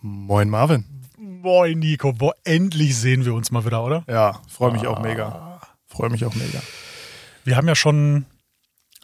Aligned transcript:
Moin 0.00 0.48
Marvin. 0.48 0.84
Moin 1.16 1.78
Nico, 1.78 2.12
boah, 2.12 2.34
endlich 2.44 2.96
sehen 2.96 3.24
wir 3.24 3.34
uns 3.34 3.50
mal 3.50 3.64
wieder, 3.64 3.82
oder? 3.84 4.04
Ja, 4.08 4.40
freue 4.48 4.72
mich 4.72 4.86
auch 4.86 5.00
mega. 5.00 5.60
Freue 5.86 6.10
mich 6.10 6.24
auch 6.24 6.34
mega. 6.34 6.60
Wir 7.44 7.56
haben 7.56 7.68
ja 7.68 7.74
schon 7.74 8.26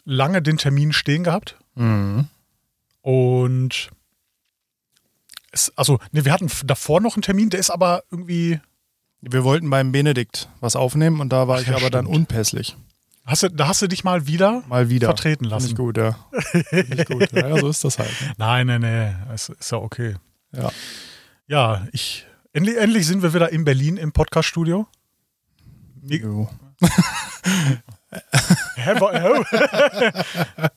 lange 0.03 0.41
den 0.41 0.57
Termin 0.57 0.93
stehen 0.93 1.23
gehabt. 1.23 1.57
Mhm. 1.75 2.27
Und 3.01 3.89
es, 5.51 5.71
also, 5.75 5.99
ne, 6.11 6.25
wir 6.25 6.31
hatten 6.31 6.49
davor 6.65 7.01
noch 7.01 7.15
einen 7.15 7.21
Termin, 7.23 7.49
der 7.49 7.59
ist 7.59 7.69
aber 7.69 8.03
irgendwie. 8.11 8.59
Wir 9.21 9.43
wollten 9.43 9.69
beim 9.71 9.91
Benedikt 9.91 10.49
was 10.59 10.75
aufnehmen 10.75 11.19
und 11.19 11.29
da 11.33 11.47
war 11.47 11.57
Ach 11.57 11.61
ich 11.61 11.67
ja, 11.67 11.75
aber 11.77 11.89
dann 11.89 12.05
stimmt. 12.05 12.17
unpässlich. 12.17 12.77
Hast 13.25 13.41
du, 13.41 13.49
da 13.49 13.67
hast 13.67 13.81
du 13.81 13.87
dich 13.87 14.03
mal 14.03 14.27
wieder 14.27 14.61
Mal 14.67 14.89
wieder. 14.89 15.07
vertreten 15.07 15.45
lassen. 15.45 15.67
ich 15.69 15.75
gut, 15.75 15.97
ja. 15.97 16.15
Ich 16.71 17.05
gut. 17.07 17.31
Ja, 17.31 17.57
so 17.59 17.69
ist 17.69 17.83
das 17.83 17.97
halt. 17.97 18.11
ne? 18.21 18.33
Nein, 18.37 18.67
nein, 18.67 18.81
nein, 18.81 19.27
es 19.33 19.49
ist 19.49 19.71
ja 19.71 19.79
okay. 19.79 20.15
Ja. 20.55 20.71
Ja, 21.47 21.87
ich. 21.91 22.25
Endlich, 22.53 22.77
endlich 22.77 23.05
sind 23.07 23.21
wir 23.21 23.33
wieder 23.33 23.51
in 23.51 23.65
Berlin 23.65 23.97
im 23.97 24.11
Podcaststudio. 24.11 24.87
Jo. 26.03 26.47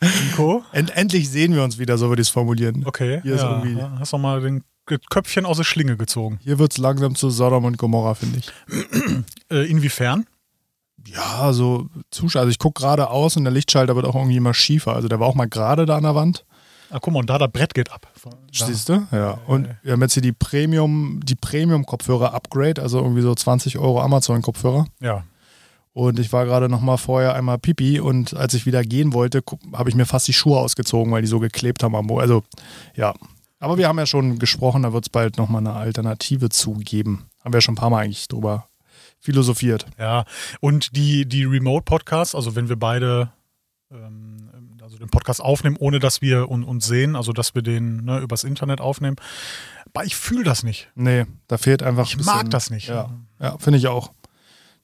Nico? 0.00 0.64
End, 0.72 0.90
endlich 0.96 1.28
sehen 1.30 1.54
wir 1.54 1.62
uns 1.62 1.78
wieder, 1.78 1.98
so 1.98 2.08
würde 2.08 2.22
ich 2.22 2.28
es 2.28 2.32
formulieren. 2.32 2.84
Okay. 2.86 3.20
Hier 3.22 3.34
ist 3.34 3.42
ja, 3.42 3.62
irgendwie- 3.62 3.80
Hast 3.98 4.12
doch 4.12 4.18
mal 4.18 4.40
den 4.40 4.64
Köpfchen 5.10 5.44
aus 5.46 5.58
der 5.58 5.64
Schlinge 5.64 5.96
gezogen. 5.96 6.38
Hier 6.42 6.58
wird 6.58 6.72
es 6.72 6.78
langsam 6.78 7.14
zu 7.14 7.28
Sodom 7.30 7.64
und 7.66 7.76
Gomorra, 7.78 8.14
finde 8.14 8.38
ich. 8.40 8.50
Äh, 9.50 9.64
inwiefern? 9.70 10.26
Ja, 11.06 11.54
so 11.54 11.88
Zuschauer. 12.10 12.40
Also 12.42 12.50
ich 12.50 12.58
gucke 12.58 12.82
gerade 12.82 13.08
aus 13.08 13.34
und 13.38 13.44
der 13.44 13.50
Lichtschalter 13.52 13.96
wird 13.96 14.04
auch 14.04 14.14
irgendwie 14.14 14.36
immer 14.36 14.52
schiefer. 14.52 14.94
Also 14.94 15.08
der 15.08 15.20
war 15.20 15.26
auch 15.26 15.34
mal 15.34 15.48
gerade 15.48 15.86
da 15.86 15.96
an 15.96 16.02
der 16.02 16.14
Wand. 16.14 16.44
Ah, 16.90 16.98
guck 17.00 17.12
mal, 17.12 17.20
und 17.20 17.30
da 17.30 17.38
das 17.38 17.50
Brett 17.52 17.74
geht 17.74 17.92
ab. 17.92 18.06
Siehst 18.52 18.88
du? 18.88 19.06
Ja. 19.12 19.38
Und 19.46 19.68
wir 19.82 19.92
haben 19.92 20.00
jetzt 20.00 20.14
hier 20.14 20.22
die 20.22 20.32
Premium, 20.32 21.20
die 21.22 21.34
Premium-Kopfhörer-Upgrade, 21.34 22.80
also 22.80 22.98
irgendwie 22.98 23.22
so 23.22 23.34
20 23.34 23.78
Euro 23.78 24.00
Amazon-Kopfhörer. 24.00 24.86
Ja. 25.00 25.24
Und 25.92 26.18
ich 26.18 26.32
war 26.32 26.46
gerade 26.46 26.68
noch 26.68 26.80
mal 26.80 26.96
vorher 26.96 27.34
einmal 27.34 27.58
Pipi 27.58 28.00
und 28.00 28.34
als 28.34 28.54
ich 28.54 28.66
wieder 28.66 28.82
gehen 28.84 29.12
wollte, 29.12 29.42
habe 29.72 29.90
ich 29.90 29.96
mir 29.96 30.06
fast 30.06 30.28
die 30.28 30.32
Schuhe 30.32 30.58
ausgezogen, 30.58 31.12
weil 31.12 31.22
die 31.22 31.28
so 31.28 31.40
geklebt 31.40 31.82
haben 31.82 31.96
am. 31.96 32.10
Also, 32.12 32.44
ja. 32.94 33.14
Aber 33.58 33.76
wir 33.76 33.88
haben 33.88 33.98
ja 33.98 34.06
schon 34.06 34.38
gesprochen, 34.38 34.84
da 34.84 34.92
wird 34.92 35.06
es 35.06 35.08
bald 35.08 35.36
noch 35.36 35.48
mal 35.48 35.58
eine 35.58 35.72
Alternative 35.72 36.48
zugeben. 36.48 37.26
Haben 37.42 37.52
wir 37.52 37.60
schon 37.60 37.72
ein 37.72 37.78
paar 37.78 37.90
Mal 37.90 38.04
eigentlich 38.04 38.28
drüber 38.28 38.68
philosophiert. 39.18 39.86
Ja, 39.98 40.24
und 40.60 40.96
die, 40.96 41.26
die 41.26 41.44
Remote-Podcasts, 41.44 42.34
also 42.34 42.54
wenn 42.54 42.68
wir 42.68 42.76
beide 42.76 43.32
ähm, 43.90 44.37
also 44.98 45.06
den 45.06 45.10
Podcast 45.10 45.40
aufnehmen, 45.40 45.76
ohne 45.78 45.98
dass 45.98 46.20
wir 46.22 46.50
un, 46.50 46.64
uns 46.64 46.86
sehen, 46.86 47.16
also 47.16 47.32
dass 47.32 47.54
wir 47.54 47.62
den 47.62 48.04
ne, 48.04 48.18
übers 48.18 48.44
Internet 48.44 48.80
aufnehmen, 48.80 49.16
aber 49.86 50.04
ich 50.04 50.16
fühle 50.16 50.44
das 50.44 50.62
nicht. 50.62 50.90
Nee, 50.94 51.26
da 51.46 51.58
fehlt 51.58 51.82
einfach 51.82 52.04
Ich 52.04 52.14
ein 52.14 52.18
bisschen, 52.18 52.34
mag 52.34 52.50
das 52.50 52.70
nicht. 52.70 52.88
Ja, 52.88 53.10
ja 53.40 53.56
finde 53.58 53.78
ich 53.78 53.86
auch. 53.86 54.12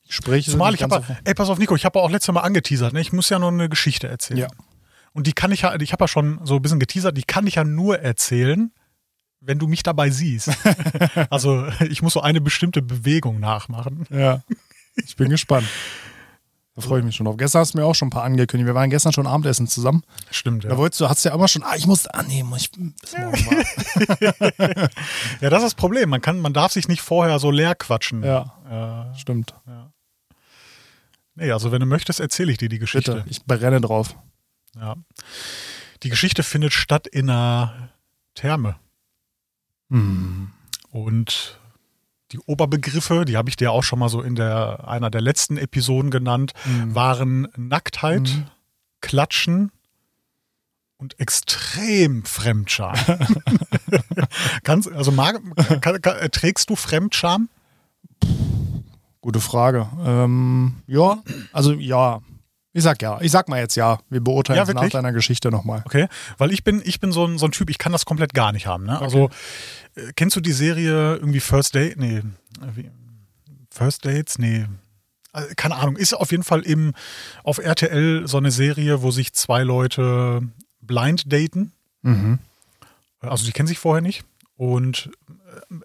Gespräche 0.06 0.50
Zumal 0.50 0.72
sind 0.72 0.76
ich 0.76 0.82
habe, 0.82 1.04
so- 1.06 1.16
ey, 1.24 1.34
pass 1.34 1.48
auf, 1.48 1.58
Nico, 1.58 1.74
ich 1.74 1.84
habe 1.84 2.00
auch 2.00 2.10
letztes 2.10 2.32
Mal 2.32 2.42
angeteasert, 2.42 2.92
ne? 2.92 3.00
ich 3.00 3.12
muss 3.12 3.28
ja 3.30 3.38
noch 3.38 3.48
eine 3.48 3.68
Geschichte 3.68 4.06
erzählen. 4.06 4.40
Ja. 4.40 4.48
Und 5.12 5.26
die 5.26 5.32
kann 5.32 5.52
ich 5.52 5.62
ja, 5.62 5.74
ich 5.80 5.92
habe 5.92 6.04
ja 6.04 6.08
schon 6.08 6.40
so 6.44 6.56
ein 6.56 6.62
bisschen 6.62 6.80
geteasert, 6.80 7.16
die 7.16 7.22
kann 7.22 7.46
ich 7.46 7.56
ja 7.56 7.64
nur 7.64 8.00
erzählen, 8.00 8.72
wenn 9.40 9.58
du 9.58 9.66
mich 9.66 9.82
dabei 9.82 10.10
siehst. 10.10 10.50
also 11.30 11.66
ich 11.88 12.02
muss 12.02 12.14
so 12.14 12.20
eine 12.20 12.40
bestimmte 12.40 12.82
Bewegung 12.82 13.40
nachmachen. 13.40 14.06
Ja, 14.10 14.42
ich 14.96 15.16
bin 15.16 15.30
gespannt. 15.30 15.66
Da 16.76 16.82
freue 16.82 16.98
ich 16.98 17.04
mich 17.04 17.14
schon 17.14 17.26
drauf. 17.26 17.36
Gestern 17.36 17.60
hast 17.60 17.74
du 17.74 17.78
mir 17.78 17.84
auch 17.86 17.94
schon 17.94 18.08
ein 18.08 18.10
paar 18.10 18.24
angekündigt. 18.24 18.66
Wir 18.66 18.74
waren 18.74 18.90
gestern 18.90 19.12
schon 19.12 19.28
Abendessen 19.28 19.68
zusammen. 19.68 20.02
Stimmt, 20.32 20.64
Da 20.64 20.70
ja. 20.70 20.76
wolltest 20.76 21.00
du, 21.00 21.08
hast 21.08 21.24
du 21.24 21.28
ja 21.28 21.34
immer 21.34 21.46
schon, 21.46 21.62
ah, 21.62 21.76
ich 21.76 21.86
muss, 21.86 22.08
muss 22.44 22.62
ich 22.62 22.70
bis 22.72 23.16
morgen 23.16 23.44
mal. 23.46 24.88
Ja, 25.40 25.50
das 25.50 25.58
ist 25.60 25.64
das 25.66 25.74
Problem. 25.76 26.10
Man 26.10 26.20
kann, 26.20 26.40
man 26.40 26.52
darf 26.52 26.72
sich 26.72 26.88
nicht 26.88 27.00
vorher 27.00 27.38
so 27.38 27.52
leer 27.52 27.76
quatschen. 27.76 28.24
ja, 28.24 29.06
Äh, 29.14 29.18
stimmt. 29.18 29.54
nee, 31.36 31.52
also 31.52 31.70
wenn 31.70 31.78
du 31.80 31.86
möchtest, 31.86 32.18
erzähle 32.18 32.50
ich 32.50 32.58
dir 32.58 32.68
die 32.68 32.80
Geschichte. 32.80 33.14
Bitte, 33.16 33.30
ich 33.30 33.44
brenne 33.44 33.80
drauf. 33.80 34.16
Ja. 34.76 34.96
Die 36.02 36.08
Geschichte 36.10 36.42
findet 36.42 36.72
statt 36.72 37.06
in 37.06 37.30
einer 37.30 37.90
Therme. 38.34 38.74
Hm. 39.90 40.50
Und 40.90 41.60
die 42.34 42.40
Oberbegriffe, 42.46 43.24
die 43.24 43.36
habe 43.36 43.48
ich 43.48 43.54
dir 43.56 43.70
auch 43.70 43.84
schon 43.84 44.00
mal 44.00 44.08
so 44.08 44.20
in 44.20 44.34
der, 44.34 44.88
einer 44.88 45.08
der 45.08 45.20
letzten 45.20 45.56
Episoden 45.56 46.10
genannt, 46.10 46.52
Mhm. 46.64 46.94
waren 46.94 47.48
Nacktheit, 47.56 48.22
Mhm. 48.22 48.46
Klatschen 49.00 49.70
und 50.96 51.20
extrem 51.20 52.24
Fremdscham. 52.24 52.94
Kannst, 54.64 54.90
also 54.90 55.12
mag, 55.12 55.40
kann, 55.80 56.02
kann, 56.02 56.30
trägst 56.32 56.70
du 56.70 56.76
Fremdscham? 56.76 57.48
Gute 59.20 59.40
Frage. 59.40 59.88
Ähm, 60.04 60.82
ja, 60.88 61.22
also 61.52 61.72
ja. 61.72 62.20
Ich 62.76 62.82
sag 62.82 63.00
ja. 63.00 63.20
Ich 63.20 63.30
sag 63.30 63.48
mal 63.48 63.60
jetzt 63.60 63.76
ja. 63.76 64.00
Wir 64.10 64.20
beurteilen 64.20 64.56
Ja, 64.58 64.64
es 64.64 64.74
nach 64.74 64.88
deiner 64.90 65.12
Geschichte 65.12 65.50
nochmal. 65.50 65.82
Okay, 65.86 66.08
weil 66.38 66.52
ich 66.52 66.64
bin, 66.64 66.82
ich 66.84 66.98
bin 67.00 67.12
so 67.12 67.24
ein, 67.24 67.38
so 67.38 67.46
ein 67.46 67.52
Typ, 67.52 67.70
ich 67.70 67.78
kann 67.78 67.92
das 67.92 68.04
komplett 68.04 68.34
gar 68.34 68.50
nicht 68.52 68.66
haben. 68.66 68.84
Ne? 68.84 69.00
Also, 69.00 69.30
äh, 69.94 70.12
kennst 70.16 70.34
du 70.36 70.40
die 70.40 70.52
Serie 70.52 71.14
irgendwie 71.14 71.38
First 71.40 71.74
Date? 71.76 71.96
Nee. 71.98 72.22
wie- 72.74 72.90
First 73.70 74.04
Dates? 74.04 74.38
Nee. 74.38 74.66
Äh, 75.32 75.54
Keine 75.56 75.76
Ahnung. 75.76 75.96
Ist 75.96 76.14
auf 76.14 76.32
jeden 76.32 76.42
Fall 76.42 76.62
im, 76.62 76.94
auf 77.44 77.58
RTL 77.58 78.26
so 78.26 78.38
eine 78.38 78.50
Serie, 78.50 79.02
wo 79.02 79.12
sich 79.12 79.32
zwei 79.34 79.62
Leute 79.62 80.42
blind 80.80 81.32
daten. 81.32 81.72
Mhm. 82.02 82.40
Also 83.20 83.46
die 83.46 83.52
kennen 83.52 83.68
sich 83.68 83.78
vorher 83.78 84.02
nicht. 84.02 84.24
Und 84.56 85.10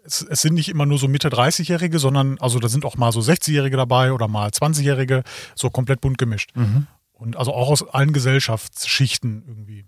es, 0.04 0.22
es 0.22 0.42
sind 0.42 0.54
nicht 0.54 0.70
immer 0.70 0.86
nur 0.86 0.98
so 0.98 1.08
Mitte 1.08 1.30
30-Jährige, 1.30 2.00
sondern 2.00 2.38
also 2.40 2.60
da 2.60 2.70
sind 2.70 2.86
auch 2.86 2.98
mal 2.98 3.12
so 3.12 3.20
60-Jährige 3.20 3.78
dabei 3.78 4.14
oder 4.14 4.28
mal 4.28 4.50
20-Jährige, 4.50 5.24
so 5.56 5.70
komplett 5.70 6.02
bunt 6.02 6.18
gemischt. 6.18 6.52
Mhm. 6.56 6.88
Und 7.14 7.36
also 7.36 7.54
auch 7.54 7.70
aus 7.70 7.88
allen 7.88 8.14
Gesellschaftsschichten 8.14 9.44
irgendwie. 9.46 9.86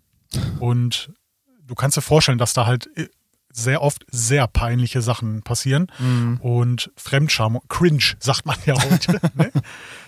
Und 0.59 1.11
du 1.65 1.75
kannst 1.75 1.97
dir 1.97 2.01
vorstellen, 2.01 2.37
dass 2.37 2.53
da 2.53 2.65
halt 2.65 2.89
äh, 2.97 3.07
sehr 3.53 3.81
oft 3.81 4.05
sehr 4.11 4.47
peinliche 4.47 5.01
Sachen 5.01 5.41
passieren. 5.41 5.87
Mhm. 5.99 6.37
Und 6.41 6.91
Fremdscham, 6.95 7.59
cringe, 7.69 8.15
sagt 8.19 8.45
man 8.45 8.57
ja 8.65 8.75
heute. 8.81 9.19
ne? 9.35 9.51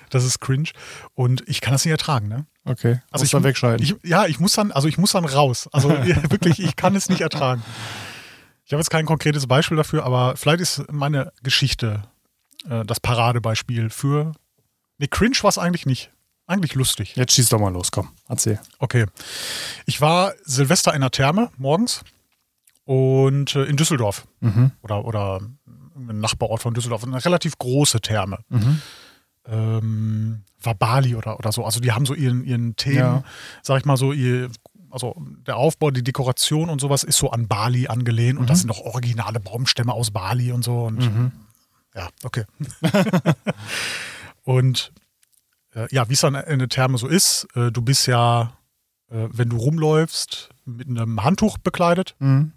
Das 0.09 0.23
ist 0.23 0.39
cringe. 0.39 0.69
Und 1.15 1.43
ich 1.47 1.61
kann 1.61 1.73
das 1.73 1.85
nicht 1.85 1.91
ertragen, 1.91 2.27
ne? 2.27 2.45
Okay. 2.65 3.01
Also 3.11 3.23
Musst 3.23 3.25
ich 3.25 3.31
dann 3.31 3.43
wegschalten. 3.43 3.83
Ich, 3.83 3.95
ja, 4.09 4.25
ich 4.27 4.39
muss 4.39 4.53
dann, 4.53 4.71
also 4.71 4.87
ich 4.87 4.97
muss 4.97 5.11
dann 5.11 5.25
raus. 5.25 5.67
Also 5.71 5.89
wirklich, 6.29 6.59
ich 6.59 6.75
kann 6.75 6.95
es 6.95 7.09
nicht 7.09 7.21
ertragen. 7.21 7.63
Ich 8.73 8.75
habe 8.75 8.81
jetzt 8.81 8.89
kein 8.89 9.05
konkretes 9.05 9.45
Beispiel 9.45 9.77
dafür, 9.77 10.03
aber 10.03 10.35
vielleicht 10.35 10.59
ist 10.59 10.91
meine 10.91 11.31
Geschichte 11.43 12.01
äh, 12.67 12.83
das 12.83 12.99
Paradebeispiel 12.99 13.91
für. 13.91 14.31
Nee, 14.97 15.05
cringe 15.05 15.37
war 15.43 15.49
es 15.49 15.59
eigentlich 15.59 15.85
nicht. 15.85 16.09
Eigentlich 16.47 16.73
lustig. 16.73 17.15
jetzt 17.15 17.33
schieß 17.33 17.49
doch 17.49 17.59
mal 17.59 17.71
los, 17.71 17.91
komm. 17.91 18.09
Erzähl. 18.27 18.59
Okay. 18.79 19.05
Ich 19.85 20.01
war 20.01 20.33
Silvester 20.43 20.91
in 20.95 21.01
der 21.01 21.11
Therme 21.11 21.51
morgens 21.57 22.01
und 22.85 23.55
äh, 23.55 23.65
in 23.65 23.77
Düsseldorf 23.77 24.25
Mhm. 24.39 24.71
oder, 24.81 25.05
oder 25.05 25.39
ein 25.95 26.19
Nachbarort 26.19 26.63
von 26.63 26.73
Düsseldorf, 26.73 27.03
eine 27.03 27.23
relativ 27.23 27.59
große 27.59 28.01
Therme. 28.01 28.39
Mhm. 28.49 28.81
Ähm, 29.45 30.43
war 30.63 30.73
Bali 30.73 31.13
oder, 31.15 31.37
oder 31.37 31.51
so. 31.51 31.63
Also 31.63 31.79
die 31.79 31.91
haben 31.91 32.07
so 32.07 32.15
ihren, 32.15 32.43
ihren 32.43 32.75
Themen, 32.75 32.95
Ja. 32.97 33.23
sag 33.61 33.77
ich 33.81 33.85
mal 33.85 33.97
so, 33.97 34.13
ihr, 34.13 34.49
also 34.93 35.15
der 35.47 35.57
Aufbau, 35.57 35.91
die 35.91 36.03
Dekoration 36.03 36.69
und 36.69 36.79
sowas 36.79 37.03
ist 37.03 37.17
so 37.17 37.31
an 37.31 37.47
Bali 37.47 37.87
angelehnt 37.87 38.37
und 38.39 38.49
das 38.49 38.59
sind 38.59 38.69
doch 38.69 38.79
originale 38.79 39.39
Baumstämme 39.39 39.91
aus 39.93 40.11
Bali 40.11 40.51
und 40.51 40.63
so. 40.63 40.83
Und 40.85 40.99
Mhm. 40.99 41.31
ja, 41.95 42.09
okay. 42.23 42.45
und 44.43 44.91
äh, 45.75 45.87
ja, 45.93 46.07
wie 46.09 46.13
es 46.13 46.21
dann 46.21 46.35
in 46.35 46.59
der 46.59 46.69
Therme 46.69 46.97
so 46.97 47.07
ist, 47.07 47.47
äh, 47.55 47.71
du 47.71 47.81
bist 47.81 48.07
ja, 48.07 48.53
äh, 49.09 49.27
wenn 49.31 49.49
du 49.49 49.57
rumläufst, 49.57 50.49
mit 50.65 50.87
einem 50.87 51.23
Handtuch 51.23 51.57
bekleidet 51.57 52.15
Mhm. 52.19 52.51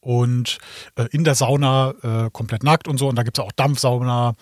und 0.00 0.58
äh, 0.96 1.06
in 1.10 1.24
der 1.24 1.34
Sauna 1.34 1.94
äh, 2.02 2.30
komplett 2.30 2.62
nackt 2.62 2.86
und 2.88 2.98
so. 2.98 3.08
Und 3.08 3.16
da 3.16 3.22
gibt 3.22 3.38
es 3.38 3.44
auch 3.44 3.52
Dampfsauna, 3.52 4.34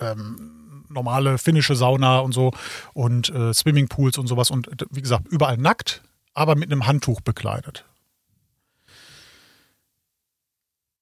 ähm, 0.00 0.84
normale 0.88 1.38
finnische 1.38 1.76
Sauna 1.76 2.18
und 2.18 2.32
so 2.32 2.50
und 2.94 3.30
äh, 3.30 3.54
Swimmingpools 3.54 4.18
und 4.18 4.26
sowas. 4.26 4.50
Und 4.50 4.68
äh, 4.68 4.86
wie 4.90 5.00
gesagt, 5.02 5.28
überall 5.28 5.56
nackt, 5.56 6.02
aber 6.40 6.56
mit 6.56 6.72
einem 6.72 6.86
Handtuch 6.86 7.20
bekleidet. 7.20 7.84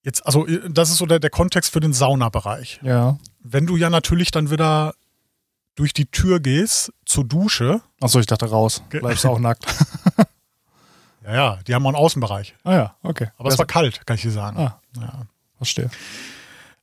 Jetzt, 0.02 0.25
also, 0.26 0.46
äh, 0.46 0.69
das 0.70 0.90
ist 0.90 0.99
so 0.99 1.06
der, 1.06 1.19
der 1.20 1.31
Kontext 1.31 1.73
für 1.73 1.81
den 1.81 1.93
Saunabereich. 1.93 2.81
Ja. 2.82 3.19
Wenn 3.40 3.67
du 3.67 3.76
ja 3.76 3.90
natürlich 3.90 4.31
dann 4.31 4.50
wieder 4.50 4.94
durch 5.75 5.93
die 5.93 6.06
Tür 6.06 6.40
gehst 6.40 6.93
zur 7.05 7.25
Dusche, 7.25 7.81
Achso, 8.00 8.19
ich 8.20 8.26
dachte 8.26 8.46
raus. 8.50 8.82
Ge- 8.90 9.00
Bleibst 9.00 9.25
auch 9.26 9.38
nackt. 9.40 9.64
ja, 11.25 11.35
ja, 11.35 11.58
die 11.67 11.75
haben 11.75 11.85
auch 11.87 11.90
einen 11.90 11.96
Außenbereich. 11.96 12.56
ah 12.64 12.73
ja, 12.75 12.96
okay. 13.02 13.29
Aber 13.37 13.49
es 13.50 13.58
war 13.58 13.67
kalt, 13.67 14.06
kann 14.06 14.17
ich 14.17 14.23
dir 14.23 14.31
sagen. 14.31 14.58
Ah. 14.58 14.81
Ja. 14.96 15.23
Verstehe. 15.56 15.90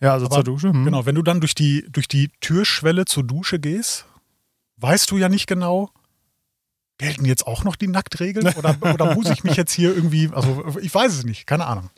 Ja, 0.02 0.13
also 0.13 0.25
Aber- 0.28 0.36
zur 0.36 0.44
Dusche. 0.44 0.69
hm. 0.69 0.86
Genau, 0.86 1.06
wenn 1.06 1.16
du 1.16 1.22
dann 1.24 1.40
durch 1.40 1.56
die, 1.56 1.86
durch 1.92 2.07
die 2.07 2.30
Türschwelle 2.42 3.06
zur 3.06 3.24
Dusche 3.24 3.60
gehst, 3.60 4.06
weißt 4.78 5.10
du 5.12 5.18
ja 5.18 5.30
nicht 5.30 5.48
genau, 5.48 5.90
gelten 6.97 7.25
jetzt 7.25 7.45
auch 7.47 7.63
noch 7.63 7.75
die 7.75 7.88
Nacktregeln? 7.88 8.53
Oder, 8.56 8.75
oder 8.94 9.15
muss 9.15 9.30
ich 9.30 9.44
mich 9.44 9.56
jetzt 9.56 9.74
hier 9.74 9.95
irgendwie, 9.95 10.30
also 10.33 10.75
ich 10.81 10.94
weiß 10.94 11.13
es 11.13 11.24
nicht, 11.24 11.45
keine 11.47 11.65
Ahnung. 11.65 11.89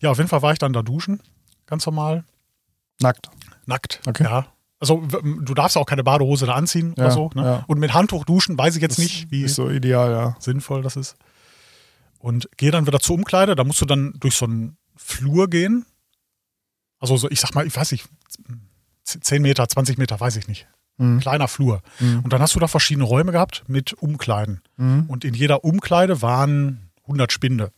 Ja, 0.00 0.10
auf 0.10 0.18
jeden 0.18 0.28
Fall 0.28 0.42
war 0.42 0.52
ich 0.52 0.58
dann 0.58 0.72
da 0.72 0.82
duschen, 0.82 1.20
ganz 1.66 1.84
normal, 1.86 2.24
Nackt. 3.00 3.28
nackt. 3.66 4.00
Okay. 4.06 4.24
Ja. 4.24 4.46
Also 4.78 5.02
du 5.02 5.54
darfst 5.54 5.76
auch 5.76 5.84
keine 5.84 6.02
Badehose 6.02 6.46
da 6.46 6.54
anziehen 6.54 6.94
Ja, 6.96 7.04
oder 7.04 7.12
so. 7.12 7.30
Ne? 7.34 7.44
ja. 7.44 7.64
Und 7.66 7.78
mit 7.78 7.92
Handtuch 7.92 8.24
duschen, 8.24 8.56
weiß 8.56 8.76
ich 8.76 8.82
jetzt 8.82 8.98
Das 8.98 9.04
nicht, 9.04 9.30
wie 9.30 9.42
Ist 9.42 9.56
so 9.56 9.68
ideal, 9.70 10.10
ja. 10.10 10.36
sinnvoll 10.38 10.82
das 10.82 10.96
ist. 10.96 11.16
Und 12.18 12.48
gehe 12.56 12.70
dann 12.70 12.86
wieder 12.86 13.00
zur 13.00 13.16
Umkleide, 13.16 13.54
da 13.56 13.64
musst 13.64 13.80
du 13.80 13.84
dann 13.86 14.14
durch 14.20 14.34
so 14.36 14.46
einen 14.46 14.76
Flur 14.96 15.48
gehen. 15.48 15.84
Also 16.98 17.16
so, 17.16 17.30
ich 17.30 17.40
sag 17.40 17.54
mal, 17.54 17.66
ich 17.66 17.76
weiß 17.76 17.92
nicht, 17.92 18.06
10 19.04 19.42
Meter, 19.42 19.68
20 19.68 19.98
Meter, 19.98 20.18
weiß 20.18 20.36
ich 20.36 20.48
nicht. 20.48 20.66
Mhm. 21.00 21.20
Kleiner 21.20 21.48
Flur. 21.48 21.80
Mhm. 21.98 22.20
Und 22.24 22.32
dann 22.32 22.40
hast 22.42 22.54
du 22.54 22.60
da 22.60 22.68
verschiedene 22.68 23.04
Räume 23.04 23.32
gehabt 23.32 23.64
mit 23.66 23.92
Umkleiden. 23.94 24.60
Mhm. 24.76 25.04
Und 25.08 25.24
in 25.24 25.34
jeder 25.34 25.64
Umkleide 25.64 26.22
waren 26.22 26.90
100 27.04 27.32
Spinde. 27.32 27.72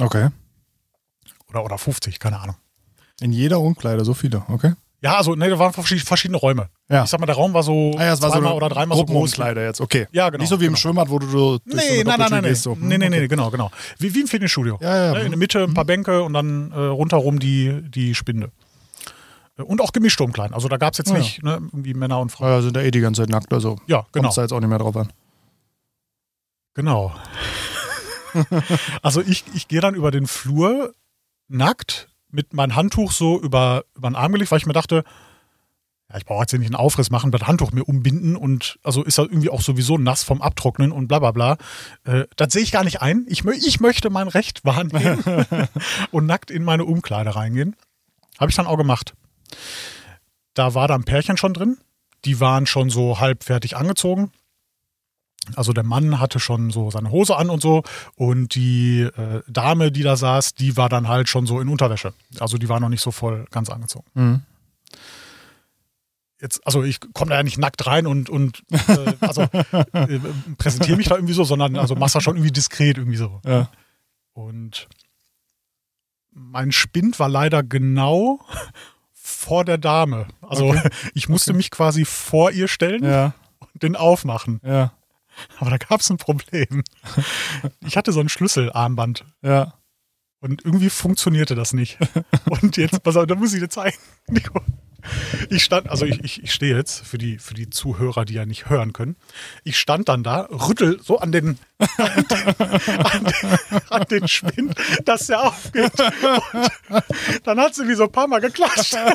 Okay. 0.00 0.28
Oder, 1.48 1.64
oder 1.64 1.78
50, 1.78 2.18
keine 2.18 2.40
Ahnung. 2.40 2.56
In 3.20 3.32
jeder 3.32 3.60
Umkleide, 3.60 4.04
so 4.04 4.14
viele, 4.14 4.42
okay. 4.48 4.72
Ja, 5.04 5.16
also, 5.16 5.34
ne, 5.34 5.48
da 5.50 5.58
waren 5.58 5.72
verschi- 5.72 6.04
verschiedene 6.04 6.38
Räume. 6.38 6.68
Ja. 6.88 7.02
Ich 7.04 7.10
sag 7.10 7.18
mal, 7.18 7.26
der 7.26 7.34
Raum 7.34 7.52
war 7.54 7.64
so 7.64 7.92
Ah 7.98 8.04
ja, 8.04 8.12
es 8.12 8.22
war 8.22 8.30
so 8.30 8.38
oder 8.38 8.68
dreimal 8.68 8.96
so 8.96 9.04
groß. 9.04 9.32
Gruppenumkleide 9.32 9.64
jetzt, 9.66 9.80
okay. 9.80 10.06
Ja, 10.12 10.30
genau. 10.30 10.42
Nicht 10.42 10.48
so 10.50 10.60
wie 10.60 10.64
im 10.66 10.70
genau. 10.74 10.78
Schwimmbad, 10.78 11.10
wo 11.10 11.18
du 11.18 11.26
so 11.28 11.58
Nee, 11.64 12.04
nein, 12.04 12.18
nein, 12.20 12.30
nein, 12.30 12.42
nee. 12.44 12.48
gehst, 12.50 12.62
so. 12.62 12.76
nee, 12.78 12.98
nee, 12.98 13.06
Okay. 13.08 13.20
nee, 13.20 13.26
genau, 13.28 13.50
genau. 13.50 13.70
Wie, 13.98 14.14
wie 14.14 14.20
im 14.20 14.28
Fitnessstudio. 14.28 14.78
Ja, 14.80 15.06
ja. 15.06 15.12
Ne, 15.14 15.22
in 15.22 15.30
der 15.30 15.38
Mitte 15.38 15.64
ein 15.64 15.74
paar 15.74 15.84
Bänke 15.84 16.22
und 16.22 16.34
dann 16.34 16.70
äh, 16.70 16.76
rundherum 16.78 17.40
die, 17.40 17.82
die 17.90 18.14
Spinde. 18.14 18.52
Und 19.64 19.80
auch 19.80 19.92
gemischte 19.92 20.24
Umkleiden. 20.24 20.54
Also 20.54 20.68
da 20.68 20.76
gab 20.76 20.92
es 20.92 20.98
jetzt 20.98 21.08
Ja, 21.10 21.14
ja. 21.16 21.20
nicht 21.20 21.42
ne, 21.42 21.52
irgendwie 21.54 21.94
Männer 21.94 22.20
und 22.20 22.30
Frauen. 22.30 22.48
Ja, 22.50 22.62
sind 22.62 22.76
ja 22.76 22.82
eh 22.82 22.90
die 22.90 23.00
ganze 23.00 23.22
Zeit 23.22 23.30
nackt, 23.30 23.52
also 23.52 23.76
Ja, 23.86 24.06
genau. 24.12 24.24
kommst 24.24 24.38
da 24.38 24.42
jetzt 24.42 24.52
auch 24.52 24.60
nicht 24.60 24.68
mehr 24.68 24.78
drauf 24.78 24.96
an. 24.96 25.12
Genau. 26.74 27.14
also 29.02 29.20
ich, 29.20 29.44
ich 29.54 29.68
gehe 29.68 29.80
dann 29.80 29.94
über 29.94 30.10
den 30.10 30.26
Flur 30.26 30.94
nackt 31.48 32.08
mit 32.30 32.54
meinem 32.54 32.74
Handtuch 32.74 33.12
so 33.12 33.40
über, 33.40 33.84
über 33.94 34.08
den 34.08 34.16
Arm 34.16 34.32
gelegt, 34.32 34.50
weil 34.50 34.58
ich 34.58 34.66
mir 34.66 34.72
dachte, 34.72 35.04
ja, 36.10 36.16
ich 36.16 36.24
brauche 36.24 36.42
jetzt 36.42 36.50
hier 36.50 36.58
nicht 36.58 36.68
einen 36.68 36.76
Aufriss 36.76 37.10
machen, 37.10 37.30
das 37.30 37.42
Handtuch 37.42 37.72
mir 37.72 37.84
umbinden 37.84 38.36
und 38.36 38.78
also 38.82 39.02
ist 39.02 39.18
er 39.18 39.24
irgendwie 39.24 39.50
auch 39.50 39.60
sowieso 39.60 39.98
nass 39.98 40.22
vom 40.22 40.40
Abtrocknen 40.42 40.92
und 40.92 41.08
bla 41.08 41.18
bla 41.18 41.32
bla. 41.32 41.56
Äh, 42.04 42.24
das 42.36 42.52
sehe 42.52 42.62
ich 42.62 42.72
gar 42.72 42.84
nicht 42.84 43.02
ein. 43.02 43.26
Ich, 43.28 43.44
ich 43.44 43.80
möchte 43.80 44.10
mein 44.10 44.28
Recht 44.28 44.64
wahrnehmen 44.64 45.22
und 46.10 46.26
nackt 46.26 46.50
in 46.50 46.64
meine 46.64 46.84
Umkleide 46.84 47.34
reingehen. 47.36 47.76
Habe 48.38 48.50
ich 48.50 48.56
dann 48.56 48.66
auch 48.66 48.78
gemacht. 48.78 49.14
Da 50.54 50.74
war 50.74 50.88
da 50.88 50.94
ein 50.94 51.04
Pärchen 51.04 51.36
schon 51.36 51.54
drin. 51.54 51.78
Die 52.24 52.40
waren 52.40 52.66
schon 52.66 52.90
so 52.90 53.20
halb 53.20 53.44
fertig 53.44 53.76
angezogen. 53.76 54.32
Also 55.56 55.72
der 55.72 55.82
Mann 55.82 56.20
hatte 56.20 56.38
schon 56.38 56.70
so 56.70 56.90
seine 56.90 57.10
Hose 57.10 57.36
an 57.36 57.50
und 57.50 57.60
so 57.60 57.82
und 58.14 58.54
die 58.54 59.00
äh, 59.00 59.42
Dame, 59.48 59.90
die 59.90 60.02
da 60.02 60.14
saß, 60.16 60.54
die 60.54 60.76
war 60.76 60.88
dann 60.88 61.08
halt 61.08 61.28
schon 61.28 61.46
so 61.46 61.60
in 61.60 61.68
Unterwäsche. 61.68 62.14
Also 62.38 62.58
die 62.58 62.68
war 62.68 62.78
noch 62.78 62.88
nicht 62.88 63.00
so 63.00 63.10
voll 63.10 63.46
ganz 63.50 63.68
angezogen. 63.68 64.06
Mhm. 64.14 64.42
Jetzt, 66.40 66.64
also 66.64 66.84
ich 66.84 67.00
komme 67.00 67.30
da 67.30 67.36
ja 67.36 67.42
nicht 67.42 67.58
nackt 67.58 67.86
rein 67.86 68.06
und, 68.06 68.30
und 68.30 68.62
äh, 68.70 69.14
also 69.20 69.42
äh, 69.92 70.20
präsentiere 70.58 70.96
mich 70.96 71.08
da 71.08 71.16
irgendwie 71.16 71.34
so, 71.34 71.44
sondern 71.44 71.76
also 71.76 71.96
mach's 71.96 72.12
da 72.12 72.20
schon 72.20 72.36
irgendwie 72.36 72.52
diskret 72.52 72.98
irgendwie 72.98 73.18
so. 73.18 73.40
Ja. 73.44 73.68
Und 74.32 74.88
mein 76.30 76.72
Spind 76.72 77.18
war 77.18 77.28
leider 77.28 77.62
genau 77.62 78.40
vor 79.42 79.64
der 79.64 79.78
Dame. 79.78 80.26
Also 80.40 80.68
Okay. 80.70 80.88
ich 81.14 81.28
musste 81.28 81.52
mich 81.52 81.70
quasi 81.70 82.04
vor 82.04 82.50
ihr 82.52 82.68
stellen 82.68 83.04
Ja, 83.04 83.34
und 83.60 83.82
den 83.82 83.96
aufmachen. 83.96 84.60
ja, 84.64 84.92
Aber 85.58 85.70
da 85.70 85.76
gab 85.78 86.00
es 86.00 86.10
ein 86.10 86.16
Problem. 86.18 86.82
Ich 87.86 87.96
hatte 87.96 88.12
so 88.12 88.20
ein 88.20 88.28
Schlüsselarmband 88.28 89.24
ja. 89.42 89.74
und 90.40 90.64
irgendwie 90.64 90.90
funktionierte 90.90 91.54
das 91.54 91.72
nicht. 91.72 91.98
Und 92.50 92.76
jetzt, 92.76 93.02
pass 93.02 93.16
auf, 93.16 93.26
da 93.26 93.34
muss 93.34 93.52
ich 93.54 93.60
dir 93.60 93.68
zeigen, 93.68 93.96
Nico. 94.28 94.60
Ich 95.50 95.64
stand, 95.64 95.88
also 95.90 96.06
ich, 96.06 96.22
ich, 96.24 96.42
ich 96.42 96.52
stehe 96.52 96.76
jetzt 96.76 97.06
für 97.06 97.18
die, 97.18 97.38
für 97.38 97.54
die 97.54 97.68
Zuhörer, 97.68 98.24
die 98.24 98.34
ja 98.34 98.46
nicht 98.46 98.70
hören 98.70 98.92
können. 98.92 99.16
Ich 99.64 99.78
stand 99.78 100.08
dann 100.08 100.22
da, 100.22 100.48
rüttel 100.50 101.00
so 101.02 101.18
an 101.18 101.32
den, 101.32 101.58
an 101.78 101.88
den, 102.30 102.66
an 103.04 103.24
den, 103.24 103.58
an 103.90 104.04
den 104.10 104.28
Spind, 104.28 104.74
dass 105.04 105.26
der 105.26 105.42
aufgeht. 105.42 105.92
Und 106.00 107.46
dann 107.46 107.60
hat 107.60 107.74
sie 107.74 107.86
wie 107.88 107.94
so 107.94 108.04
ein 108.04 108.12
paar 108.12 108.28
Mal 108.28 108.40
geklatscht. 108.40 108.96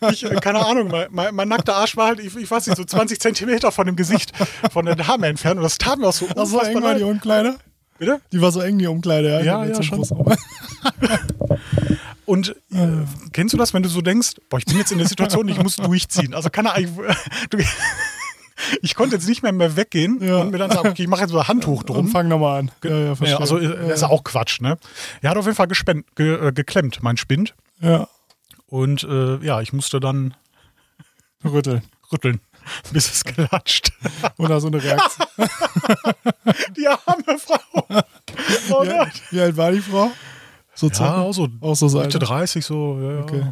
Und 0.00 0.12
ich, 0.12 0.22
keine 0.40 0.64
Ahnung, 0.64 0.88
mein, 0.88 1.08
mein, 1.10 1.34
mein 1.34 1.48
nackter 1.48 1.76
Arsch 1.76 1.96
war 1.96 2.08
halt, 2.08 2.20
ich, 2.20 2.36
ich 2.36 2.50
weiß 2.50 2.66
nicht, 2.66 2.76
so 2.76 2.84
20 2.84 3.18
Zentimeter 3.20 3.72
von 3.72 3.86
dem 3.86 3.96
Gesicht 3.96 4.32
von 4.70 4.84
der 4.84 4.94
Dame 4.96 5.26
entfernt. 5.26 5.56
Und 5.56 5.62
das 5.62 5.78
tat 5.78 5.98
mir 5.98 6.08
auch 6.08 6.12
so 6.12 6.26
unfassbar 6.26 6.68
eng 6.68 6.74
war 6.74 6.90
leid. 6.92 6.98
die 7.00 7.04
Umkleide? 7.04 7.56
Bitte? 7.98 8.20
Die 8.32 8.40
war 8.40 8.52
so 8.52 8.60
eng, 8.60 8.78
die 8.78 8.86
Umkleide, 8.86 9.30
ja. 9.30 9.40
Ja, 9.40 9.64
ja, 9.64 9.82
schon. 9.82 10.04
Und 12.26 12.56
äh, 12.74 13.06
kennst 13.32 13.54
du 13.54 13.58
das, 13.58 13.72
wenn 13.74 13.82
du 13.82 13.88
so 13.88 14.00
denkst, 14.02 14.32
boah, 14.50 14.58
ich 14.58 14.64
bin 14.66 14.76
jetzt 14.78 14.92
in 14.92 14.98
der 14.98 15.06
Situation, 15.08 15.48
ich 15.48 15.62
muss 15.62 15.76
durchziehen. 15.76 16.34
Also 16.34 16.50
kann 16.50 16.66
er 16.66 16.74
eigentlich. 16.74 17.68
Ich 18.82 18.94
konnte 18.94 19.16
jetzt 19.16 19.26
nicht 19.26 19.42
mehr, 19.42 19.52
mehr 19.52 19.74
weggehen 19.76 20.22
Ja. 20.22 20.38
und 20.38 20.52
mir 20.52 20.58
dann 20.58 20.70
sagen, 20.70 20.88
okay, 20.88 21.02
ich 21.02 21.08
mache 21.08 21.22
jetzt 21.22 21.30
so 21.32 21.38
ein 21.40 21.48
Handtuch 21.48 21.80
Und 21.80 21.88
drum. 21.88 22.08
fang 22.08 22.28
nochmal 22.28 22.60
an. 22.60 22.70
Ja, 22.84 22.96
ja, 22.98 23.14
verstehe. 23.16 23.40
Also 23.40 23.58
äh, 23.58 23.88
das 23.88 23.98
ist 23.98 24.02
auch 24.04 24.22
Quatsch, 24.22 24.60
ne? 24.60 24.78
Er 25.22 25.30
hat 25.30 25.36
auf 25.36 25.44
jeden 25.44 25.56
Fall 25.56 25.66
gespennt, 25.66 26.06
ge, 26.14 26.48
äh, 26.48 26.52
geklemmt, 26.52 27.02
mein 27.02 27.16
Spind. 27.16 27.54
ja, 27.80 28.06
Und 28.66 29.02
äh, 29.02 29.38
ja, 29.44 29.60
ich 29.60 29.72
musste 29.72 29.98
dann 29.98 30.34
rütteln. 31.44 31.82
rütteln, 32.12 32.40
bis 32.92 33.10
es 33.12 33.24
klatscht. 33.24 33.92
Oder 34.38 34.60
so 34.60 34.68
eine 34.68 34.80
Reaktion. 34.82 35.26
Die 36.76 36.86
arme 36.86 37.38
Frau. 37.38 37.86
Oh 38.70 38.84
wie 39.30 39.40
alt 39.40 39.56
war 39.56 39.72
die 39.72 39.80
Frau? 39.80 40.12
So 40.74 40.88
Ja, 40.88 41.22
auch 41.22 41.32
so 41.32 41.48
Auch 41.60 41.74
so. 41.74 42.00
Mitte 42.00 42.18
30, 42.18 42.64
so. 42.64 42.98
Ja, 43.00 43.12
ja. 43.12 43.20
Okay. 43.20 43.42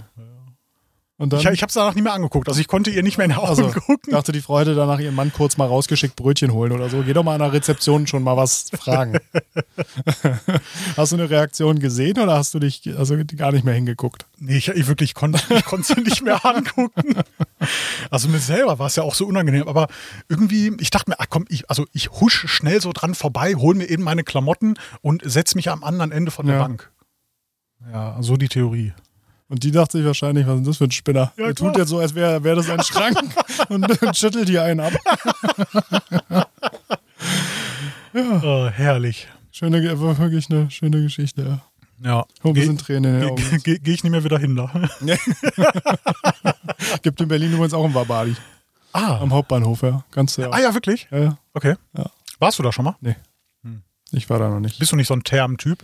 Und 1.23 1.33
dann 1.33 1.39
Ich, 1.39 1.47
ich 1.47 1.63
habe 1.63 1.69
es 1.69 1.75
danach 1.75 1.95
nicht 1.95 2.03
mehr 2.03 2.15
angeguckt. 2.15 2.49
Also 2.49 2.61
ich 2.61 2.67
konnte 2.67 2.91
ihr 2.91 3.05
nicht 3.05 3.17
mehr 3.17 3.27
in 3.27 3.31
die 3.31 3.37
Augen 3.37 3.47
also, 3.47 3.69
gucken. 3.69 4.11
dachte, 4.13 4.33
die 4.33 4.41
hätte 4.41 4.75
danach 4.75 4.99
ihren 4.99 5.15
Mann 5.15 5.33
kurz 5.33 5.57
mal 5.57 5.69
rausgeschickt, 5.69 6.17
Brötchen 6.17 6.53
holen 6.53 6.73
oder 6.73 6.89
so. 6.89 7.03
Geh 7.03 7.13
doch 7.13 7.23
mal 7.23 7.35
an 7.35 7.39
der 7.39 7.53
Rezeption 7.53 8.09
schon 8.09 8.25
mal 8.25 8.37
was 8.37 8.71
fragen. 8.77 9.21
hast 10.97 11.13
du 11.13 11.17
eine 11.17 11.31
Reaktion 11.31 11.79
gesehen 11.79 12.19
oder 12.19 12.35
hast 12.35 12.55
du 12.55 12.59
dich 12.59 12.83
also 12.99 13.17
gar 13.37 13.53
nicht 13.53 13.65
mehr 13.65 13.75
hingeguckt? 13.75 14.27
Nee, 14.39 14.57
ich, 14.57 14.67
ich 14.69 14.89
wirklich 14.89 15.15
konnte 15.15 15.41
ich 15.55 15.65
konnte 15.65 15.95
sie 15.95 16.01
nicht 16.01 16.23
mehr 16.25 16.45
angucken. 16.45 17.15
Also 18.11 18.29
mir 18.29 18.41
selber 18.41 18.81
war 18.81 18.89
es 18.89 18.97
ja 18.97 19.05
auch 19.05 19.15
so 19.15 19.27
unangenehm, 19.27 19.69
aber 19.69 19.87
irgendwie, 20.29 20.73
ich 20.81 20.91
dachte 20.91 21.09
mir, 21.11 21.21
ach 21.21 21.27
komm, 21.29 21.45
ich, 21.49 21.71
also 21.71 21.87
ich 21.93 22.11
husch 22.11 22.47
schnell 22.49 22.81
so 22.81 22.93
dran 22.93 23.15
vorbei, 23.15 23.55
hol 23.55 23.77
mir 23.77 23.89
eben 23.89 24.03
meine 24.03 24.25
Klamotten 24.25 24.75
und 25.03 25.23
setz 25.25 25.55
mich 25.55 25.71
am 25.71 25.85
anderen 25.85 26.11
Ende 26.11 26.33
von 26.33 26.47
der 26.47 26.57
Ja. 26.57 26.63
Bank. 26.63 26.91
Ja, 27.91 28.17
so 28.21 28.37
die 28.37 28.49
Theorie. 28.49 28.93
Und 29.49 29.65
die 29.65 29.71
dachte 29.71 29.99
sich 29.99 30.07
wahrscheinlich, 30.07 30.47
was 30.47 30.61
ist 30.61 30.67
das 30.67 30.77
für 30.79 30.85
ein 30.85 30.91
Spinner? 30.91 31.33
Ja, 31.37 31.47
Der 31.47 31.55
klar. 31.55 31.73
tut 31.73 31.79
jetzt 31.79 31.89
so, 31.91 31.99
als 31.99 32.15
wäre 32.15 32.43
wär 32.43 32.55
das 32.55 32.71
ein 32.71 32.83
Schrank 32.83 33.19
und, 33.69 34.03
und 34.03 34.17
schüttelt 34.17 34.49
hier 34.49 34.63
einen 34.65 34.81
ab. 34.81 34.93
Oh, 38.15 38.69
herrlich. 38.69 39.27
Schöne, 39.51 39.83
wirklich 39.99 40.51
eine 40.51 40.71
schöne 40.71 41.01
Geschichte, 41.03 41.43
ja. 41.43 41.61
Ja. 42.05 42.25
Oh, 42.43 42.49
wir 42.49 42.53
Gehe 42.55 42.67
sind 42.67 42.81
Tränen 42.81 43.15
in 43.15 43.21
den 43.21 43.31
Augen. 43.31 43.61
geh, 43.65 43.79
geh 43.79 43.93
ich 43.93 44.03
nicht 44.03 44.11
mehr 44.13 44.23
wieder 44.25 44.39
hin 44.39 44.57
da. 44.57 44.71
Gibt 47.03 47.21
in 47.21 47.29
Berlin 47.29 47.53
übrigens 47.53 47.73
auch 47.75 47.85
ein 47.85 47.95
Wabadi. 47.95 48.35
Ah. 48.93 49.19
Am 49.21 49.33
Hauptbahnhof, 49.33 49.83
ja. 49.83 50.05
Ganz 50.11 50.37
ja. 50.37 50.51
Ah 50.51 50.61
ja, 50.61 50.75
wirklich? 50.75 51.09
ja, 51.11 51.19
ja. 51.19 51.39
Okay. 51.55 51.77
Ja. 51.97 52.11
Warst 52.39 52.59
du 52.59 52.63
da 52.63 52.73
schon 52.73 52.85
mal? 52.85 52.97
Ich 54.11 54.29
war 54.29 54.39
da 54.39 54.51
noch 54.51 54.61
nicht. 54.61 54.79
Bist 54.79 54.93
du 54.93 54.97
nicht 54.97 55.07
so 55.09 55.15
ein 55.15 55.23
Therm-Typ? 55.23 55.79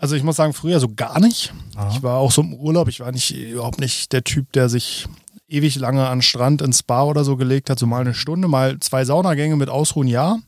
Also 0.00 0.14
ich 0.16 0.22
muss 0.22 0.36
sagen, 0.36 0.52
früher 0.52 0.80
so 0.80 0.88
gar 0.94 1.18
nicht. 1.20 1.52
Aha. 1.76 1.90
Ich 1.92 2.02
war 2.02 2.18
auch 2.18 2.30
so 2.30 2.42
im 2.42 2.54
Urlaub. 2.54 2.88
Ich 2.88 3.00
war 3.00 3.10
nicht 3.10 3.34
überhaupt 3.36 3.80
nicht 3.80 4.12
der 4.12 4.22
Typ, 4.22 4.52
der 4.52 4.68
sich 4.68 5.06
ewig 5.48 5.76
lange 5.76 6.06
an 6.08 6.22
Strand 6.22 6.62
ins 6.62 6.80
Spa 6.80 7.02
oder 7.04 7.22
so 7.24 7.36
gelegt 7.36 7.68
hat. 7.70 7.78
So 7.78 7.86
mal 7.86 8.00
eine 8.00 8.14
Stunde, 8.14 8.48
mal 8.48 8.78
zwei 8.80 9.04
Saunagänge 9.04 9.56
mit 9.56 9.68
Ausruhen, 9.68 10.08
ja. 10.08 10.38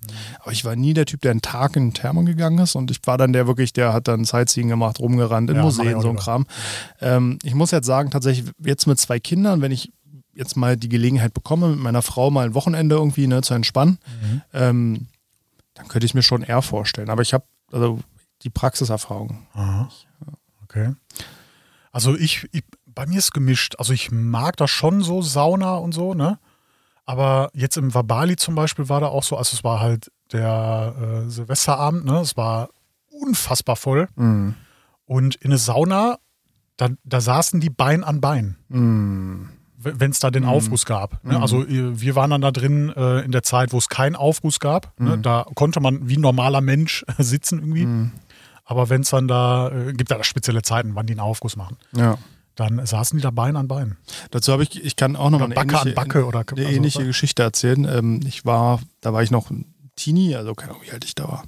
Aber 0.41 0.53
ich 0.53 0.65
war 0.65 0.75
nie 0.77 0.95
der 0.95 1.05
Typ, 1.07 1.21
der 1.21 1.33
einen 1.33 1.43
Tag 1.43 1.77
in 1.77 1.89
den 1.89 1.95
Thermen 1.95 2.27
gegangen 2.27 2.59
ist. 2.59 2.75
Und 2.77 2.91
ich 2.91 2.99
war 3.05 3.19
dann 3.19 3.33
der 3.33 3.47
wirklich, 3.47 3.73
der 3.73 3.93
hat 3.93 4.09
dann 4.09 4.25
Sightseeing 4.25 4.69
gemacht, 4.69 4.99
rumgerannt, 5.01 5.51
in 5.51 5.57
Ja, 5.57 5.63
Museen, 5.63 6.01
so 6.01 6.09
ein. 6.11 6.17
Kram. 6.17 6.47
Ähm, 7.01 7.39
ich 7.43 7.55
muss 7.55 7.71
jetzt 7.73 7.87
sagen, 7.87 8.11
tatsächlich 8.11 8.51
jetzt 8.65 8.87
mit 8.87 8.99
zwei 8.99 9.19
Kindern, 9.19 9.61
wenn 9.63 9.73
ich 9.73 9.93
jetzt 10.33 10.57
mal 10.57 10.77
die 10.77 10.89
Gelegenheit 10.89 11.35
bekomme, 11.35 11.69
mit 11.69 11.79
meiner 11.79 12.03
Frau 12.03 12.31
mal 12.31 12.47
ein 12.47 12.55
Wochenende 12.55 12.95
irgendwie 12.97 13.27
ne, 13.27 13.43
zu 13.43 13.55
entspannen, 13.55 13.99
Mhm. 14.23 14.43
ähm, 14.53 15.07
dann 15.75 15.89
könnte 15.89 16.07
ich 16.07 16.15
mir 16.15 16.23
schon 16.23 16.43
eher 16.43 16.63
vorstellen. 16.63 17.11
Aber 17.11 17.23
ich 17.23 17.33
habe 17.35 17.45
also 17.73 18.01
die 18.43 18.51
Praxiserfahrung. 18.51 19.47
Aha. 19.55 19.89
Okay. 20.65 20.95
Also 21.93 22.17
ich, 22.17 22.49
ich, 22.53 22.63
bei 22.87 23.07
mir 23.07 23.19
ist 23.19 23.33
gemischt. 23.33 23.77
Also 23.79 23.93
ich 23.93 24.11
mag 24.11 24.57
das 24.57 24.71
schon 24.71 25.03
so, 25.03 25.23
Sauna 25.23 25.77
und 25.77 25.93
so, 25.93 26.15
ne? 26.15 26.39
Aber 27.05 27.51
jetzt 27.55 27.77
im 27.77 27.95
Wabali 27.95 28.37
zum 28.37 28.55
Beispiel 28.55 28.89
war 28.89 29.01
da 29.01 29.07
auch 29.07 29.23
so, 29.23 29.37
also 29.37 29.55
es 29.55 29.63
war 29.65 29.81
halt 29.81 30.11
der 30.33 30.95
äh, 31.27 31.31
Silvesterabend, 31.31 32.05
ne? 32.05 32.19
Es 32.21 32.37
war 32.37 32.69
unfassbar 33.11 33.77
voll. 33.77 34.09
Mm. 34.17 34.51
Und 35.07 35.37
in 35.37 35.51
eine 35.53 35.59
Sauna, 35.59 36.19
da, 36.77 36.89
da 37.05 37.21
saßen 37.21 37.61
die 37.61 37.71
Bein 37.71 38.03
an 38.05 38.21
Bein. 38.21 38.57
Mm. 38.69 39.51
wenn 39.79 40.11
es 40.11 40.19
da 40.19 40.31
den 40.33 40.43
Mhm. 40.43 40.49
Aufguss 40.49 40.85
gab. 40.85 41.23
Ne? 41.25 41.37
Mhm. 41.37 41.43
Also 41.43 41.63
äh, 41.65 42.01
wir 42.01 42.17
waren 42.17 42.31
dann 42.31 42.41
da 42.41 42.51
drin 42.51 42.93
äh, 42.97 43.21
in 43.21 43.31
der 43.31 43.45
Zeit, 43.45 43.73
wo 43.73 43.79
es 43.79 43.89
keinen 43.89 44.17
Aufguss 44.17 44.59
gab. 44.59 44.99
Ne? 44.99 45.17
Mhm. 45.19 45.23
Da 45.23 45.47
konnte 45.55 45.81
man 45.81 46.09
wie 46.09 46.17
ein 46.17 46.23
normaler 46.23 46.61
Mensch 46.61 47.05
sitzen 47.19 47.61
irgendwie. 47.61 47.87
Aber 48.67 48.91
wenn 48.91 49.03
es 49.03 49.11
dann 49.11 49.29
da, 49.29 49.71
äh, 49.71 49.93
gibt 49.93 50.11
ja 50.11 50.19
da 50.19 50.25
spezielle 50.25 50.61
Zeiten, 50.63 50.95
wann 50.95 51.07
die 51.07 51.13
einen 51.13 51.21
Aufguss 51.21 51.57
machen. 51.57 51.79
Ja. 51.97 52.19
Dann 52.57 52.85
saßen 52.85 53.17
die 53.17 53.23
da 53.23 53.31
Bein 53.31 53.57
an 53.57 53.69
Bein. 53.69 53.97
Dazu 54.31 54.53
habe 54.53 54.65
ich, 54.65 54.83
ich 54.83 54.97
kann 54.97 55.15
auch 55.15 55.31
noch 55.31 55.39
mal 55.39 55.47
Oder 55.47 55.61
eine 55.61 55.67
Backe 55.67 55.79
an 55.79 55.87
ähnliche, 55.89 55.95
Backe 55.95 56.27
oder 56.27 56.39
eine 56.41 56.67
also- 56.67 56.77
ähnliche 56.77 57.05
Geschichte 57.07 57.43
erzählen. 57.43 57.85
Ähm, 57.85 58.21
ich 58.27 58.45
war, 58.45 58.81
da 59.01 59.13
war 59.13 59.23
ich 59.23 59.31
noch 59.31 59.51
ein 59.51 59.73
Teenie, 59.95 60.35
also 60.35 60.55
keine 60.55 60.73
Ahnung, 60.73 60.83
wie 60.85 60.91
alt 60.91 61.05
ich 61.05 61.15
da 61.15 61.29
war. 61.29 61.45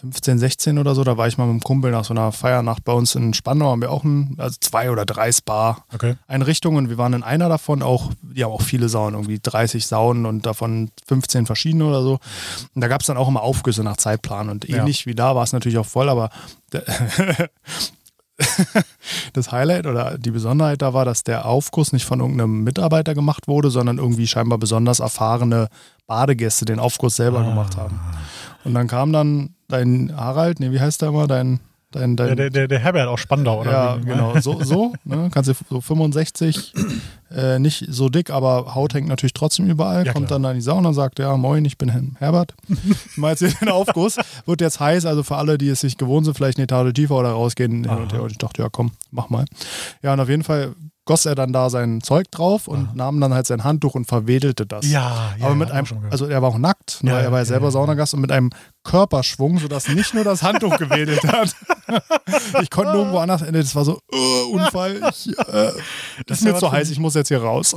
15, 0.00 0.38
16 0.38 0.78
oder 0.78 0.94
so, 0.94 1.04
da 1.04 1.16
war 1.16 1.26
ich 1.26 1.38
mal 1.38 1.44
mit 1.46 1.52
einem 1.52 1.60
Kumpel 1.62 1.90
nach 1.90 2.04
so 2.04 2.12
einer 2.12 2.30
Feiernacht 2.32 2.84
bei 2.84 2.92
uns 2.92 3.14
in 3.14 3.32
Spandau, 3.34 3.70
haben 3.70 3.80
wir 3.80 3.90
auch 3.90 4.04
ein, 4.04 4.34
also 4.38 4.56
zwei 4.60 4.90
oder 4.90 5.04
drei 5.06 5.28
Okay. 5.28 5.32
Spa-Einrichtungen 5.32 6.84
und 6.84 6.90
wir 6.90 6.98
waren 6.98 7.12
in 7.14 7.22
einer 7.22 7.48
davon 7.48 7.82
auch, 7.82 8.10
die 8.22 8.44
haben 8.44 8.52
auch 8.52 8.62
viele 8.62 8.88
Saunen, 8.88 9.14
irgendwie 9.14 9.38
30 9.42 9.86
Saunen 9.86 10.26
und 10.26 10.44
davon 10.46 10.90
15 11.08 11.46
verschiedene 11.46 11.84
oder 11.86 12.02
so. 12.02 12.18
Und 12.74 12.80
da 12.80 12.88
gab 12.88 13.00
es 13.00 13.06
dann 13.06 13.16
auch 13.16 13.28
immer 13.28 13.42
Aufgüsse 13.42 13.82
nach 13.82 13.96
Zeitplan 13.96 14.48
und 14.50 14.68
Ja. 14.68 14.78
ähnlich 14.78 15.06
wie 15.06 15.14
da 15.14 15.34
war 15.34 15.42
es 15.44 15.52
natürlich 15.52 15.78
auch 15.78 15.86
voll, 15.86 16.08
aber 16.08 16.30
das 19.32 19.50
Highlight 19.50 19.86
oder 19.86 20.18
die 20.18 20.30
Besonderheit 20.30 20.82
da 20.82 20.92
war, 20.92 21.04
dass 21.06 21.24
der 21.24 21.46
Aufguss 21.46 21.92
nicht 21.92 22.04
von 22.04 22.20
irgendeinem 22.20 22.62
Mitarbeiter 22.64 23.14
gemacht 23.14 23.48
wurde, 23.48 23.70
sondern 23.70 23.96
irgendwie 23.98 24.26
scheinbar 24.26 24.58
besonders 24.58 25.00
erfahrene 25.00 25.68
Badegäste 26.06 26.64
den 26.66 26.78
Aufguss 26.78 27.16
selber 27.16 27.40
Ah. 27.40 27.48
gemacht 27.48 27.76
haben. 27.76 27.98
Und 28.64 28.74
dann 28.74 28.86
kam 28.88 29.12
dann 29.12 29.54
dein 29.68 30.12
Harald, 30.16 30.60
nee, 30.60 30.70
wie 30.70 30.80
heißt 30.80 31.02
der 31.02 31.08
immer, 31.10 31.26
dein, 31.26 31.60
dein, 31.90 32.16
dein 32.16 32.36
Der, 32.36 32.50
der, 32.50 32.68
der, 32.68 32.78
Herbert 32.78 33.08
aus 33.08 33.20
Spandau, 33.20 33.60
oder? 33.60 33.70
ja, 33.72 33.98
wie? 34.00 34.04
genau, 34.06 34.38
so, 34.40 34.62
so 34.62 34.92
ne? 35.04 35.28
kannst 35.32 35.50
du 35.50 35.54
so 35.70 35.80
65, 35.80 36.74
äh, 37.30 37.58
nicht 37.58 37.86
so 37.88 38.08
dick, 38.08 38.30
aber 38.30 38.74
Haut 38.74 38.94
hängt 38.94 39.08
natürlich 39.08 39.34
trotzdem 39.34 39.66
überall, 39.68 40.06
Ja, 40.06 40.12
kommt 40.12 40.28
klar. 40.28 40.38
dann 40.40 40.50
in 40.52 40.56
die 40.58 40.62
Sauna 40.62 40.88
und 40.88 40.94
sagt, 40.94 41.18
ja, 41.18 41.36
moin, 41.36 41.64
ich 41.64 41.78
bin 41.78 42.16
Herbert, 42.18 42.54
mache 43.16 43.32
jetzt 43.32 43.40
hier 43.40 43.50
den 43.60 43.68
Aufguss, 43.68 44.16
wird 44.46 44.60
jetzt 44.60 44.80
heiß, 44.80 45.06
also 45.06 45.22
für 45.22 45.36
alle, 45.36 45.58
die 45.58 45.68
es 45.68 45.80
sich 45.80 45.96
gewohnt 45.96 46.24
sind, 46.26 46.34
vielleicht 46.34 46.58
eine 46.58 46.64
Etage 46.64 46.92
tiefer 46.92 47.16
oder 47.16 47.30
rausgehen 47.30 47.88
Aha. 47.88 47.96
und 48.20 48.30
ich 48.30 48.38
dachte, 48.38 48.62
ja, 48.62 48.68
komm, 48.70 48.92
mach 49.10 49.28
mal. 49.28 49.44
Ja, 50.02 50.12
und 50.12 50.20
auf 50.20 50.28
jeden 50.28 50.44
Fall 50.44 50.74
goss 51.06 51.24
er 51.24 51.36
dann 51.36 51.52
da 51.52 51.70
sein 51.70 52.00
Zeug 52.02 52.30
drauf 52.32 52.66
und 52.66 52.96
nahm 52.96 53.20
dann 53.20 53.32
halt 53.32 53.46
sein 53.46 53.62
Handtuch 53.62 53.94
und 53.94 54.06
verwedelte 54.06 54.66
das. 54.66 54.90
Ja, 54.90 55.34
ja. 55.38 55.46
aber 55.46 55.54
mit 55.54 55.70
einem, 55.70 55.86
also 56.10 56.26
er 56.26 56.42
war 56.42 56.48
auch 56.48 56.58
nackt, 56.58 57.02
ne? 57.04 57.12
Ja, 57.12 57.20
er 57.20 57.30
war 57.32 57.38
ja 57.38 57.44
selber. 57.44 57.70
Saunagast 57.70 58.14
und 58.14 58.20
mit 58.22 58.32
einem 58.32 58.50
Körperschwung, 58.86 59.58
sodass 59.58 59.88
nicht 59.88 60.14
nur 60.14 60.24
das 60.24 60.42
Handtuch 60.42 60.76
gewedelt 60.78 61.22
hat. 61.24 61.54
ich 62.62 62.70
konnte 62.70 62.92
nirgendwo 62.92 63.18
anders 63.18 63.42
enden. 63.42 63.60
Das 63.60 63.74
war 63.74 63.84
so, 63.84 63.98
uh, 64.12 64.52
Unfall, 64.52 65.00
ich, 65.10 65.28
äh, 65.38 65.72
das 66.26 66.38
ist 66.38 66.44
mir 66.44 66.56
zu 66.56 66.70
heiß, 66.70 66.90
ich 66.90 66.98
muss 66.98 67.14
jetzt 67.14 67.28
hier 67.28 67.42
raus. 67.42 67.74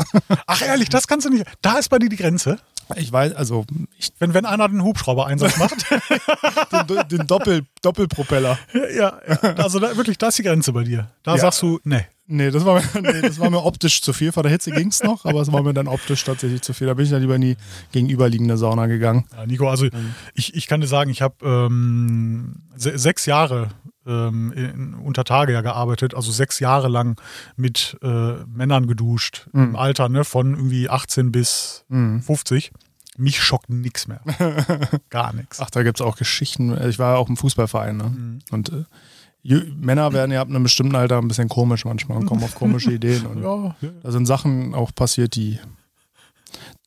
Ach 0.47 0.61
ehrlich, 0.61 0.89
das 0.89 1.07
kannst 1.07 1.25
du 1.25 1.29
nicht. 1.31 1.45
Da 1.61 1.77
ist 1.77 1.89
bei 1.89 1.99
dir 1.99 2.09
die 2.09 2.15
Grenze. 2.15 2.59
Ich 2.95 3.11
weiß, 3.11 3.33
also 3.35 3.65
ich, 3.97 4.11
Wenn, 4.19 4.33
wenn 4.33 4.45
einer 4.45 4.67
den 4.67 4.83
Hubschrauber-Einsatz 4.83 5.57
macht. 5.57 5.85
den, 6.89 7.07
den 7.19 7.27
Doppel, 7.27 7.61
Doppelpropeller. 7.83 8.57
ja, 8.73 9.13
ja. 9.27 9.39
Also 9.57 9.79
da, 9.79 9.95
wirklich, 9.95 10.17
da 10.17 10.29
ist 10.29 10.39
die 10.39 10.43
Grenze 10.43 10.73
bei 10.73 10.83
dir. 10.83 11.09
Da 11.23 11.33
Ja. 11.35 11.37
sagst 11.41 11.61
du, 11.61 11.79
nee. 11.83 12.05
Nee, 12.31 12.51
das 12.51 12.63
war 12.63 12.75
mir, 12.75 13.01
nee, 13.01 13.21
das 13.21 13.39
war 13.39 13.49
mir 13.49 13.63
optisch 13.63 14.03
zu 14.03 14.13
viel. 14.13 14.31
Vor 14.31 14.43
der 14.43 14.51
Hitze 14.51 14.69
ging 14.69 14.89
es 14.89 15.01
noch, 15.01 15.25
aber 15.25 15.41
es 15.41 15.51
war 15.51 15.63
mir 15.63 15.73
dann 15.73 15.87
optisch 15.87 16.23
tatsächlich 16.23 16.61
zu 16.61 16.73
viel. 16.73 16.85
Da 16.85 16.93
bin 16.93 17.05
ich 17.05 17.09
dann 17.09 17.21
lieber 17.21 17.33
in 17.33 17.41
die 17.41 17.57
gegenüberliegende 17.91 18.55
Sauna 18.55 18.85
gegangen. 18.85 19.25
Ja, 19.35 19.47
Nico, 19.47 19.67
also 19.67 19.87
ich, 20.35 20.53
ich 20.53 20.67
kann 20.67 20.79
dir 20.79 20.85
sagen, 20.85 20.98
ich 21.07 21.21
habe 21.21 21.35
ähm, 21.43 22.63
se 22.75 22.97
sechs 22.97 23.25
Jahre 23.25 23.69
ähm, 24.05 24.51
in, 24.51 24.93
unter 24.95 25.23
Tage 25.23 25.53
ja 25.53 25.61
gearbeitet, 25.61 26.13
also 26.15 26.31
sechs 26.31 26.59
Jahre 26.59 26.89
lang 26.89 27.19
mit 27.55 27.97
äh, 28.01 28.43
Männern 28.45 28.87
geduscht, 28.87 29.47
im 29.53 29.75
Alter 29.77 30.09
ne, 30.09 30.25
von 30.25 30.55
irgendwie 30.55 30.89
18 30.89 31.31
bis 31.31 31.85
Mhm. 31.87 32.21
50. 32.21 32.71
Mich 33.17 33.41
schockt 33.41 33.69
nichts 33.69 34.07
mehr. 34.07 34.21
Gar 35.09 35.33
nichts. 35.33 35.59
Ach, 35.59 35.69
da 35.69 35.83
gibt 35.83 35.99
es 35.99 36.05
auch 36.05 36.15
Geschichten. 36.17 36.75
Ich 36.87 36.99
war 36.99 37.13
ja 37.13 37.17
auch 37.17 37.29
im 37.29 37.37
Fußballverein. 37.37 37.97
Ne? 37.97 38.03
Mhm. 38.03 38.39
Und 38.51 38.71
äh, 38.71 39.55
Männer 39.75 40.13
werden 40.13 40.31
ja 40.31 40.41
ab 40.41 40.47
einem 40.49 40.63
bestimmten 40.63 40.95
Alter 40.95 41.17
ein 41.17 41.27
bisschen 41.27 41.49
komisch 41.49 41.83
manchmal 41.85 42.17
und 42.19 42.25
kommen 42.25 42.43
auf 42.43 42.55
komische 42.55 42.91
Ideen. 42.93 43.25
Und 43.25 43.43
Ja, 43.43 43.75
da 44.03 44.11
sind 44.11 44.25
Sachen 44.25 44.73
auch 44.73 44.93
passiert, 44.95 45.35
die. 45.35 45.59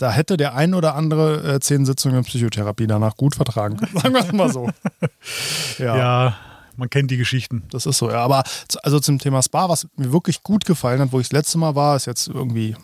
Da 0.02 0.10
hätte 0.10 0.36
der 0.36 0.56
ein 0.56 0.74
oder 0.74 0.96
andere 0.96 1.54
äh, 1.54 1.60
zehn 1.60 1.86
Sitzungen 1.86 2.18
in 2.18 2.24
Psychotherapie 2.24 2.88
danach 2.88 3.16
gut 3.16 3.36
vertragen 3.36 3.76
können. 3.76 3.96
Sagen 3.96 4.14
wir 4.14 4.24
es 4.24 4.32
mal 4.32 4.52
so. 4.52 4.68
Ja, 5.78 5.96
ja, 5.96 6.36
man 6.76 6.90
kennt 6.90 7.12
die 7.12 7.16
Geschichten. 7.16 7.62
das 7.70 7.86
ist 7.86 7.98
so. 7.98 8.10
Ja. 8.10 8.16
Aber 8.16 8.42
also 8.82 8.98
zum 8.98 9.20
Thema 9.20 9.42
Spa, 9.42 9.68
was 9.68 9.86
mir 9.94 10.12
wirklich 10.12 10.42
gut 10.42 10.64
gefallen 10.64 11.00
hat, 11.00 11.12
wo 11.12 11.20
ich 11.20 11.28
das 11.28 11.32
letzte 11.32 11.58
Mal 11.58 11.76
war, 11.76 11.94
ist 11.94 12.06
jetzt 12.06 12.26
irgendwie. 12.26 12.74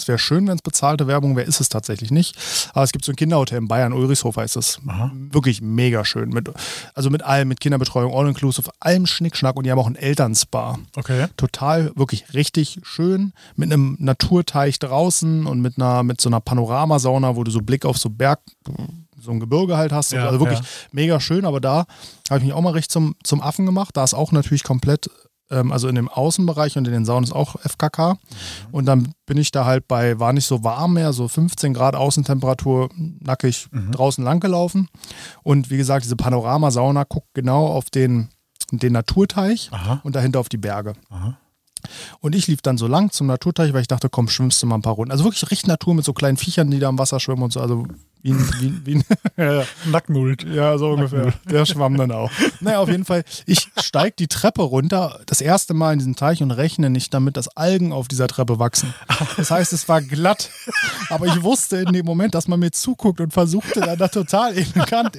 Es 0.00 0.08
wäre 0.08 0.18
schön, 0.18 0.46
wenn 0.48 0.56
es 0.56 0.62
bezahlte 0.62 1.06
Werbung 1.06 1.36
wäre, 1.36 1.46
ist 1.46 1.60
es 1.60 1.68
tatsächlich 1.68 2.10
nicht. 2.10 2.36
Aber 2.72 2.84
es 2.84 2.92
gibt 2.92 3.04
so 3.04 3.12
ein 3.12 3.16
Kinderhotel 3.16 3.58
in 3.58 3.68
Bayern, 3.68 3.92
Ulrichshofer 3.92 4.44
ist 4.44 4.56
es. 4.56 4.80
Aha. 4.86 5.12
Wirklich 5.14 5.60
mega 5.60 6.04
schön. 6.04 6.30
Mit, 6.30 6.50
also 6.94 7.10
mit 7.10 7.22
allem, 7.22 7.48
mit 7.48 7.60
Kinderbetreuung, 7.60 8.14
all-inclusive, 8.14 8.70
allem 8.80 9.06
Schnickschnack 9.06 9.56
und 9.56 9.64
die 9.64 9.70
haben 9.70 9.78
auch 9.78 9.86
ein 9.86 9.96
Elternspa. 9.96 10.78
Okay. 10.96 11.26
Total, 11.36 11.92
wirklich 11.96 12.32
richtig 12.34 12.80
schön. 12.82 13.32
Mit 13.56 13.72
einem 13.72 13.96
Naturteich 14.00 14.78
draußen 14.78 15.46
und 15.46 15.60
mit 15.60 15.76
einer, 15.76 16.02
mit 16.02 16.20
so 16.20 16.28
einer 16.28 16.40
Panoramasauna, 16.40 17.36
wo 17.36 17.44
du 17.44 17.50
so 17.50 17.60
Blick 17.60 17.84
auf 17.84 17.98
so 17.98 18.08
Berg, 18.08 18.40
so 19.20 19.30
ein 19.32 19.40
Gebirge 19.40 19.76
halt 19.76 19.92
hast. 19.92 20.12
Ja, 20.12 20.26
also 20.26 20.40
wirklich 20.40 20.60
ja. 20.60 20.64
mega 20.92 21.20
schön, 21.20 21.44
aber 21.44 21.60
da 21.60 21.86
habe 22.28 22.38
ich 22.38 22.44
mich 22.44 22.52
auch 22.52 22.60
mal 22.60 22.72
recht 22.72 22.90
zum, 22.90 23.14
zum 23.22 23.40
Affen 23.40 23.66
gemacht. 23.66 23.96
Da 23.96 24.04
ist 24.04 24.14
auch 24.14 24.32
natürlich 24.32 24.62
komplett, 24.62 25.10
ähm, 25.50 25.72
also 25.72 25.88
in 25.88 25.94
dem 25.94 26.08
Außenbereich 26.08 26.76
und 26.76 26.86
in 26.86 26.92
den 26.92 27.04
Saunen 27.04 27.24
ist 27.24 27.32
auch 27.32 27.56
FKK. 27.60 28.16
Und 28.72 28.86
dann 28.86 29.12
bin 29.26 29.38
ich 29.38 29.50
da 29.50 29.64
halt 29.64 29.88
bei, 29.88 30.18
war 30.18 30.32
nicht 30.32 30.46
so 30.46 30.64
warm 30.64 30.94
mehr, 30.94 31.12
so 31.12 31.28
15 31.28 31.74
Grad 31.74 31.94
Außentemperatur, 31.94 32.88
nackig 33.20 33.68
draußen 33.90 34.24
lang 34.24 34.40
gelaufen. 34.40 34.88
Und 35.42 35.70
wie 35.70 35.76
gesagt, 35.76 36.04
diese 36.04 36.16
Panoramasauna 36.16 37.04
guckt 37.04 37.28
genau 37.34 37.66
auf 37.66 37.90
den, 37.90 38.28
den 38.70 38.92
Naturteich 38.92 39.70
Aha. 39.72 40.00
und 40.04 40.16
dahinter 40.16 40.40
auf 40.40 40.48
die 40.48 40.58
Berge. 40.58 40.94
Aha. 41.10 41.36
Und 42.20 42.34
ich 42.34 42.46
lief 42.46 42.62
dann 42.62 42.78
so 42.78 42.86
lang 42.86 43.10
zum 43.10 43.26
Naturteich, 43.26 43.72
weil 43.72 43.82
ich 43.82 43.88
dachte, 43.88 44.08
komm, 44.08 44.28
schwimmst 44.28 44.62
du 44.62 44.66
mal 44.66 44.76
ein 44.76 44.82
paar 44.82 44.94
Runden. 44.94 45.12
Also 45.12 45.24
wirklich 45.24 45.42
richtig 45.50 45.66
Natur 45.68 45.94
mit 45.94 46.04
so 46.04 46.12
kleinen 46.12 46.36
Viechern, 46.36 46.70
die 46.70 46.78
da 46.78 46.88
im 46.88 46.98
Wasser 46.98 47.20
schwimmen 47.20 47.42
und 47.42 47.52
so. 47.52 47.60
Also 47.60 47.86
wie 48.22 48.32
ein, 48.32 48.50
wie, 48.60 48.66
ein- 48.66 48.82
wie 48.84 48.94
ein 48.96 49.04
ja, 49.38 49.52
ja. 49.60 49.64
Nacktmult. 49.86 50.44
Ja, 50.44 50.76
so 50.76 50.90
ungefähr. 50.90 51.32
Der 51.48 51.64
schwamm 51.64 51.96
dann 51.96 52.12
auch. 52.12 52.30
Naja, 52.60 52.80
auf 52.80 52.90
jeden 52.90 53.06
Fall, 53.06 53.24
ich 53.46 53.68
steig 53.80 54.16
die 54.18 54.28
Treppe 54.28 54.60
runter, 54.60 55.20
das 55.24 55.40
erste 55.40 55.72
Mal 55.72 55.94
in 55.94 56.00
diesen 56.00 56.16
Teich 56.16 56.42
und 56.42 56.50
rechne 56.50 56.90
nicht 56.90 57.14
damit, 57.14 57.38
dass 57.38 57.48
Algen 57.56 57.92
auf 57.94 58.08
dieser 58.08 58.28
Treppe 58.28 58.58
wachsen. 58.58 58.92
Das 59.38 59.50
heißt, 59.50 59.72
es 59.72 59.88
war 59.88 60.02
glatt. 60.02 60.50
Aber 61.08 61.26
ich 61.28 61.42
wusste 61.42 61.78
in 61.78 61.94
dem 61.94 62.04
Moment, 62.04 62.34
dass 62.34 62.46
man 62.46 62.60
mir 62.60 62.72
zuguckt 62.72 63.20
und 63.22 63.32
versuchte 63.32 63.80
dann 63.80 63.98
da 63.98 64.08
total 64.08 64.52
elegant 64.52 65.16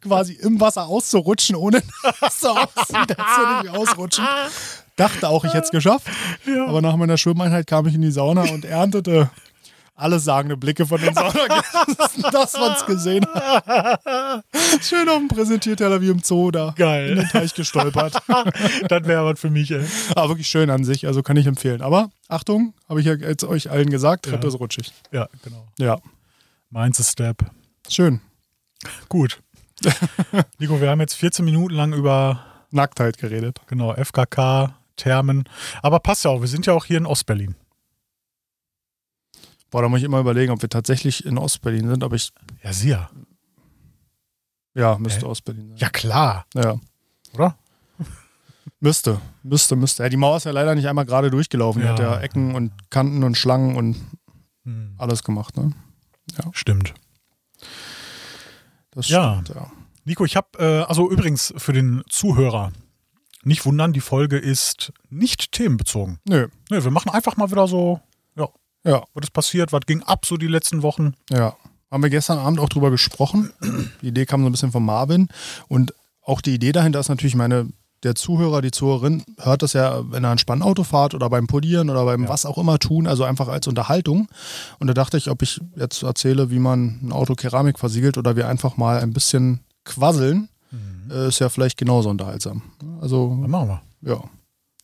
quasi 0.00 0.34
im 0.34 0.60
Wasser 0.60 0.86
auszurutschen, 0.86 1.56
ohne 1.56 1.82
dass 2.20 2.38
so 2.40 2.50
aussieht, 2.50 3.18
als 3.18 3.38
würde 3.38 3.64
ich 3.64 3.70
ausrutschen. 3.70 4.24
Dachte 4.96 5.28
auch, 5.28 5.44
ich 5.44 5.52
hätte 5.52 5.64
es 5.64 5.70
geschafft. 5.70 6.06
Aber 6.66 6.80
nach 6.80 6.96
meiner 6.96 7.18
Schwimmeinheit 7.18 7.66
kam 7.66 7.86
ich 7.86 7.94
in 7.94 8.02
die 8.02 8.10
Sauna 8.12 8.42
und 8.42 8.64
erntete 8.64 9.30
alle 9.96 10.18
sagende 10.18 10.56
Blicke 10.56 10.86
von 10.86 11.00
den 11.00 11.14
Saunagästen, 11.14 12.22
dass 12.32 12.54
man 12.54 12.72
es 12.72 12.84
gesehen 12.84 13.24
hat. 13.32 14.44
Schön 14.82 15.08
auf 15.08 15.18
dem 15.18 15.28
Präsentierteller 15.28 16.00
wie 16.00 16.08
im 16.08 16.18
Zoo 16.20 16.50
da. 16.50 16.74
Geil. 16.76 17.10
In 17.10 17.16
den 17.16 17.28
Teich 17.28 17.54
gestolpert. 17.54 18.14
das 18.88 19.04
wäre 19.04 19.24
was 19.24 19.38
für 19.38 19.50
mich, 19.50 19.70
ey. 19.70 19.84
Aber 20.16 20.30
wirklich 20.30 20.48
schön 20.48 20.70
an 20.70 20.84
sich, 20.84 21.06
also 21.06 21.22
kann 21.22 21.36
ich 21.36 21.46
empfehlen. 21.46 21.80
Aber 21.80 22.10
Achtung, 22.28 22.74
habe 22.88 23.00
ich 23.00 23.06
ja 23.06 23.14
jetzt 23.14 23.44
euch 23.44 23.70
allen 23.70 23.90
gesagt, 23.90 24.24
Treppe 24.26 24.48
ist 24.48 24.58
rutschig. 24.58 24.92
Ja, 25.12 25.28
genau. 25.44 25.68
Ja, 25.78 25.98
Meins 26.70 26.98
ist 26.98 27.12
Step. 27.12 27.44
schön. 27.88 28.20
Gut. 29.08 29.40
Nico, 30.58 30.80
wir 30.80 30.90
haben 30.90 31.00
jetzt 31.00 31.14
14 31.14 31.44
Minuten 31.44 31.74
lang 31.74 31.92
über 31.92 32.44
Nacktheit 32.70 33.16
geredet. 33.18 33.60
genau 33.68 33.94
FKK, 33.94 34.74
Thermen. 34.96 35.44
Aber 35.82 36.00
passt 36.00 36.24
ja 36.24 36.30
auch, 36.30 36.40
wir 36.40 36.48
sind 36.48 36.66
ja 36.66 36.72
auch 36.72 36.84
hier 36.84 36.98
in 36.98 37.06
Ostberlin. 37.06 37.54
Boah, 39.70 39.82
da 39.82 39.88
muss 39.88 39.98
ich 39.98 40.04
immer 40.04 40.20
überlegen, 40.20 40.52
ob 40.52 40.62
wir 40.62 40.68
tatsächlich 40.68 41.24
in 41.26 41.36
Ostberlin 41.38 41.88
sind, 41.88 42.04
aber 42.04 42.14
ich, 42.16 42.32
Ja, 42.62 42.72
sicher. 42.72 43.10
ja, 44.74 44.96
müsste 44.98 45.22
Hä? 45.22 45.26
Ostberlin 45.26 45.68
sein. 45.70 45.76
Ja, 45.78 45.88
klar. 45.90 46.46
Ja. 46.54 46.76
Oder? 47.34 47.56
Müsste, 48.80 49.20
müsste, 49.42 49.76
müsste. 49.76 50.02
Ja, 50.04 50.08
die 50.08 50.16
Mauer 50.16 50.36
ist 50.36 50.44
ja 50.44 50.52
leider 50.52 50.74
nicht 50.74 50.86
einmal 50.86 51.04
gerade 51.06 51.30
durchgelaufen. 51.30 51.80
Die 51.82 51.86
Ja. 51.86 51.92
hat 51.94 51.98
ja 52.00 52.20
Ecken 52.20 52.54
und 52.54 52.72
Kanten 52.90 53.24
und 53.24 53.36
Schlangen 53.36 53.76
und 53.76 53.96
Hm. 54.64 54.94
alles 54.98 55.22
gemacht, 55.24 55.56
ne? 55.56 55.72
Stimmt. 56.52 56.94
Das 58.92 59.08
Ja. 59.08 59.40
stimmt, 59.42 59.48
ja. 59.58 59.70
Nico, 60.04 60.24
ich 60.24 60.36
habe, 60.36 60.58
äh, 60.58 60.82
also 60.88 61.10
übrigens 61.10 61.52
für 61.56 61.72
den 61.72 62.02
Zuhörer, 62.08 62.72
nicht 63.46 63.64
wundern, 63.66 63.92
die 63.92 64.00
Folge 64.00 64.38
ist 64.38 64.92
nicht 65.10 65.52
themenbezogen. 65.52 66.18
Nö, 66.28 66.48
Nö, 66.70 66.82
wir 66.84 66.90
machen 66.90 67.10
einfach 67.10 67.36
mal 67.36 67.50
wieder 67.50 67.66
so, 67.68 68.00
ja, 68.36 68.48
ja, 68.84 69.02
was 69.14 69.24
ist 69.24 69.32
passiert, 69.32 69.72
was 69.72 69.80
ging 69.86 70.02
ab 70.02 70.26
so 70.26 70.36
die 70.36 70.46
letzten 70.48 70.82
Wochen. 70.82 71.14
ja. 71.30 71.54
Haben 71.90 72.02
wir 72.02 72.10
gestern 72.10 72.38
Abend 72.38 72.58
auch 72.58 72.68
drüber 72.68 72.90
gesprochen. 72.90 73.52
Die 74.02 74.08
Idee 74.08 74.26
kam 74.26 74.40
so 74.40 74.48
ein 74.48 74.52
bisschen 74.52 74.72
von 74.72 74.84
Marvin. 74.84 75.28
Und 75.68 75.94
auch 76.22 76.40
die 76.40 76.52
Idee 76.54 76.72
dahinter 76.72 76.98
ist 76.98 77.08
natürlich 77.08 77.36
meine, 77.36 77.68
der 78.02 78.16
Zuhörer, 78.16 78.62
die 78.62 78.72
Zuhörerin 78.72 79.22
hört 79.38 79.62
das 79.62 79.74
ja 79.74 80.00
in 80.00 80.12
einer 80.16 80.32
entspannten 80.32 80.66
Autofahrt 80.66 81.14
oder 81.14 81.30
beim 81.30 81.46
Polieren 81.46 81.90
oder 81.90 82.04
beim 82.04 82.24
Ja. 82.24 82.28
was 82.28 82.46
auch 82.46 82.58
immer 82.58 82.80
tun, 82.80 83.06
also 83.06 83.22
einfach 83.22 83.46
als 83.46 83.68
Unterhaltung. 83.68 84.26
Und 84.80 84.88
da 84.88 84.94
dachte 84.94 85.18
ich, 85.18 85.30
ob 85.30 85.42
ich 85.42 85.60
jetzt 85.76 86.02
erzähle, 86.02 86.50
wie 86.50 86.58
man 86.58 86.98
ein 87.00 87.12
Auto 87.12 87.36
Keramik 87.36 87.78
versiegelt 87.78 88.18
oder 88.18 88.34
wir 88.34 88.48
einfach 88.48 88.76
mal 88.76 88.98
ein 88.98 89.12
bisschen 89.12 89.60
quasseln, 89.84 90.48
äh, 91.10 91.28
ist 91.28 91.38
ja 91.40 91.48
vielleicht 91.48 91.76
genauso 91.78 92.08
unterhaltsam. 92.10 92.62
Also, 93.00 93.28
Dann 93.40 93.50
machen 93.50 93.68
wir. 94.02 94.10
ja, 94.12 94.22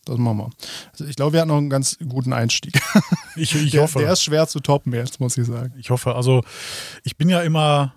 das 0.04 0.16
machen 0.18 0.38
wir. 0.38 0.50
Also 0.92 1.04
ich 1.04 1.16
glaube, 1.16 1.34
wir 1.34 1.40
hatten 1.40 1.48
noch 1.50 1.58
einen 1.58 1.70
ganz 1.70 1.96
guten 2.08 2.32
Einstieg. 2.32 2.80
Ich, 3.36 3.54
ich 3.54 3.70
der, 3.70 3.82
hoffe. 3.82 4.00
der 4.00 4.12
ist 4.12 4.24
schwer 4.24 4.48
zu 4.48 4.58
toppen 4.58 4.92
jetzt, 4.92 5.20
muss 5.20 5.38
ich 5.38 5.46
sagen. 5.46 5.72
Ich 5.78 5.90
hoffe, 5.90 6.16
also 6.16 6.42
ich 7.04 7.16
bin 7.16 7.28
ja 7.28 7.40
immer 7.42 7.94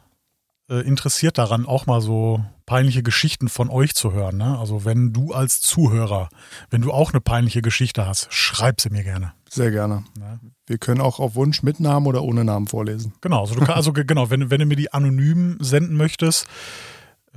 äh, 0.70 0.82
interessiert 0.88 1.39
daran, 1.39 1.65
auch 1.65 1.88
mal 1.88 2.01
so 2.01 2.39
peinliche 2.68 3.01
Geschichten 3.01 3.50
von 3.50 3.72
euch 3.72 3.96
zu 3.96 4.13
hören. 4.13 4.38
Ne? 4.38 4.58
Also 4.60 4.86
wenn 4.86 5.12
du 5.12 5.34
als 5.34 5.60
Zuhörer, 5.60 6.30
wenn 6.70 6.82
du 6.84 6.92
auch 6.94 7.12
eine 7.13 7.20
peinliche 7.20 7.63
Geschichte 7.63 8.06
hast, 8.06 8.32
schreib 8.32 8.80
sie 8.80 8.92
mir 8.92 9.03
gerne. 9.03 9.34
Sehr 9.50 9.72
gerne. 9.72 10.03
Ne? 10.18 10.39
Wir 10.68 10.77
können 10.77 11.01
auch 11.01 11.20
auf 11.20 11.34
Wunsch 11.34 11.63
mit 11.63 11.80
Namen 11.80 12.06
oder 12.06 12.22
ohne 12.24 12.46
Namen 12.46 12.68
vorlesen. 12.68 13.13
Genau, 13.22 13.42
also, 13.42 13.56
kann, 13.56 13.72
also 13.72 13.92
ge- 13.92 14.06
genau, 14.08 14.30
wenn, 14.30 14.51
wenn 14.51 14.60
du 14.60 14.65
mir 14.68 14.75
die 14.77 14.94
anonym 14.94 15.58
senden 15.62 15.98
möchtest, 15.98 16.46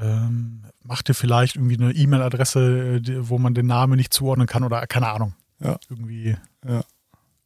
ähm, 0.00 0.64
mach 0.82 1.02
dir 1.02 1.14
vielleicht 1.14 1.56
irgendwie 1.56 1.76
eine 1.76 1.92
E-Mail-Adresse, 1.92 2.96
äh, 3.06 3.28
wo 3.28 3.38
man 3.38 3.54
den 3.54 3.66
Namen 3.66 3.96
nicht 3.96 4.12
zuordnen 4.12 4.46
kann 4.46 4.64
oder 4.64 4.86
keine 4.86 5.08
Ahnung. 5.08 5.34
Ja. 5.60 5.78
Irgendwie 5.88 6.36
Ja. 6.66 6.82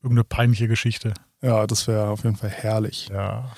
irgendeine 0.03 0.25
peinliche 0.25 0.67
Geschichte. 0.69 1.15
Ja, 1.43 1.67
das 1.67 1.87
wäre 1.87 2.09
auf 2.09 2.25
jeden 2.25 2.37
Fall 2.37 2.51
herrlich. 2.51 3.09
Ja. 3.11 3.51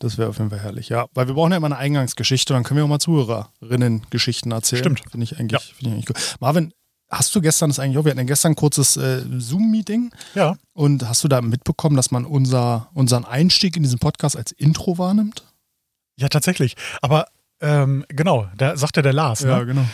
Das 0.00 0.16
wäre 0.16 0.28
auf 0.28 0.38
jeden 0.38 0.50
Fall 0.50 0.60
herrlich. 0.60 0.88
Ja, 0.88 1.06
weil 1.14 1.26
wir 1.26 1.34
brauchen 1.34 1.50
ja 1.50 1.56
immer 1.56 1.66
eine 1.66 1.76
Eingangsgeschichte, 1.76 2.52
dann 2.54 2.62
können 2.62 2.78
wir 2.78 2.84
auch 2.84 2.88
mal 2.88 2.98
Zuhörerinnen-Geschichten 3.00 4.50
erzählen. 4.52 4.80
Stimmt. 4.80 5.02
Finde 5.10 5.24
ich 5.24 5.38
eigentlich, 5.38 5.62
finde 5.74 5.88
ich 5.90 5.92
eigentlich 5.94 6.06
gut. 6.06 6.36
Marvin, 6.40 6.72
hast 7.10 7.34
du 7.34 7.40
gestern 7.40 7.70
das 7.70 7.78
eigentlich 7.78 7.98
auch? 7.98 8.04
Wir 8.04 8.10
hatten 8.10 8.20
ja 8.20 8.24
gestern 8.24 8.52
ein 8.52 8.56
kurzes 8.56 8.96
äh, 8.96 9.22
Zoom-Meeting 9.38 10.10
Ja. 10.34 10.56
und 10.72 11.08
hast 11.08 11.24
du 11.24 11.28
da 11.28 11.40
mitbekommen, 11.40 11.96
dass 11.96 12.10
man 12.10 12.24
unser, 12.24 12.88
unseren 12.94 13.24
Einstieg 13.24 13.76
in 13.76 13.82
diesen 13.82 13.98
Podcast 13.98 14.36
als 14.36 14.52
Intro 14.52 14.98
wahrnimmt? 14.98 15.44
Ja, 16.16 16.28
tatsächlich. 16.28 16.76
Aber 17.02 17.26
ähm, 17.60 18.04
genau, 18.08 18.48
da 18.56 18.76
sagt 18.76 18.96
ja 18.96 19.02
der 19.02 19.12
Lars, 19.12 19.44
ne? 19.44 19.66
genau. 19.66 19.84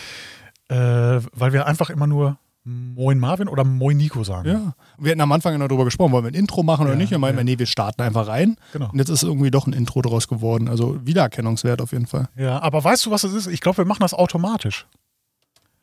äh, 0.69 1.23
weil 1.33 1.53
wir 1.53 1.67
einfach 1.67 1.91
immer 1.91 2.07
nur 2.07 2.39
Moin 2.67 3.19
Marvin 3.19 3.49
oder 3.49 3.63
Moin 3.63 3.97
Nico 3.99 4.25
sagen. 4.25 4.49
Ja. 4.49 4.75
Wir 4.99 5.13
hatten 5.13 5.21
am 5.21 5.33
Anfang 5.33 5.53
ja 5.53 5.59
noch 5.59 5.69
darüber 5.69 5.85
gesprochen, 5.85 6.13
wollen 6.13 6.25
wir 6.25 6.31
ein 6.31 6.35
Intro 6.35 6.63
machen 6.63 6.87
oder 6.87 6.93
Ja, 6.93 6.99
nicht? 6.99 7.11
Wir 7.11 7.19
meinten, 7.19 7.39
ja. 7.39 7.45
nee, 7.45 7.59
wir 7.59 7.67
starten 7.67 8.01
einfach 8.01 8.27
rein. 8.27 8.57
Genau. 8.73 8.91
Und 8.91 8.99
jetzt 8.99 9.11
ist 9.11 9.23
irgendwie 9.23 9.51
doch 9.51 9.67
ein 9.67 9.75
Intro 9.75 10.01
draus 10.01 10.29
geworden. 10.29 10.69
Also 10.69 10.99
Wiedererkennungswert 11.05 11.83
auf 11.83 11.93
jeden 11.93 12.07
Fall. 12.07 12.29
Ja, 12.37 12.63
aber 12.63 12.83
weißt 12.83 13.05
du, 13.05 13.11
was 13.11 13.23
es 13.25 13.35
ist? 13.35 13.49
Ich 13.49 13.61
glaube, 13.61 13.79
wir 13.79 13.85
machen 13.85 14.01
das 14.01 14.15
automatisch. 14.15 14.87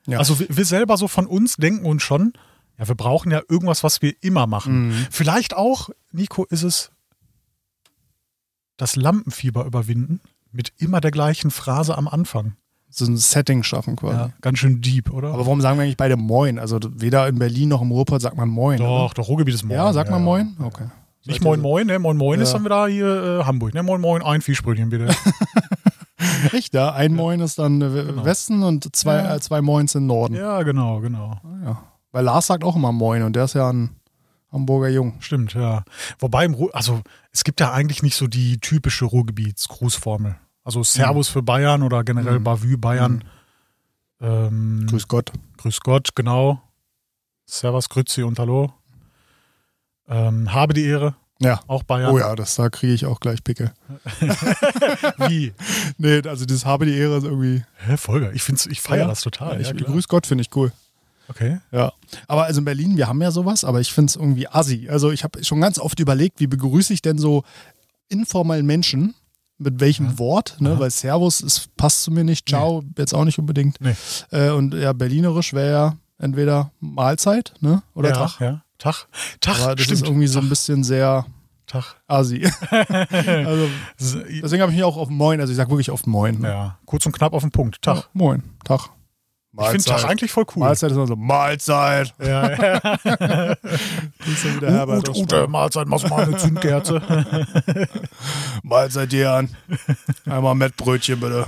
Ja. 0.07 0.17
Also 0.17 0.39
wir, 0.39 0.47
wir 0.49 0.65
selber 0.65 0.97
so 0.97 1.07
von 1.07 1.27
uns 1.27 1.57
denken 1.57 1.85
uns 1.85 2.01
schon, 2.01 2.33
ja, 2.79 2.87
wir 2.87 2.95
brauchen 2.95 3.31
ja 3.31 3.41
irgendwas, 3.47 3.83
was 3.83 4.01
wir 4.01 4.15
immer 4.21 4.47
machen. 4.47 4.87
Mhm. 4.87 5.07
Vielleicht 5.11 5.55
auch, 5.55 5.91
Nico, 6.11 6.45
ist 6.45 6.63
es 6.63 6.89
das 8.77 8.95
Lampenfieber 8.95 9.65
überwinden 9.65 10.19
mit 10.51 10.73
immer 10.77 11.01
der 11.01 11.11
gleichen 11.11 11.51
Phrase 11.51 11.97
am 11.97 12.07
Anfang. 12.07 12.53
So 12.89 13.05
ein 13.05 13.15
Setting 13.15 13.63
schaffen 13.63 13.95
quasi. 13.95 14.17
Ja, 14.17 14.29
ganz 14.41 14.59
schön 14.59 14.81
deep, 14.81 15.11
oder? 15.13 15.29
Aber 15.29 15.45
warum 15.45 15.61
sagen 15.61 15.77
wir 15.77 15.83
eigentlich 15.83 15.95
beide 15.97 16.17
Moin? 16.17 16.59
Also 16.59 16.77
weder 16.93 17.27
in 17.27 17.39
Berlin 17.39 17.69
noch 17.69 17.81
im 17.81 17.91
Ruhrpott 17.91 18.21
sagt 18.21 18.35
man 18.35 18.49
Moin. 18.49 18.79
doch, 18.79 19.05
oder? 19.05 19.13
doch, 19.15 19.27
Ruhrgebiet 19.29 19.55
ist 19.55 19.63
Moin. 19.63 19.77
Ja, 19.77 19.93
sagt 19.93 20.09
man 20.11 20.21
Moin? 20.23 20.57
Okay. 20.61 20.85
Nicht 21.25 21.37
Seid 21.37 21.43
Moin 21.43 21.61
Moin, 21.61 21.87
ne? 21.87 21.99
Moin 21.99 22.17
Moin 22.17 22.41
ist 22.41 22.49
Ja. 22.51 22.57
dann 22.57 22.65
wieder 22.65 22.87
hier 22.87 23.39
äh, 23.41 23.43
Hamburg. 23.45 23.73
Ne? 23.73 23.83
Moin 23.83 24.01
Moin, 24.01 24.21
ein 24.23 24.41
Fischbrötchen 24.41 24.89
bitte. 24.89 25.07
Echt, 26.51 26.73
ja. 26.73 26.91
Ein 26.93 27.13
Moin 27.15 27.39
ist 27.39 27.59
dann 27.59 27.81
äh, 27.81 28.03
Genau. 28.07 28.25
Westen 28.25 28.63
und 28.63 28.93
zwei, 28.95 29.15
Ja. 29.17 29.35
äh, 29.35 29.39
zwei 29.39 29.61
Moins 29.61 29.95
im 29.95 30.05
Norden. 30.07 30.35
ja, 30.35 30.61
genau, 30.63 30.99
genau. 30.99 31.39
Ah, 31.43 31.63
ja. 31.65 31.83
Weil 32.11 32.25
Lars 32.25 32.47
sagt 32.47 32.63
auch 32.63 32.75
immer 32.75 32.91
Moin 32.91 33.23
und 33.23 33.35
der 33.35 33.45
ist 33.45 33.53
ja 33.53 33.69
ein 33.71 33.91
Hamburger 34.51 34.89
Jung. 34.89 35.13
Stimmt, 35.21 35.53
ja. 35.53 35.83
Wobei 36.19 36.45
im 36.45 36.53
Ruhr, 36.53 36.75
also 36.75 37.01
es 37.31 37.43
gibt 37.43 37.59
ja 37.61 37.71
eigentlich 37.71 38.03
nicht 38.03 38.15
so 38.15 38.27
die 38.27 38.59
typische 38.59 39.05
Ruhrgebietsgrußformel. 39.05 40.35
Also 40.63 40.83
Servus 40.83 41.29
für 41.29 41.41
Bayern 41.41 41.83
oder 41.83 42.03
generell 42.03 42.39
Mhm. 42.39 42.43
Bavü 42.43 42.77
Bayern. 42.77 43.23
Ähm, 44.19 44.85
Grüß 44.89 45.07
Gott. 45.07 45.31
Grüß 45.57 45.79
Gott, 45.81 46.09
genau. 46.15 46.61
Servus, 47.45 47.89
Grüezi 47.89 48.23
und 48.23 48.37
Hallo. 48.39 48.71
Ähm, 50.07 50.53
habe 50.53 50.73
die 50.73 50.85
Ehre, 50.85 51.15
Ja. 51.39 51.61
auch 51.67 51.83
Bayern. 51.83 52.11
Oh 52.13 52.19
ja, 52.19 52.35
das, 52.35 52.55
da 52.55 52.69
kriege 52.69 52.93
ich 52.93 53.05
auch 53.05 53.19
gleich 53.19 53.43
Pickel. 53.43 53.71
Wie? 55.27 55.53
Nee, 55.97 56.21
also 56.27 56.45
das 56.45 56.65
habe 56.65 56.85
die 56.85 56.95
Ehre 56.97 57.17
ist 57.17 57.23
irgendwie. 57.23 57.63
Hä, 57.77 57.97
Folger, 57.97 58.33
ich, 58.33 58.43
find's, 58.43 58.65
ich 58.65 58.81
feiere 58.81 59.03
Ja. 59.03 59.07
das 59.07 59.21
total. 59.21 59.59
ich, 59.61 59.67
ja. 59.67 59.73
Grüß 59.73 60.07
Gott 60.07 60.25
finde 60.27 60.41
ich 60.43 60.55
cool. 60.55 60.71
Okay. 61.31 61.59
Ja. 61.71 61.93
Aber 62.27 62.43
also 62.43 62.59
in 62.59 62.65
Berlin, 62.65 62.97
wir 62.97 63.07
haben 63.07 63.21
ja 63.21 63.31
sowas, 63.31 63.63
aber 63.63 63.79
ich 63.79 63.91
finde 63.91 64.09
es 64.09 64.15
irgendwie 64.15 64.47
assi. 64.47 64.87
Also 64.89 65.11
ich 65.11 65.23
habe 65.23 65.43
schon 65.43 65.61
ganz 65.61 65.79
oft 65.79 65.99
überlegt, 65.99 66.39
wie 66.39 66.47
begrüße 66.47 66.93
ich 66.93 67.01
denn 67.01 67.17
so 67.17 67.43
informellen 68.09 68.65
Menschen? 68.65 69.15
Mit 69.57 69.79
welchem 69.79 70.17
Wort? 70.17 70.55
Ne? 70.59 70.71
Aha. 70.71 70.79
Weil 70.79 70.89
Servus 70.89 71.39
ist, 71.41 71.75
passt 71.77 72.01
zu 72.01 72.11
mir 72.11 72.23
nicht, 72.23 72.49
Ciao 72.49 72.83
jetzt 72.97 73.13
auch 73.13 73.25
nicht 73.25 73.37
unbedingt. 73.37 73.79
Nee. 73.79 73.95
Äh, 74.31 74.49
und 74.49 74.73
ja, 74.73 74.91
Berlinerisch 74.91 75.53
wäre 75.53 75.71
ja 75.71 75.97
entweder 76.17 76.71
Mahlzeit 76.79 77.53
ne? 77.59 77.83
oder 77.93 78.09
ja, 78.09 78.15
Tag. 78.15 78.39
Ja. 78.39 78.63
Tag. 78.79 79.07
Tag, 79.39 79.61
Aber 79.61 79.75
das 79.75 79.85
stimmt. 79.85 80.01
ist 80.01 80.07
irgendwie 80.07 80.27
so 80.27 80.39
ein 80.39 80.49
bisschen 80.49 80.83
sehr 80.83 81.25
Tag. 81.67 81.95
assi. 82.07 82.43
also, 82.71 83.69
deswegen 83.97 84.61
habe 84.61 84.71
ich 84.71 84.77
mich 84.77 84.83
auch 84.83 84.97
auf 84.97 85.09
Moin, 85.09 85.39
also 85.39 85.51
ich 85.51 85.57
sage 85.57 85.69
wirklich 85.69 85.91
auf 85.91 86.07
Moin. 86.07 86.39
Ne? 86.41 86.47
Ja, 86.47 86.79
kurz 86.85 87.05
und 87.05 87.11
knapp 87.11 87.33
auf 87.33 87.43
den 87.43 87.51
Punkt. 87.51 87.81
Tag. 87.83 87.97
Ja, 87.97 88.03
moin, 88.13 88.43
Tag. 88.63 88.89
Ich 89.53 89.67
finde 89.67 89.83
Tag 89.83 90.05
eigentlich 90.05 90.31
voll 90.31 90.45
cool. 90.55 90.61
Mahlzeit 90.61 90.91
ist 90.91 90.95
immer 90.97 91.07
so, 91.07 91.15
Mahlzeit. 91.17 92.13
Ja, 92.19 92.51
ja. 92.51 92.77
Ist 94.25 94.45
Herbert 94.61 95.09
Ute, 95.09 95.19
Ute, 95.19 95.47
Mahlzeit, 95.49 95.87
machst 95.87 96.09
mal 96.09 96.23
eine 96.23 96.37
Zündkerze. 96.37 97.01
Mahlzeit 98.63 99.11
dir 99.11 99.31
an. 99.33 99.49
Einmal 100.25 100.55
Mettbrötchen 100.55 101.19
bitte. 101.19 101.47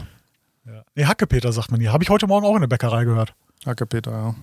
nee, 0.95 1.05
Hackepeter 1.05 1.53
sagt 1.53 1.71
man 1.71 1.79
hier. 1.79 1.93
Habe 1.93 2.03
ich 2.03 2.09
heute 2.09 2.27
Morgen 2.27 2.45
auch 2.45 2.55
in 2.55 2.61
der 2.61 2.67
Bäckerei 2.67 3.05
gehört. 3.05 3.33
Hacke 3.65 3.85
Peter, 3.85 4.11
ja. 4.11 4.35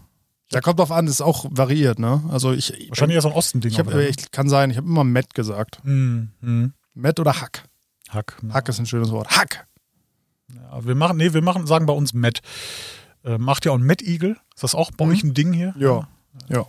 Da 0.50 0.60
kommt 0.60 0.78
drauf 0.78 0.90
an, 0.90 1.06
das 1.06 1.16
ist 1.16 1.20
auch 1.20 1.44
variiert, 1.50 1.98
ne? 1.98 2.22
Also 2.30 2.52
ich, 2.52 2.88
Wahrscheinlich 2.88 3.14
eher 3.14 3.22
so 3.22 3.28
ein 3.28 3.34
Ostending. 3.34 3.70
ich, 3.70 3.78
hab, 3.78 3.94
ich 3.94 4.30
kann 4.32 4.48
sein, 4.48 4.70
ich 4.70 4.78
habe 4.78 4.88
immer 4.88 5.04
Met 5.04 5.34
gesagt. 5.34 5.80
Hm. 5.84 6.72
Met 6.94 7.20
oder 7.20 7.40
Hack? 7.40 7.64
Hack. 8.08 8.36
Hack 8.52 8.68
ist 8.68 8.80
ein 8.80 8.86
schönes 8.86 9.12
Wort. 9.12 9.28
Hack! 9.28 9.66
Ja, 10.52 10.84
wir 10.84 10.96
machen, 10.96 11.16
nee, 11.18 11.32
wir 11.32 11.42
machen, 11.42 11.66
sagen 11.66 11.86
bei 11.86 11.92
uns 11.92 12.14
Met. 12.14 12.40
Äh, 13.24 13.38
macht 13.38 13.64
ihr 13.66 13.72
auch 13.72 13.76
einen 13.76 13.84
Met-Igel? 13.86 14.36
Ist 14.54 14.62
das 14.62 14.74
auch 14.74 14.90
bei 14.92 15.04
Mhm. 15.06 15.10
euch 15.12 15.22
ein 15.24 15.34
Ding 15.34 15.52
hier? 15.52 15.74
Ja, 15.78 16.08
ja, 16.48 16.66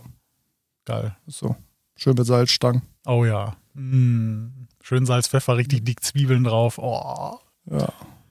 Geil. 0.84 1.16
so. 1.26 1.56
Schön 1.96 2.14
mit 2.16 2.26
Salzstangen. 2.26 2.82
Oh 3.06 3.24
ja. 3.24 3.56
Mm. 3.74 4.66
Schön 4.82 5.06
Salz, 5.06 5.28
Pfeffer, 5.28 5.56
richtig 5.56 5.84
dick 5.84 6.02
Zwiebeln 6.02 6.44
drauf. 6.44 6.78
Oh, 6.78 7.38
Ja. 7.70 7.88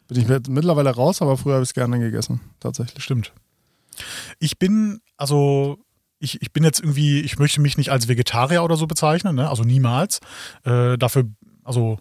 Bin 0.07 0.19
ich 0.19 0.27
mit- 0.27 0.49
mittlerweile 0.49 0.89
raus, 0.89 1.21
aber 1.21 1.37
früher 1.37 1.53
habe 1.53 1.63
ich 1.63 1.69
es 1.69 1.73
gerne 1.73 1.97
gegessen. 1.99 2.41
Tatsächlich. 2.59 3.01
stimmt. 3.03 3.31
Ich 4.39 4.59
bin, 4.59 4.99
also, 5.15 5.77
ich, 6.19 6.41
ich 6.41 6.51
bin 6.51 6.63
jetzt 6.65 6.81
irgendwie, 6.81 7.21
ich 7.21 7.39
möchte 7.39 7.61
mich 7.61 7.77
nicht 7.77 7.89
als 7.91 8.07
Vegetarier 8.09 8.63
oder 8.63 8.75
so 8.75 8.87
bezeichnen, 8.87 9.35
ne? 9.35 9.49
also 9.49 9.63
niemals. 9.63 10.19
Äh, 10.63 10.97
dafür, 10.97 11.29
also 11.63 11.97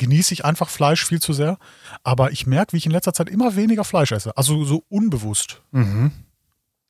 genieße 0.00 0.34
ich 0.34 0.44
einfach 0.44 0.68
Fleisch 0.68 1.04
viel 1.06 1.20
zu 1.20 1.32
sehr. 1.32 1.58
Aber 2.02 2.32
ich 2.32 2.46
merke, 2.46 2.72
wie 2.72 2.78
ich 2.78 2.86
in 2.86 2.92
letzter 2.92 3.12
Zeit 3.12 3.28
immer 3.28 3.54
weniger 3.54 3.84
Fleisch 3.84 4.10
esse. 4.10 4.36
Also 4.36 4.64
so 4.64 4.82
unbewusst. 4.88 5.62
Mhm. 5.70 6.10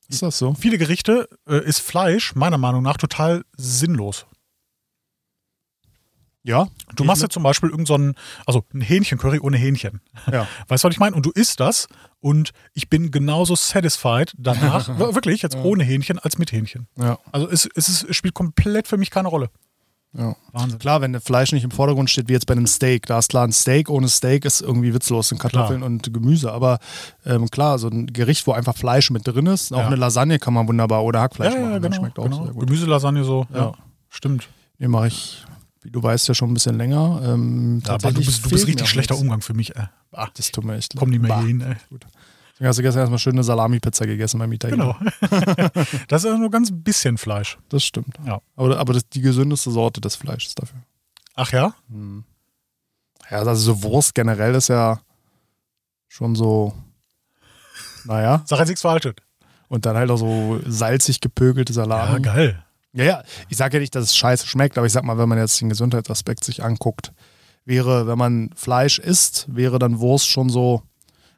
Ist 0.07 0.21
das 0.23 0.37
so? 0.39 0.53
Viele 0.55 0.77
Gerichte 0.77 1.29
äh, 1.47 1.63
ist 1.63 1.79
Fleisch 1.79 2.33
meiner 2.35 2.57
Meinung 2.57 2.81
nach 2.83 2.97
total 2.97 3.43
sinnlos. 3.55 4.25
Ja. 6.43 6.69
Du 6.95 7.03
machst 7.03 7.21
jetzt 7.21 7.33
zum 7.33 7.43
Beispiel 7.43 7.69
irgend 7.69 7.87
so 7.87 7.93
also 8.47 8.65
ein 8.73 8.81
Hähnchencurry 8.81 9.39
ohne 9.39 9.57
Hähnchen. 9.57 10.01
Ja. 10.31 10.47
Weißt 10.67 10.83
du, 10.83 10.87
was 10.87 10.95
ich 10.95 10.99
meine? 10.99 11.15
Und 11.15 11.25
du 11.25 11.31
isst 11.31 11.59
das 11.59 11.87
und 12.19 12.51
ich 12.73 12.89
bin 12.89 13.11
genauso 13.11 13.55
satisfied 13.55 14.33
danach, 14.37 14.87
wir- 14.97 15.13
wirklich 15.15 15.43
jetzt 15.43 15.55
ohne 15.55 15.83
Hähnchen 15.83 16.17
als 16.17 16.39
mit 16.39 16.51
Hähnchen. 16.51 16.87
Ja. 16.97 17.19
Also 17.31 17.47
es, 17.47 17.69
es, 17.75 17.87
ist, 17.89 18.03
es 18.09 18.15
spielt 18.15 18.33
komplett 18.33 18.87
für 18.87 18.97
mich 18.97 19.11
keine 19.11 19.27
Rolle. 19.27 19.49
Ja. 20.13 20.35
Wahnsinn. 20.51 20.79
Klar, 20.79 21.01
wenn 21.01 21.13
das 21.13 21.23
Fleisch 21.23 21.51
nicht 21.53 21.63
im 21.63 21.71
Vordergrund 21.71 22.09
steht, 22.09 22.27
wie 22.27 22.33
jetzt 22.33 22.45
bei 22.45 22.53
einem 22.53 22.67
Steak, 22.67 23.05
da 23.05 23.19
ist 23.19 23.29
klar, 23.29 23.45
ein 23.47 23.51
Steak 23.53 23.89
ohne 23.89 24.07
Steak 24.09 24.43
ist 24.45 24.61
irgendwie 24.61 24.93
witzlos, 24.93 25.29
sind 25.29 25.37
Kartoffeln 25.39 25.83
und 25.83 26.13
Gemüse. 26.13 26.51
Aber 26.51 26.79
ähm, 27.25 27.49
klar, 27.49 27.79
so 27.79 27.87
ein 27.87 28.07
Gericht, 28.07 28.45
wo 28.47 28.51
einfach 28.51 28.75
Fleisch 28.75 29.09
mit 29.11 29.25
drin 29.25 29.45
ist, 29.45 29.73
auch 29.73 29.79
Ja. 29.79 29.87
eine 29.87 29.95
Lasagne 29.95 30.37
kann 30.39 30.53
man 30.53 30.67
wunderbar 30.67 31.03
oder 31.03 31.21
Hackfleisch 31.21 31.53
ja, 31.53 31.59
ja, 31.59 31.65
machen, 31.69 31.81
das 31.81 31.91
genau. 31.91 32.01
schmeckt 32.01 32.19
auch 32.19 32.23
genau. 32.25 32.43
sehr 32.45 32.53
gut. 32.53 32.67
Gemüselasagne 32.67 33.23
so, 33.23 33.45
ja. 33.53 33.57
Ja. 33.59 33.71
Stimmt. 34.09 34.49
Den 34.79 34.91
mache 34.91 35.07
ich, 35.07 35.45
wie 35.83 35.91
du 35.91 36.03
weißt, 36.03 36.27
ja 36.27 36.33
schon 36.33 36.51
ein 36.51 36.53
bisschen 36.55 36.75
länger. 36.77 37.21
Ähm, 37.23 37.81
Ja, 37.85 37.93
aber 37.93 38.11
du 38.11 38.19
bist, 38.19 38.45
du 38.45 38.49
bist 38.49 38.67
richtig 38.67 38.89
schlechter. 38.89 39.17
Umgang 39.17 39.41
für 39.41 39.53
mich. 39.53 39.75
Äh. 39.75 39.87
Ah, 40.11 40.27
Das 40.33 40.51
tut 40.51 40.65
mir 40.65 40.75
echt 40.75 40.93
leid. 40.93 40.99
komm 40.99 41.09
nicht 41.11 41.21
mehr 41.21 41.29
Bah. 41.29 41.39
hier 41.39 41.47
hin. 41.47 41.61
Ey. 41.61 41.75
Deswegen 42.61 42.69
hast 42.69 42.77
du 42.77 42.83
gestern 42.83 42.99
erstmal 42.99 43.17
schöne 43.17 43.43
Salami-Pizza 43.43 44.05
gegessen 44.05 44.37
beim 44.37 44.51
Italiener. 44.51 44.95
Genau. 44.99 45.69
das 46.07 46.23
ist 46.23 46.29
ja 46.29 46.37
nur 46.37 46.51
ganz 46.51 46.69
bisschen 46.71 47.17
Fleisch. 47.17 47.57
Das 47.69 47.83
stimmt. 47.83 48.17
Ja. 48.23 48.39
Aber, 48.55 48.77
aber 48.77 48.93
das 48.93 49.01
ist 49.01 49.15
die 49.15 49.21
gesündeste 49.21 49.71
Sorte 49.71 49.99
des 49.99 50.15
Fleisches 50.15 50.53
dafür. 50.53 50.77
Ach 51.33 51.51
ja? 51.51 51.73
Ja, 53.31 53.39
also 53.39 53.55
so 53.55 53.81
Wurst 53.81 54.13
generell 54.13 54.53
ist 54.53 54.67
ja 54.67 54.99
schon 56.07 56.35
so, 56.35 56.71
naja. 58.05 58.43
Sag 58.45 58.59
jetzt 58.59 58.67
nichts 58.67 58.83
Falsches. 58.83 59.15
Und 59.67 59.87
dann 59.87 59.95
halt 59.97 60.11
auch 60.11 60.17
so 60.17 60.59
salzig 60.67 61.19
gepökelte 61.19 61.73
Ja, 61.73 61.81
Salami. 61.81 62.21
geil. 62.21 62.63
Ja, 62.93 63.03
ja, 63.05 63.23
ich 63.49 63.57
sage 63.57 63.77
ja 63.77 63.81
nicht, 63.81 63.95
dass 63.95 64.03
es 64.03 64.15
scheiße 64.15 64.45
schmeckt, 64.45 64.77
aber 64.77 64.85
ich 64.85 64.93
sag 64.93 65.03
mal, 65.03 65.17
wenn 65.17 65.29
man 65.29 65.39
jetzt 65.39 65.59
den 65.61 65.69
Gesundheitsaspekt 65.69 66.43
sich 66.43 66.63
anguckt, 66.63 67.11
wäre, 67.65 68.05
wenn 68.05 68.19
man 68.19 68.51
Fleisch 68.55 68.99
isst, 68.99 69.47
wäre 69.49 69.79
dann 69.79 69.99
Wurst 69.99 70.29
schon 70.29 70.49
so. 70.49 70.83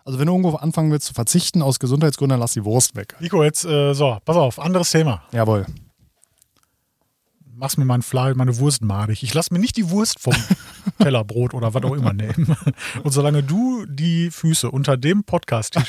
Also 0.05 0.19
wenn 0.19 0.27
du 0.27 0.33
irgendwo 0.33 0.55
anfangen 0.57 0.91
willst 0.91 1.07
zu 1.07 1.13
verzichten 1.13 1.61
aus 1.61 1.79
Gesundheitsgründen, 1.79 2.33
dann 2.33 2.39
lass 2.41 2.53
die 2.53 2.65
Wurst 2.65 2.95
weg. 2.95 3.15
Nico, 3.19 3.43
jetzt, 3.43 3.63
äh, 3.63 3.93
so, 3.93 4.17
pass 4.25 4.35
auf, 4.35 4.59
anderes 4.59 4.91
Thema. 4.91 5.23
Jawohl. 5.31 5.65
Mach's 7.55 7.77
mir 7.77 7.85
mein 7.85 8.01
Fleisch, 8.01 8.35
meine 8.35 8.57
Wurst 8.57 8.81
madig. 8.81 9.23
Ich 9.23 9.33
lass 9.33 9.51
mir 9.51 9.59
nicht 9.59 9.77
die 9.77 9.89
Wurst 9.89 10.19
vom 10.19 10.33
Tellerbrot 10.99 11.53
oder 11.53 11.73
was 11.73 11.83
auch 11.83 11.93
immer 11.93 12.11
nehmen. 12.11 12.57
Und 13.03 13.11
solange 13.11 13.43
du 13.43 13.85
die 13.85 14.31
Füße 14.31 14.69
unter 14.69 14.97
dem 14.97 15.23
stellst, 15.23 15.77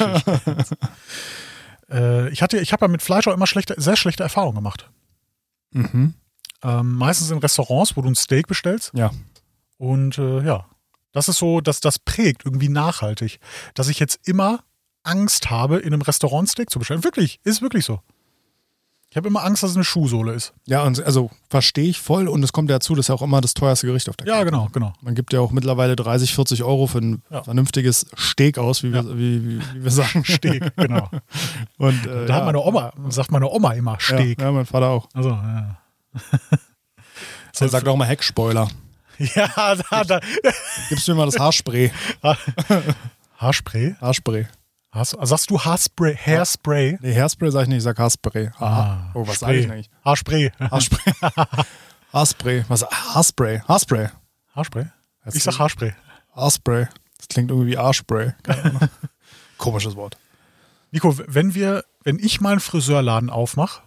äh, 1.90 2.28
ich 2.28 2.42
hatte, 2.42 2.58
ich 2.58 2.72
habe 2.72 2.84
ja 2.84 2.88
mit 2.88 3.02
Fleisch 3.02 3.26
auch 3.26 3.34
immer 3.34 3.48
schlechte, 3.48 3.74
sehr 3.78 3.96
schlechte 3.96 4.22
Erfahrungen 4.22 4.56
gemacht. 4.56 4.90
Mhm. 5.72 6.14
Ähm, 6.62 6.92
meistens 6.94 7.30
in 7.30 7.38
Restaurants, 7.38 7.96
wo 7.96 8.02
du 8.02 8.08
ein 8.08 8.14
Steak 8.14 8.46
bestellst. 8.46 8.92
Ja. 8.94 9.10
Und 9.76 10.18
äh, 10.18 10.44
ja, 10.44 10.66
das 11.14 11.28
ist 11.28 11.38
so, 11.38 11.62
dass 11.62 11.80
das 11.80 11.98
prägt 11.98 12.44
irgendwie 12.44 12.68
nachhaltig, 12.68 13.40
dass 13.72 13.88
ich 13.88 13.98
jetzt 13.98 14.20
immer 14.28 14.60
Angst 15.02 15.50
habe, 15.50 15.78
in 15.78 15.92
einem 15.92 16.02
Restaurant 16.02 16.48
Steak 16.48 16.68
zu 16.70 16.78
bestellen. 16.78 17.04
Wirklich, 17.04 17.40
ist 17.44 17.62
wirklich 17.62 17.84
so. 17.84 18.00
Ich 19.10 19.16
habe 19.16 19.28
immer 19.28 19.44
Angst, 19.44 19.62
dass 19.62 19.70
es 19.70 19.76
eine 19.76 19.84
Schuhsohle 19.84 20.32
ist. 20.32 20.54
Ja, 20.66 20.82
und 20.82 21.00
also 21.04 21.30
verstehe 21.48 21.88
ich 21.88 22.00
voll 22.00 22.26
und 22.26 22.42
es 22.42 22.52
kommt 22.52 22.68
ja 22.68 22.76
dazu, 22.76 22.96
das 22.96 23.04
ist 23.04 23.08
ja 23.10 23.14
auch 23.14 23.22
immer 23.22 23.40
das 23.40 23.54
teuerste 23.54 23.86
Gericht 23.86 24.08
auf 24.08 24.16
der 24.16 24.26
Ja, 24.26 24.42
genau, 24.42 24.68
genau. 24.72 24.92
Man 25.02 25.14
gibt 25.14 25.32
ja 25.32 25.38
auch 25.38 25.52
mittlerweile 25.52 25.94
30, 25.94 26.34
40 26.34 26.64
Euro 26.64 26.88
für 26.88 26.98
ein 26.98 27.22
Ja. 27.30 27.44
vernünftiges 27.44 28.06
Steak 28.18 28.58
aus, 28.58 28.82
wie, 28.82 28.92
wir, 28.92 29.16
wie, 29.16 29.60
wie, 29.60 29.84
wir 29.84 29.90
sagen. 29.92 30.24
Steak, 30.28 30.74
genau. 30.76 31.08
Und, 31.78 32.04
äh, 32.06 32.26
Da 32.26 32.26
ja. 32.26 32.34
hat 32.34 32.44
meine 32.46 32.58
Oma, 32.60 32.92
sagt 33.10 33.30
meine 33.30 33.48
Oma 33.48 33.74
immer 33.74 33.98
Steak. 34.00 34.40
Ja, 34.40 34.46
ja, 34.46 34.52
mein 34.52 34.66
Vater 34.66 34.88
auch. 34.88 35.08
Also, 35.14 35.28
ja. 35.28 35.78
Er 37.60 37.68
sagt 37.68 37.86
auch 37.86 37.96
mal 37.96 38.06
Heckspoiler. 38.06 38.68
Ja, 39.34 39.74
da, 39.74 40.04
da. 40.04 40.20
Gibst 40.88 41.06
mir 41.08 41.14
mal 41.14 41.26
das 41.26 41.38
Haarspray. 41.38 41.90
Haarspray? 43.38 43.96
Haarspray. 44.00 44.46
Haars, 44.92 45.16
sagst 45.22 45.50
du 45.50 45.60
Haarspray? 45.60 46.16
Hairspray? 46.16 46.98
Nee, 47.00 47.14
Hairspray 47.14 47.50
sage 47.50 47.64
ich 47.64 47.68
nicht, 47.68 47.78
ich 47.78 47.84
sag 47.84 47.98
Haarspray. 47.98 48.50
Ah. 48.58 49.10
Oh, 49.14 49.26
was 49.26 49.40
sage 49.40 49.56
ich 49.56 49.64
Spray. 49.64 49.72
eigentlich? 49.74 49.90
Haarspray. 50.04 50.52
Haarspray. 50.58 51.12
Haarspray. 52.12 52.64
Was? 52.68 52.84
Haarspray. 52.84 53.60
Haarspray. 53.66 54.08
Haarspray? 54.54 54.86
Ich 55.32 55.42
sag? 55.42 55.58
Haarspray. 55.58 55.94
Haarspray. 56.36 56.86
Das 57.18 57.28
klingt 57.28 57.50
irgendwie 57.50 57.72
wie 57.72 57.78
Ahnung. 57.78 58.88
Komisches 59.58 59.96
Wort. 59.96 60.16
Nico, 60.92 61.16
wenn 61.26 61.54
wir, 61.54 61.84
wenn 62.04 62.20
ich 62.20 62.40
mal 62.40 62.52
einen 62.52 62.60
Friseurladen 62.60 63.30
aufmache, 63.30 63.82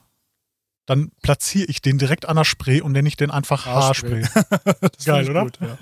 dann 0.88 1.12
platziere 1.22 1.68
ich 1.68 1.82
den 1.82 2.00
direkt 2.00 2.28
an 2.28 2.36
der 2.38 2.46
Spray 2.46 2.82
und 2.82 2.94
nenne 2.94 3.08
ich 3.08 3.16
den 3.18 3.30
einfach 3.30 3.66
Haarspray. 3.68 4.24
Haarspray. 4.24 4.74
Das 4.96 5.06
Geil, 5.06 5.30
oder? 5.30 5.44
Gut, 5.44 5.60
ja. 5.62 5.78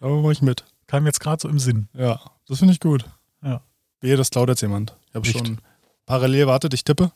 Da 0.00 0.08
mache 0.08 0.32
ich 0.32 0.42
mit. 0.42 0.64
Kam 0.88 1.06
jetzt 1.06 1.20
gerade 1.20 1.40
so 1.40 1.48
im 1.48 1.58
Sinn. 1.60 1.88
Ja, 1.94 2.20
das 2.48 2.58
finde 2.58 2.74
ich 2.74 2.80
gut. 2.80 3.04
Ja. 3.42 3.62
Wehe, 4.00 4.16
das 4.16 4.30
klaut 4.30 4.48
jetzt 4.48 4.60
jemand. 4.62 4.96
Ich 5.10 5.14
habe 5.14 5.26
schon 5.26 5.58
parallel, 6.06 6.46
wartet, 6.46 6.74
ich 6.74 6.84
tippe. 6.84 7.12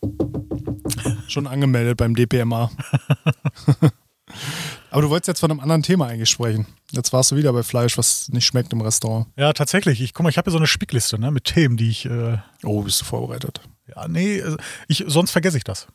schon 1.28 1.46
angemeldet 1.46 1.96
beim 1.96 2.14
DPMA. 2.14 2.70
Aber 4.90 5.02
du 5.02 5.10
wolltest 5.10 5.28
jetzt 5.28 5.40
von 5.40 5.50
einem 5.50 5.60
anderen 5.60 5.82
Thema 5.82 6.06
eigentlich 6.06 6.30
sprechen. 6.30 6.66
Jetzt 6.92 7.12
warst 7.12 7.30
du 7.30 7.36
wieder 7.36 7.52
bei 7.52 7.62
Fleisch, 7.62 7.98
was 7.98 8.28
nicht 8.30 8.46
schmeckt 8.46 8.72
im 8.72 8.80
Restaurant. 8.80 9.26
Ja, 9.36 9.52
tatsächlich. 9.52 10.00
Ich 10.00 10.14
guck 10.14 10.24
mal, 10.24 10.30
ich 10.30 10.38
habe 10.38 10.46
hier 10.46 10.52
so 10.52 10.58
eine 10.58 10.66
Spickliste 10.66 11.18
ne, 11.18 11.30
mit 11.30 11.44
Themen, 11.44 11.76
die 11.76 11.90
ich. 11.90 12.06
Äh, 12.06 12.38
Oh, 12.64 12.82
bist 12.82 13.00
du 13.00 13.04
vorbereitet? 13.04 13.60
ja, 13.94 14.06
nee, 14.08 14.42
also 14.42 14.56
ich, 14.86 15.04
sonst 15.06 15.30
vergesse 15.30 15.56
ich 15.56 15.64
das. 15.64 15.86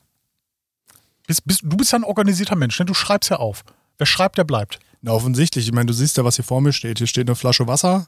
Bist, 1.27 1.45
bist, 1.45 1.61
du 1.63 1.77
bist 1.77 1.91
ja 1.91 1.99
ein 1.99 2.03
organisierter 2.03 2.55
Mensch, 2.55 2.77
ne? 2.79 2.85
Du 2.85 2.93
schreibst 2.93 3.29
ja 3.29 3.37
auf. 3.37 3.63
Wer 3.97 4.05
schreibt, 4.05 4.37
der 4.37 4.43
bleibt. 4.43 4.79
Na, 5.01 5.11
offensichtlich. 5.11 5.65
Ich 5.67 5.73
meine, 5.73 5.87
du 5.87 5.93
siehst 5.93 6.17
ja, 6.17 6.23
was 6.23 6.35
hier 6.35 6.45
vor 6.45 6.61
mir 6.61 6.73
steht. 6.73 6.97
Hier 6.97 7.07
steht 7.07 7.27
eine 7.27 7.35
Flasche 7.35 7.67
Wasser, 7.67 8.07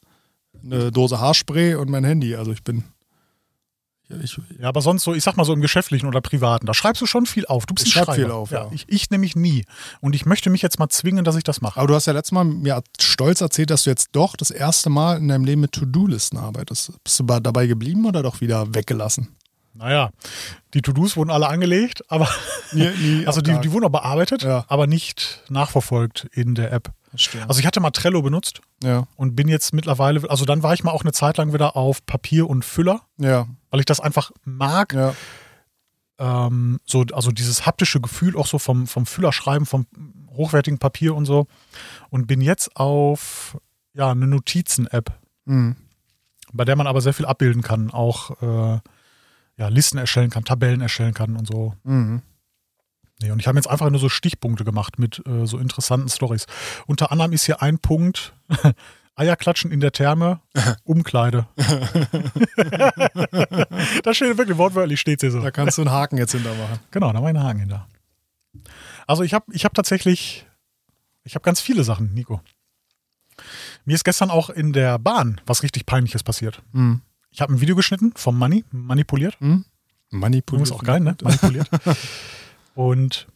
eine 0.63 0.91
Dose 0.91 1.19
Haarspray 1.19 1.75
und 1.75 1.89
mein 1.89 2.03
Handy. 2.03 2.35
Also 2.35 2.51
ich 2.51 2.63
bin. 2.63 2.83
Ja, 4.07 4.17
ich, 4.17 4.39
Ja, 4.59 4.67
aber 4.67 4.81
sonst 4.81 5.03
so, 5.03 5.13
ich 5.13 5.23
sag 5.23 5.35
mal 5.35 5.45
so 5.45 5.53
im 5.53 5.61
Geschäftlichen 5.61 6.07
oder 6.07 6.21
Privaten, 6.21 6.67
da 6.67 6.73
schreibst 6.73 7.01
du 7.01 7.05
schon 7.05 7.25
viel 7.25 7.45
auf. 7.47 7.65
Du 7.65 7.73
bist 7.73 7.87
Ich 7.87 7.97
ein 7.97 8.05
schreib 8.05 8.15
viel 8.15 8.29
auf, 8.29 8.51
ja. 8.51 8.69
Ich, 8.71 8.85
ich 8.87 9.09
nämlich 9.09 9.35
nie. 9.35 9.65
Und 9.99 10.13
ich 10.15 10.25
möchte 10.25 10.49
mich 10.49 10.61
jetzt 10.61 10.77
mal 10.77 10.89
zwingen, 10.89 11.25
dass 11.25 11.35
ich 11.35 11.43
das 11.43 11.59
mache. 11.61 11.79
aber 11.79 11.87
du 11.87 11.95
hast 11.95 12.05
ja 12.05 12.13
letztes 12.13 12.31
Mal 12.31 12.43
mir 12.43 12.81
stolz 12.99 13.41
erzählt, 13.41 13.71
dass 13.71 13.83
du 13.83 13.89
jetzt 13.89 14.09
doch 14.11 14.35
das 14.35 14.51
erste 14.51 14.89
Mal 14.89 15.17
in 15.17 15.27
deinem 15.27 15.43
Leben 15.45 15.61
mit 15.61 15.71
To-Do-Listen 15.71 16.37
arbeitest. 16.37 16.91
Bist 17.03 17.19
du 17.19 17.23
dabei 17.23 17.65
geblieben 17.65 18.05
oder 18.05 18.21
doch 18.21 18.41
wieder 18.41 18.75
weggelassen? 18.75 19.35
Naja, 19.75 20.09
die 20.73 20.81
To-Dos 20.81 21.17
wurden 21.17 21.29
alle 21.29 21.47
angelegt, 21.47 22.03
aber 22.09 22.27
Nie, 22.71 22.89
nie 22.97 23.27
also 23.27 23.41
die, 23.41 23.59
die 23.59 23.71
wurden 23.71 23.85
auch 23.85 23.89
bearbeitet, 23.89 24.43
Ja. 24.43 24.65
aber 24.67 24.87
nicht 24.87 25.43
nachverfolgt 25.49 26.27
in 26.31 26.55
der 26.55 26.71
App. 26.71 26.91
Verstehe. 27.09 27.43
Also 27.47 27.59
ich 27.59 27.65
hatte 27.67 27.79
mal 27.79 27.91
Trello 27.91 28.21
benutzt 28.21 28.61
ja, 28.83 29.07
und 29.15 29.35
bin 29.35 29.47
jetzt 29.47 29.73
mittlerweile, 29.73 30.29
also 30.29 30.45
dann 30.45 30.63
war 30.63 30.73
ich 30.73 30.83
mal 30.83 30.91
auch 30.91 31.01
eine 31.03 31.11
Zeit 31.13 31.37
lang 31.37 31.53
wieder 31.53 31.75
auf 31.75 32.05
Papier 32.05 32.49
und 32.49 32.63
Füller, 32.65 33.01
ja, 33.17 33.47
weil 33.69 33.79
ich 33.81 33.85
das 33.85 33.99
einfach 33.99 34.31
mag. 34.43 34.93
ja. 34.93 35.13
Ähm, 36.17 36.79
so, 36.85 37.03
also 37.13 37.31
dieses 37.31 37.65
haptische 37.65 37.99
Gefühl 37.99 38.37
auch 38.37 38.47
so 38.47 38.57
vom, 38.57 38.87
vom 38.87 39.05
Füllerschreiben, 39.05 39.65
vom 39.65 39.85
hochwertigen 40.29 40.79
Papier 40.79 41.13
und 41.15 41.25
so. 41.25 41.47
Und 42.09 42.27
bin 42.27 42.39
jetzt 42.39 42.75
auf 42.77 43.57
ja, 43.93 44.11
eine 44.11 44.27
Notizen-App, 44.27 45.11
Mhm. 45.47 45.75
bei 46.53 46.63
der 46.65 46.75
man 46.77 46.87
aber 46.87 47.01
sehr 47.01 47.13
viel 47.13 47.25
abbilden 47.25 47.61
kann, 47.61 47.91
auch 47.91 48.31
äh, 48.41 48.79
ja, 49.57 49.67
Listen 49.69 49.97
erstellen 49.97 50.29
kann, 50.29 50.43
Tabellen 50.43 50.81
erstellen 50.81 51.13
kann 51.13 51.35
und 51.37 51.47
so. 51.47 51.73
Mhm. 51.83 52.21
Nee, 53.21 53.31
und 53.31 53.39
ich 53.39 53.47
habe 53.47 53.57
jetzt 53.57 53.67
einfach 53.67 53.89
nur 53.89 53.99
so 53.99 54.09
Stichpunkte 54.09 54.65
gemacht 54.65 54.99
mit 54.99 55.25
äh, 55.25 55.45
so 55.45 55.57
interessanten 55.57 56.09
Stories. 56.09 56.47
Unter 56.85 57.11
anderem 57.11 57.31
ist 57.31 57.45
hier 57.45 57.61
ein 57.61 57.79
Punkt, 57.79 58.33
Eierklatschen 59.15 59.71
in 59.71 59.79
der 59.79 59.93
Therme, 59.93 60.41
Umkleide. 60.83 61.47
da 64.03 64.13
steht 64.13 64.37
wirklich 64.37 64.57
wortwörtlich, 64.57 64.99
steht 64.99 65.21
hier 65.21 65.31
so. 65.31 65.41
Da 65.41 65.51
kannst 65.51 65.77
du 65.77 65.83
einen 65.83 65.91
Haken 65.91 66.17
jetzt 66.17 66.33
hintermachen. 66.33 66.79
Genau, 66.91 67.13
da 67.13 67.21
war 67.21 67.29
ein 67.29 67.41
Haken 67.41 67.61
hinter. 67.61 67.87
Also 69.07 69.23
ich 69.23 69.33
habe 69.33 69.45
ich 69.53 69.63
hab 69.63 69.73
tatsächlich, 69.73 70.45
ich 71.23 71.35
habe 71.35 71.43
ganz 71.43 71.61
viele 71.61 71.85
Sachen, 71.85 72.13
Nico. 72.13 72.41
Mir 73.85 73.95
ist 73.95 74.03
gestern 74.03 74.29
auch 74.31 74.49
in 74.49 74.73
der 74.73 74.99
Bahn 74.99 75.39
was 75.45 75.63
richtig 75.63 75.85
Peinliches 75.85 76.23
passiert. 76.23 76.61
Mhm. 76.73 77.01
Ich 77.35 77.41
habe 77.41 77.53
ein 77.53 77.59
Video 77.59 77.75
geschnitten 77.75 78.13
vom 78.15 78.37
Money, 78.37 78.63
manipuliert. 78.71 79.35
Mhm. 79.41 79.65
Manipuliert. 80.09 80.67
Ist 80.67 80.71
auch 80.73 80.83
geil, 80.83 81.01
ne? 81.01 81.17
Manipuliert. 81.21 81.69
Und 82.75 83.27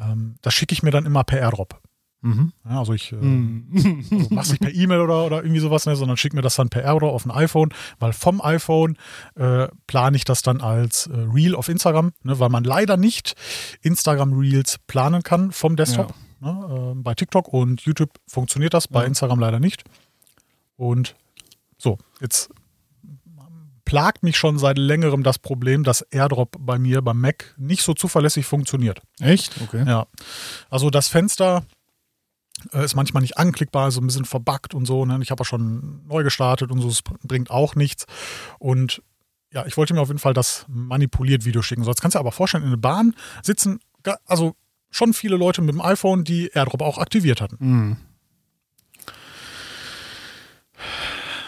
ähm, 0.00 0.34
das 0.42 0.52
schicke 0.54 0.72
ich 0.72 0.82
mir 0.82 0.90
dann 0.90 1.06
immer 1.06 1.22
per 1.22 1.38
AirDrop. 1.38 1.80
Mhm. 2.22 2.52
Ja, 2.68 2.80
also 2.80 2.94
ich 2.94 3.12
äh, 3.12 3.14
Mhm. 3.14 4.04
also 4.10 4.26
mach's 4.34 4.50
nicht 4.50 4.60
per 4.60 4.74
E-Mail 4.74 4.98
oder, 5.00 5.24
oder 5.26 5.42
irgendwie 5.44 5.60
sowas, 5.60 5.86
ne, 5.86 5.94
sondern 5.94 6.16
schick 6.16 6.34
mir 6.34 6.42
das 6.42 6.56
dann 6.56 6.70
per 6.70 6.82
AirDrop 6.82 7.14
auf 7.14 7.24
ein 7.24 7.30
iPhone, 7.30 7.72
weil 8.00 8.12
vom 8.12 8.40
iPhone 8.40 8.98
äh, 9.36 9.68
plane 9.86 10.16
ich 10.16 10.24
das 10.24 10.42
dann 10.42 10.60
als 10.60 11.06
äh, 11.06 11.12
Reel 11.16 11.54
auf 11.54 11.68
Instagram, 11.68 12.10
ne, 12.24 12.40
weil 12.40 12.48
man 12.48 12.64
leider 12.64 12.96
nicht 12.96 13.36
Instagram 13.80 14.32
Reels 14.32 14.78
planen 14.88 15.22
kann 15.22 15.52
vom 15.52 15.76
Desktop. 15.76 16.12
Ne, 16.40 16.94
äh, 16.96 17.00
bei 17.00 17.14
TikTok 17.14 17.46
und 17.46 17.82
YouTube 17.82 18.10
funktioniert 18.26 18.74
das, 18.74 18.88
bei 18.88 19.02
Ja. 19.02 19.06
Instagram 19.06 19.38
leider 19.38 19.60
nicht. 19.60 19.84
Und 20.76 21.14
so, 21.76 21.98
jetzt 22.20 22.50
plagt 23.88 24.22
mich 24.22 24.36
schon 24.36 24.58
seit 24.58 24.76
längerem 24.76 25.22
das 25.22 25.38
Problem, 25.38 25.82
dass 25.82 26.02
AirDrop 26.02 26.58
bei 26.60 26.78
mir 26.78 27.00
beim 27.00 27.18
Mac 27.18 27.54
nicht 27.56 27.82
so 27.82 27.94
zuverlässig 27.94 28.44
funktioniert. 28.44 29.00
Echt? 29.18 29.58
Okay. 29.62 29.82
Ja. 29.86 30.06
Also 30.68 30.90
das 30.90 31.08
Fenster 31.08 31.64
äh, 32.74 32.84
ist 32.84 32.94
manchmal 32.94 33.22
nicht 33.22 33.38
anklickbar, 33.38 33.90
so 33.90 34.02
ein 34.02 34.06
bisschen 34.06 34.26
verbuggt 34.26 34.74
und 34.74 34.84
so. 34.84 35.06
Ne? 35.06 35.18
Ich 35.22 35.30
habe 35.30 35.40
auch 35.40 35.46
schon 35.46 36.06
neu 36.06 36.22
gestartet 36.22 36.70
und 36.70 36.82
so, 36.82 36.88
es 36.88 37.00
bringt 37.22 37.50
auch 37.50 37.76
nichts. 37.76 38.04
Und 38.58 39.02
ja, 39.54 39.64
ich 39.64 39.78
wollte 39.78 39.94
mir 39.94 40.02
auf 40.02 40.08
jeden 40.08 40.20
Fall 40.20 40.34
das 40.34 40.66
manipuliert 40.68 41.46
Video 41.46 41.62
schicken. 41.62 41.82
So, 41.82 41.90
jetzt 41.90 42.02
kannst 42.02 42.14
du 42.14 42.18
dir 42.18 42.20
aber 42.20 42.32
vorstellen, 42.32 42.64
in 42.64 42.70
der 42.70 42.76
Bahn 42.76 43.14
sitzen, 43.42 43.80
also 44.26 44.54
schon 44.90 45.14
viele 45.14 45.38
Leute 45.38 45.62
mit 45.62 45.74
dem 45.74 45.80
iPhone, 45.80 46.24
die 46.24 46.50
AirDrop 46.52 46.82
auch 46.82 46.98
aktiviert 46.98 47.40
hatten. 47.40 47.56
Mhm. 47.58 47.96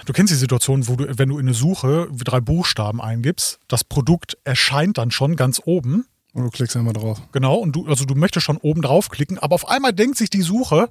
Du 0.06 0.12
kennst 0.12 0.32
die 0.32 0.36
Situation, 0.36 0.88
wo 0.88 0.96
du, 0.96 1.18
wenn 1.18 1.28
du 1.28 1.38
in 1.38 1.46
eine 1.46 1.54
Suche 1.54 2.08
drei 2.12 2.40
Buchstaben 2.40 3.00
eingibst, 3.00 3.58
das 3.68 3.84
Produkt 3.84 4.38
erscheint 4.44 4.98
dann 4.98 5.10
schon 5.10 5.36
ganz 5.36 5.60
oben. 5.64 6.06
Und 6.32 6.44
du 6.44 6.50
klickst 6.50 6.76
immer 6.76 6.92
drauf. 6.92 7.20
Genau, 7.32 7.56
und 7.56 7.72
du, 7.76 7.86
also 7.86 8.04
du 8.04 8.14
möchtest 8.14 8.44
schon 8.46 8.56
oben 8.56 8.82
draufklicken, 8.82 9.38
aber 9.38 9.54
auf 9.54 9.68
einmal 9.68 9.92
denkt 9.92 10.16
sich 10.16 10.30
die 10.30 10.42
Suche, 10.42 10.90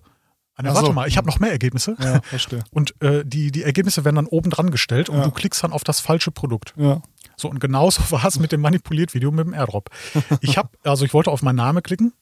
ah, 0.56 0.62
ne, 0.62 0.70
Ach 0.72 0.76
warte 0.76 0.88
so. 0.88 0.94
mal, 0.94 1.08
ich 1.08 1.18
habe 1.18 1.28
noch 1.28 1.40
mehr 1.40 1.52
Ergebnisse. 1.52 1.96
Ja, 2.00 2.22
verstehe. 2.22 2.64
Und 2.72 2.94
äh, 3.02 3.24
die, 3.26 3.52
die 3.52 3.64
Ergebnisse 3.64 4.04
werden 4.06 4.18
dann 4.18 4.28
oben 4.28 4.50
dran 4.50 4.70
gestellt 4.70 5.10
und 5.10 5.18
Ja. 5.18 5.24
du 5.24 5.32
klickst 5.32 5.64
dann 5.64 5.72
auf 5.72 5.84
das 5.84 6.00
falsche 6.02 6.32
Produkt. 6.32 6.74
Ja. 6.78 7.02
So, 7.38 7.50
und 7.50 7.60
genauso 7.62 8.02
war 8.12 8.26
es 8.26 8.38
mit 8.40 8.52
dem 8.52 8.62
Manipuliert-Video 8.62 9.32
mit 9.32 9.46
dem 9.48 9.54
AirDrop. 9.54 9.90
Ich 10.42 10.58
habe, 10.58 10.70
also 10.84 11.06
ich 11.06 11.14
wollte 11.14 11.32
auf 11.32 11.42
meinen 11.42 11.56
Namen 11.56 11.82
klicken, 11.84 12.14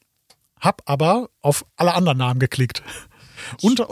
habe 0.60 0.78
aber 0.86 1.30
auf 1.42 1.66
alle 1.76 1.94
anderen 1.96 2.18
Namen 2.20 2.40
geklickt. 2.40 2.84
Und, 3.62 3.86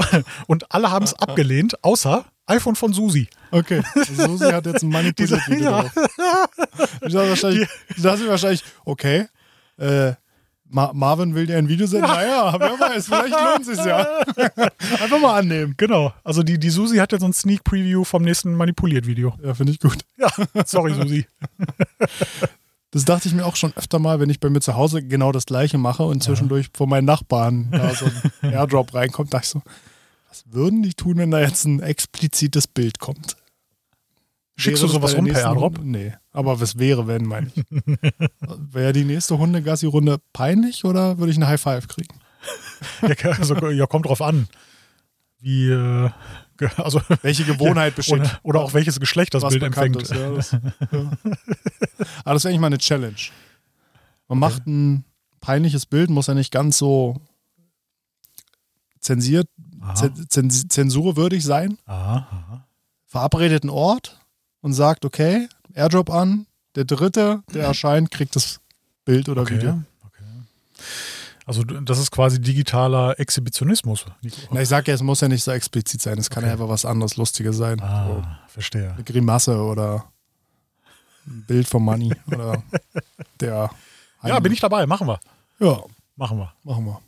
und 0.48 0.72
alle 0.72 0.92
haben 0.92 1.04
es 1.06 1.14
abgelehnt, 1.14 1.84
außer 1.84 2.26
iPhone 2.48 2.76
von 2.76 2.94
Susi. 2.94 3.28
Okay. 3.52 3.82
Susi 3.96 4.52
hat 4.52 4.66
jetzt 4.66 4.84
ein 4.84 4.92
Video 4.94 5.72
ja. 5.72 5.82
drauf. 5.82 5.92
Die 7.06 7.12
sagt 7.12 7.30
wahrscheinlich, 7.30 7.70
wahrscheinlich, 8.28 8.64
okay, 8.86 9.28
äh, 9.78 10.14
Ma 10.68 10.92
Marvin 10.94 11.36
will 11.36 11.46
dir 11.46 11.58
ein 11.58 11.70
Video 11.70 11.86
sehen. 11.86 12.02
Naja, 12.06 12.54
wer 12.60 12.80
weiß, 12.80 13.06
vielleicht 13.06 13.34
lohnt 13.34 13.62
es 13.62 13.78
sich 13.78 13.86
ja. 13.86 14.20
Einfach 15.02 15.20
mal 15.20 15.40
annehmen. 15.40 15.76
Genau. 15.78 16.14
Also 16.24 16.44
die, 16.44 16.60
die 16.60 16.70
Susi 16.70 16.98
hat 16.98 17.12
jetzt 17.12 17.22
so 17.22 17.28
ein 17.28 17.34
Sneak 17.34 17.64
Preview 17.64 18.04
vom 18.04 18.24
nächsten 18.24 18.56
Manipuliert-Video. 18.56 19.34
Ja, 19.44 19.54
finde 19.54 19.74
ich 19.74 19.80
gut. 19.80 20.00
Ja, 20.18 20.30
sorry, 20.66 20.94
Susi. 20.94 21.28
Das 22.92 23.06
dachte 23.06 23.28
ich 23.28 23.34
mir 23.34 23.46
auch 23.46 23.56
schon 23.56 23.74
öfter 23.76 24.00
mal, 24.00 24.20
wenn 24.20 24.30
ich 24.30 24.40
bei 24.40 24.50
mir 24.50 24.62
zu 24.62 24.76
Hause 24.76 25.04
genau 25.04 25.32
das 25.32 25.46
gleiche 25.46 25.78
mache 25.78 26.04
und 26.04 26.24
zwischendurch 26.24 26.68
von 26.74 26.90
meinen 26.90 27.06
Nachbarn 27.06 27.70
da 27.72 27.94
so 27.94 28.06
ein 28.42 28.54
Airdrop 28.54 28.94
reinkommt, 28.94 29.34
dachte 29.34 29.46
ich 29.46 29.50
so, 29.50 29.62
was 30.36 30.54
würden 30.54 30.84
die 30.84 30.94
tun, 30.94 31.18
wenn 31.18 31.32
da 31.32 31.40
jetzt 31.40 31.66
ein 31.66 31.80
explizites 31.80 32.68
Bild 32.68 33.00
kommt? 33.00 33.38
Schickst 34.58 34.82
Wäre 34.82 34.92
du 34.92 34.98
sowas 35.00 35.16
rum 35.16 35.26
per 35.26 35.42
Airdrop? 35.42 35.80
Nee, 35.82 36.14
aber 36.32 36.60
was 36.60 36.78
wäre, 36.78 37.08
wenn, 37.08 37.26
meine 37.26 37.52
ich. 37.54 37.64
Wäre 38.72 38.94
die 38.94 39.04
nächste 39.04 39.38
Hundegassi-Runde 39.38 40.18
peinlich 40.34 40.86
oder 40.86 41.18
würde 41.18 41.32
ich 41.32 41.38
eine 41.38 41.48
High 41.48 41.62
Five 41.62 41.88
kriegen? 41.88 42.20
Ja, 43.02 43.32
also, 43.32 43.70
ja, 43.70 43.86
kommt 43.86 44.06
drauf 44.06 44.22
an. 44.22 44.48
Wie, 45.40 45.70
äh, 45.70 46.10
also, 46.78 47.02
Welche 47.22 47.44
Gewohnheit 47.44 47.96
besteht? 47.96 48.20
oder, 48.20 48.40
oder 48.44 48.62
auch 48.62 48.74
welches 48.74 49.00
Geschlecht 49.00 49.34
das 49.34 49.48
Bild 49.48 49.64
empfängt. 49.64 50.02
ist. 50.02 50.14
Ja, 50.14 50.32
das, 50.32 50.52
ja. 50.52 50.60
Aber 52.24 52.34
das 52.34 52.44
wäre 52.44 52.52
eigentlich 52.52 52.60
mal 52.60 52.68
eine 52.68 52.78
Challenge. 52.78 53.16
Man 54.28 54.40
macht 54.40 54.66
ein 54.68 55.06
peinliches 55.42 55.86
Bild, 55.86 56.10
muss 56.10 56.28
ja 56.28 56.34
nicht 56.34 56.52
ganz 56.52 56.78
so 56.78 57.22
zensiert, 59.00 59.48
Zensurwürdig 59.94 61.44
sein. 61.44 61.78
Aha, 61.86 62.28
einen 63.62 63.70
Ort 63.70 64.20
und 64.62 64.74
sagt, 64.74 65.06
okay, 65.06 65.48
Airdrop 65.74 66.10
an, 66.10 66.48
der 66.76 66.86
Dritte, 66.86 67.44
der 67.54 67.64
erscheint, 67.68 68.12
kriegt 68.12 68.36
das 68.36 68.60
Bild 69.06 69.30
oder 69.30 69.44
Okay. 69.44 69.56
Video. 69.58 69.84
okay. 70.06 70.24
Also 71.46 71.64
das 71.64 72.00
ist 72.00 72.12
quasi 72.12 72.42
digitaler 72.42 73.20
Exhibitionismus. 73.20 74.06
Na, 74.52 74.62
ich 74.62 74.68
sag 74.70 74.88
ja, 74.88 74.94
es 74.96 75.04
muss 75.04 75.22
ja 75.22 75.28
nicht 75.28 75.44
so 75.44 75.52
explizit 75.52 76.02
sein. 76.02 76.18
Es 76.18 76.30
kann 76.30 76.44
Okay. 76.44 76.48
ja 76.48 76.54
einfach 76.54 76.70
was 76.70 76.86
anderes 76.86 77.18
Lustiges 77.18 77.58
sein. 77.58 77.78
So 77.78 77.84
Ah, 77.86 78.40
verstehe. 78.48 78.94
eine 78.94 79.04
Grimasse 79.04 79.56
oder 79.62 80.06
ein 81.28 81.44
Bild 81.48 81.68
vom 81.68 81.84
Money 81.84 82.12
oder 82.28 82.64
der. 83.40 83.70
Ja, 84.24 84.40
bin 84.40 84.52
ich 84.54 84.60
dabei. 84.60 84.88
Machen 84.88 85.08
wir. 85.08 85.20
Ja, 85.60 85.84
Machen 86.16 86.38
wir. 86.40 86.52
machen 86.64 86.86
wir. 86.86 87.00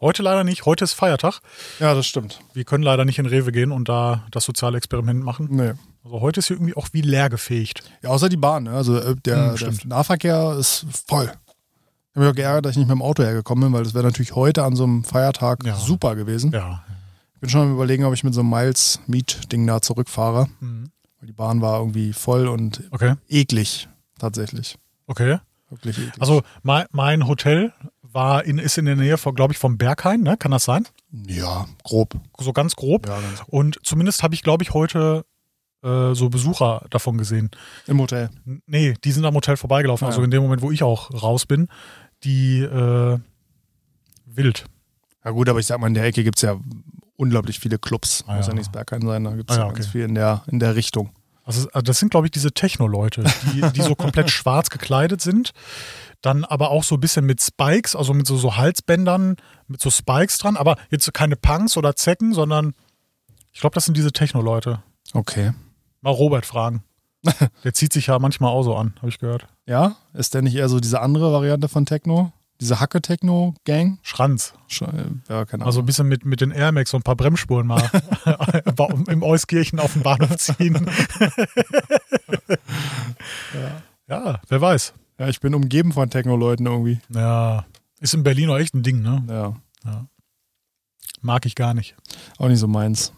Heute 0.00 0.22
leider 0.22 0.44
nicht. 0.44 0.66
Heute 0.66 0.84
ist 0.84 0.92
Feiertag. 0.92 1.40
Ja, 1.80 1.94
das 1.94 2.06
stimmt. 2.06 2.40
Wir 2.52 2.64
können 2.64 2.82
leider 2.84 3.04
nicht 3.04 3.18
in 3.18 3.26
Rewe 3.26 3.50
gehen 3.52 3.72
und 3.72 3.88
da 3.88 4.24
das 4.30 4.44
soziale 4.44 4.76
Experiment 4.76 5.22
machen. 5.24 5.48
Nee. 5.50 5.72
Also 6.04 6.20
heute 6.20 6.40
ist 6.40 6.48
hier 6.48 6.56
irgendwie 6.56 6.76
auch 6.76 6.88
wie 6.92 7.00
leer 7.00 7.30
gefegt. 7.30 7.82
Ja, 8.02 8.10
außer 8.10 8.28
die 8.28 8.36
Bahn. 8.36 8.64
Ne? 8.64 8.70
Also 8.72 8.98
äh, 8.98 9.16
der, 9.24 9.52
Hm, 9.52 9.56
der. 9.56 9.86
Nahverkehr 9.86 10.56
ist 10.58 10.86
voll. 11.08 11.24
Ich 11.24 12.16
habe 12.16 12.20
mich 12.26 12.28
auch 12.30 12.34
geärgert, 12.34 12.64
dass 12.66 12.72
ich 12.72 12.78
nicht 12.78 12.88
mit 12.88 12.94
dem 12.96 13.02
Auto 13.02 13.22
hergekommen 13.22 13.64
bin, 13.64 13.72
weil 13.72 13.84
das 13.84 13.94
wäre 13.94 14.04
natürlich 14.04 14.34
heute 14.34 14.64
an 14.64 14.76
so 14.76 14.84
einem 14.84 15.02
Feiertag 15.04 15.64
Ja. 15.64 15.76
super 15.76 16.14
gewesen. 16.14 16.52
Ja. 16.52 16.82
Ich 17.34 17.40
bin 17.40 17.50
schon 17.50 17.62
am 17.62 17.74
überlegen, 17.74 18.04
ob 18.04 18.14
ich 18.14 18.24
mit 18.24 18.34
so 18.34 18.40
einem 18.40 18.50
Miles-Miet-Ding 18.50 19.66
da 19.66 19.80
zurückfahre. 19.82 20.46
Mhm. 20.60 20.90
Weil 21.20 21.26
die 21.26 21.32
Bahn 21.32 21.60
war 21.62 21.78
irgendwie 21.80 22.12
voll 22.12 22.48
und 22.48 22.82
Okay. 22.90 23.14
eklig. 23.28 23.88
Tatsächlich. 24.18 24.76
Okay. 25.06 25.38
Wirklich 25.68 25.98
eklig. 25.98 26.14
Also 26.20 26.42
mein, 26.62 26.86
mein 26.92 27.26
Hotel 27.26 27.72
war 28.16 28.44
in, 28.44 28.58
ist 28.58 28.76
in 28.78 28.86
der 28.86 28.96
Nähe, 28.96 29.16
glaube 29.16 29.52
ich, 29.52 29.58
vom 29.58 29.78
Berghain, 29.78 30.22
ne? 30.22 30.36
Kann 30.36 30.50
das 30.50 30.64
sein? 30.64 30.86
ja, 31.28 31.66
grob. 31.84 32.14
So 32.38 32.52
ganz 32.52 32.74
grob. 32.74 33.06
Ja, 33.06 33.20
ganz 33.20 33.38
grob. 33.40 33.48
Und 33.52 33.78
zumindest 33.84 34.22
habe 34.24 34.34
ich, 34.34 34.42
glaube 34.42 34.64
ich, 34.64 34.72
heute 34.74 35.24
äh, 35.84 36.14
so 36.14 36.28
Besucher 36.28 36.84
davon 36.90 37.16
gesehen. 37.18 37.50
Im 37.86 38.00
Hotel. 38.00 38.30
N- 38.46 38.62
Nee, 38.66 38.94
die 39.04 39.12
sind 39.12 39.24
am 39.24 39.34
Hotel 39.34 39.56
vorbeigelaufen. 39.56 40.04
Ah, 40.04 40.08
Also 40.08 40.20
ja. 40.20 40.24
in 40.24 40.30
dem 40.32 40.42
Moment, 40.42 40.62
wo 40.62 40.70
ich 40.72 40.82
auch 40.82 41.10
raus 41.22 41.46
bin, 41.46 41.68
die 42.24 42.60
äh, 42.62 43.18
wild. 44.24 44.64
Ja 45.24 45.30
gut, 45.30 45.48
aber 45.48 45.58
ich 45.60 45.66
sag 45.66 45.78
mal, 45.80 45.86
in 45.88 45.94
der 45.94 46.04
Ecke 46.04 46.24
gibt 46.24 46.36
es 46.36 46.42
ja 46.42 46.56
unglaublich 47.16 47.58
viele 47.60 47.78
Clubs. 47.78 48.24
Ah, 48.26 48.36
Muss 48.36 48.46
ja. 48.46 48.52
ja 48.52 48.58
nicht 48.58 48.72
Berghain 48.72 49.02
sein, 49.02 49.24
da 49.24 49.30
gibt 49.34 49.50
es 49.50 49.56
Ah, 49.56 49.60
ja, 49.60 49.66
ja, 49.66 49.72
ganz 49.72 49.86
okay. 49.86 49.92
viel 49.92 50.04
in 50.08 50.14
der, 50.14 50.42
in 50.48 50.58
der 50.58 50.74
Richtung. 50.74 51.10
Also 51.44 51.68
also 51.72 51.82
das 51.82 51.98
sind, 52.00 52.10
glaube 52.10 52.26
ich, 52.26 52.32
diese 52.32 52.50
Techno-Leute, 52.52 53.22
die, 53.52 53.60
die 53.72 53.82
so 53.82 53.94
komplett 53.94 54.30
schwarz 54.32 54.68
gekleidet 54.68 55.20
sind. 55.20 55.52
Dann 56.26 56.44
aber 56.44 56.70
auch 56.72 56.82
so 56.82 56.96
ein 56.96 57.00
bisschen 57.00 57.24
mit 57.24 57.40
Spikes, 57.40 57.94
also 57.94 58.12
mit 58.12 58.26
so, 58.26 58.36
so 58.36 58.56
Halsbändern, 58.56 59.36
mit 59.68 59.80
so 59.80 59.90
Spikes 59.90 60.38
dran. 60.38 60.56
Aber 60.56 60.74
jetzt 60.90 61.14
keine 61.14 61.36
Punks 61.36 61.76
oder 61.76 61.94
Zecken, 61.94 62.34
sondern 62.34 62.74
ich 63.52 63.60
glaube, 63.60 63.74
das 63.74 63.84
sind 63.84 63.96
diese 63.96 64.10
Techno-Leute. 64.10 64.82
Okay. 65.14 65.52
Mal 66.00 66.10
Robert 66.10 66.44
fragen. 66.44 66.82
Der 67.62 67.74
zieht 67.74 67.92
sich 67.92 68.08
ja 68.08 68.18
manchmal 68.18 68.50
auch 68.50 68.64
so 68.64 68.74
an, 68.74 68.94
habe 68.96 69.08
ich 69.08 69.20
gehört. 69.20 69.46
Ja, 69.66 69.94
ist 70.14 70.34
der 70.34 70.42
nicht 70.42 70.56
eher 70.56 70.68
so 70.68 70.80
diese 70.80 71.00
andere 71.00 71.32
Variante 71.32 71.68
von 71.68 71.86
Techno? 71.86 72.32
Diese 72.60 72.80
Hacke-Techno-Gang? 72.80 73.98
Schranz. 74.02 74.54
Schon- 74.66 75.22
Ja, 75.28 75.44
keine 75.44 75.62
Ahnung. 75.62 75.66
Also 75.66 75.78
ein 75.78 75.86
bisschen 75.86 76.08
mit, 76.08 76.24
mit 76.24 76.40
den 76.40 76.50
Air 76.50 76.72
Max 76.72 76.92
und 76.92 77.00
ein 77.00 77.04
paar 77.04 77.14
Bremsspuren 77.14 77.68
mal 77.68 77.88
im 79.08 79.22
Euskirchen 79.22 79.78
auf 79.78 79.92
den 79.92 80.02
Bahnhof 80.02 80.36
ziehen. 80.38 80.90
ja. 84.08 84.40
wer 84.48 84.60
weiß. 84.60 84.92
Ja, 85.18 85.28
ich 85.28 85.40
bin 85.40 85.54
umgeben 85.54 85.92
von 85.92 86.10
Techno-Leuten 86.10 86.66
irgendwie. 86.66 87.00
Ja, 87.08 87.64
ist 88.00 88.14
in 88.14 88.22
Berlin 88.22 88.50
auch 88.50 88.58
echt 88.58 88.74
ein 88.74 88.82
Ding, 88.82 89.02
ne? 89.02 89.24
Ja, 89.28 90.06
Mag 91.22 91.46
ich 91.46 91.54
gar 91.54 91.74
nicht. 91.74 91.96
auch 92.38 92.48
nicht 92.48 92.58
so 92.60 92.68
meins. 92.68 93.12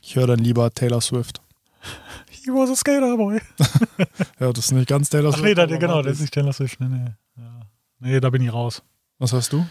Ich 0.00 0.16
höre 0.16 0.26
dann 0.26 0.38
lieber 0.38 0.70
Taylor 0.72 1.00
Swift. 1.00 1.40
He 2.30 2.50
was 2.50 2.70
a 2.70 2.76
skater 2.76 3.16
boy. 3.16 3.40
Ja, 4.40 4.52
das 4.52 4.66
ist 4.66 4.72
nicht 4.72 4.88
ganz 4.88 5.10
Taylor 5.10 5.30
Ach 5.30 5.34
Swift. 5.38 5.44
nee, 5.44 5.54
da, 5.54 5.66
genau, 5.66 6.00
das 6.02 6.14
ist 6.14 6.20
nicht 6.20 6.32
Taylor 6.34 6.52
Swift. 6.52 6.80
Nee, 6.80 6.86
nee. 6.88 7.10
Ja. 7.36 7.60
nee, 7.98 8.20
da 8.20 8.30
bin 8.30 8.40
ich 8.42 8.52
raus. 8.52 8.82
Was 9.18 9.32
hast 9.32 9.52
du? 9.52 9.66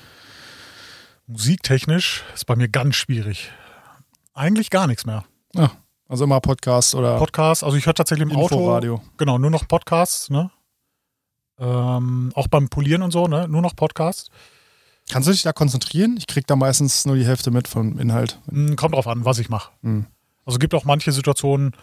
Musiktechnisch 1.25 2.23
ist 2.36 2.45
bei 2.45 2.56
mir 2.56 2.67
ganz 2.69 2.95
schwierig. 2.95 3.51
Eigentlich 4.34 4.69
gar 4.69 4.88
nichts 4.88 5.06
mehr. 5.06 5.23
Ja, 5.56 5.71
also 6.08 6.25
immer 6.25 6.39
Podcast 6.41 6.93
oder 6.95 7.17
Podcast, 7.17 7.63
also 7.63 7.75
ich 7.77 7.86
höre 7.86 7.95
tatsächlich 7.95 8.30
im 8.30 8.36
Auto. 8.36 8.56
Inforadio. 8.56 9.01
Genau, 9.17 9.38
nur 9.38 9.49
noch 9.49 9.67
Podcasts, 9.67 10.30
ne? 10.30 10.51
Ähm, 11.60 12.32
auch 12.36 12.48
beim 12.48 12.70
Polieren 12.70 13.02
und 13.02 13.12
so, 13.12 13.28
ne? 13.28 13.48
Nur 13.48 13.62
noch 13.62 13.76
Podcasts. 13.76 14.30
Kannst 15.10 15.28
du 15.28 15.32
dich 15.32 15.43
da 15.43 15.54
konzentrieren? 15.54 16.15
Ich 16.17 16.28
krieg 16.28 16.46
da 16.48 16.56
meistens 16.56 17.06
nur 17.06 17.15
die 17.15 17.26
Hälfte 17.26 17.50
mit 17.50 17.67
vom 17.67 17.98
Inhalt. 17.98 18.39
Hm, 18.50 18.76
Kommt 18.76 18.93
drauf 18.93 19.08
an, 19.08 19.26
was 19.26 19.39
ich 19.39 19.50
mache. 19.50 19.72
Hm. 19.82 20.06
Also 20.46 20.60
gibt 20.60 20.74
auch 20.74 20.86
manche 20.86 21.12
Situationen, 21.12 21.74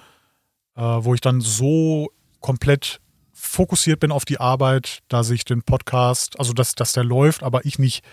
äh, 0.76 0.82
wo 0.82 1.14
ich 1.14 1.20
dann 1.20 1.40
so 1.40 2.10
komplett 2.40 3.00
fokussiert 3.32 4.00
bin 4.00 4.12
auf 4.12 4.24
die 4.24 4.38
Arbeit, 4.40 5.02
dass 5.08 5.30
ich 5.30 5.44
den 5.44 5.62
Podcast, 5.62 6.38
also 6.38 6.52
dass, 6.52 6.74
dass 6.74 6.92
der 6.92 7.04
läuft, 7.04 7.42
aber 7.42 7.64
ich 7.64 7.78
nicht 7.78 8.04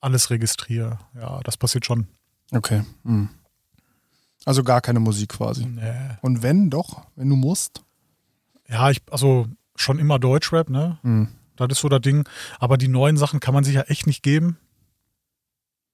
alles 0.00 0.30
registriere. 0.30 0.98
Ja, 1.14 1.40
das 1.44 1.56
passiert 1.56 1.84
schon. 1.84 2.06
Okay. 2.52 2.84
Hm. 3.04 3.28
Also 4.44 4.64
gar 4.64 4.80
keine 4.80 5.00
Musik 5.00 5.30
quasi. 5.30 5.66
Nee. 5.66 6.16
Und 6.22 6.42
wenn 6.42 6.70
doch, 6.70 7.02
wenn 7.16 7.28
du 7.28 7.36
musst. 7.36 7.82
Ja, 8.68 8.90
ich, 8.90 9.02
also 9.10 9.46
schon 9.80 9.98
immer 9.98 10.18
Deutschrap, 10.18 10.68
ne? 10.70 10.98
Hm. 11.02 11.28
Das 11.56 11.68
ist 11.70 11.80
so 11.80 11.88
das 11.88 12.00
Ding. 12.00 12.28
Aber 12.58 12.76
die 12.78 12.88
neuen 12.88 13.16
Sachen 13.16 13.40
kann 13.40 13.54
man 13.54 13.64
sich 13.64 13.74
ja 13.74 13.82
echt 13.82 14.06
nicht 14.06 14.22
geben. 14.22 14.58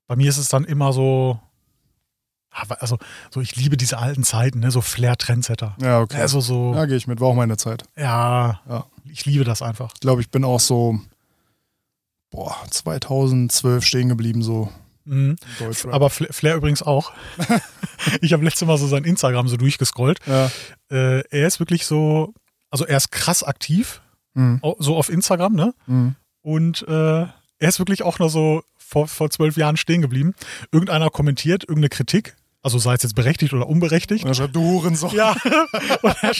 Bei 0.06 0.14
mir 0.16 0.28
ist 0.28 0.38
es 0.38 0.48
dann 0.48 0.64
immer 0.64 0.92
so, 0.92 1.40
aber 2.50 2.80
also 2.80 2.98
so 3.30 3.40
ich 3.40 3.56
liebe 3.56 3.76
diese 3.76 3.98
alten 3.98 4.22
Zeiten, 4.22 4.60
ne? 4.60 4.70
So 4.70 4.80
Flair 4.80 5.16
Trendsetter. 5.16 5.76
Ja, 5.80 6.00
okay. 6.00 6.20
Also 6.20 6.40
so, 6.40 6.74
ja, 6.74 6.84
gehe 6.86 6.96
ich 6.96 7.06
mit. 7.06 7.20
War 7.20 7.28
auch 7.28 7.34
meine 7.34 7.56
Zeit. 7.56 7.84
ja, 7.96 8.60
Ja. 8.68 8.86
ich 9.10 9.24
liebe 9.26 9.44
das 9.44 9.62
einfach. 9.62 9.92
Ich 9.94 10.00
glaube, 10.00 10.20
ich 10.20 10.30
bin 10.30 10.44
auch 10.44 10.60
so 10.60 11.00
boah, 12.30 12.54
2012 12.70 13.84
stehen 13.84 14.08
geblieben, 14.08 14.42
so 14.42 14.70
Mhm. 15.08 15.36
Aber 15.92 16.10
Fla- 16.10 16.32
Flair 16.32 16.56
übrigens 16.56 16.82
auch. 16.82 17.12
ich 18.20 18.32
habe 18.32 18.42
letztes 18.44 18.66
Mal 18.66 18.76
so 18.76 18.88
sein 18.88 19.04
Instagram 19.04 19.46
so 19.46 19.56
durchgescrollt. 19.56 20.18
ja. 20.26 20.50
Äh, 20.90 21.20
er 21.30 21.46
ist 21.46 21.60
wirklich 21.60 21.86
so, 21.86 22.34
also 22.76 22.86
er 22.86 22.96
ist 22.98 23.10
krass 23.10 23.42
aktiv, 23.42 24.00
Hm. 24.34 24.58
au- 24.62 24.76
so 24.78 24.96
auf 24.96 25.08
Instagram, 25.08 25.54
ne? 25.54 25.72
Hm. 25.86 26.14
Und 26.42 26.86
äh, 26.86 26.92
er 27.22 27.30
ist 27.58 27.78
wirklich 27.78 28.02
auch 28.02 28.18
noch 28.18 28.28
so 28.28 28.62
vor, 28.76 29.08
vor 29.08 29.30
zwölf 29.30 29.56
Jahren 29.56 29.76
stehen 29.78 30.02
geblieben. 30.02 30.34
Irgendeiner 30.72 31.08
kommentiert 31.08 31.62
irgendeine 31.64 31.88
Kritik, 31.88 32.36
also 32.62 32.78
sei 32.78 32.92
es 32.94 33.02
jetzt 33.02 33.14
berechtigt 33.14 33.54
oder 33.54 33.66
unberechtigt. 33.66 34.24
Und 34.24 34.28
dann 34.28 34.34
schreibt 34.34 34.54
du 34.54 34.60
Hurensohn. 34.60 35.10
Ja, 35.14 35.30
und 36.02 36.16
er, 36.22 36.32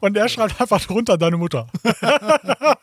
und 0.00 0.16
er 0.16 0.28
schreibt 0.28 0.60
einfach 0.60 0.80
drunter 0.84 1.16
deine 1.18 1.36
Mutter. 1.36 1.68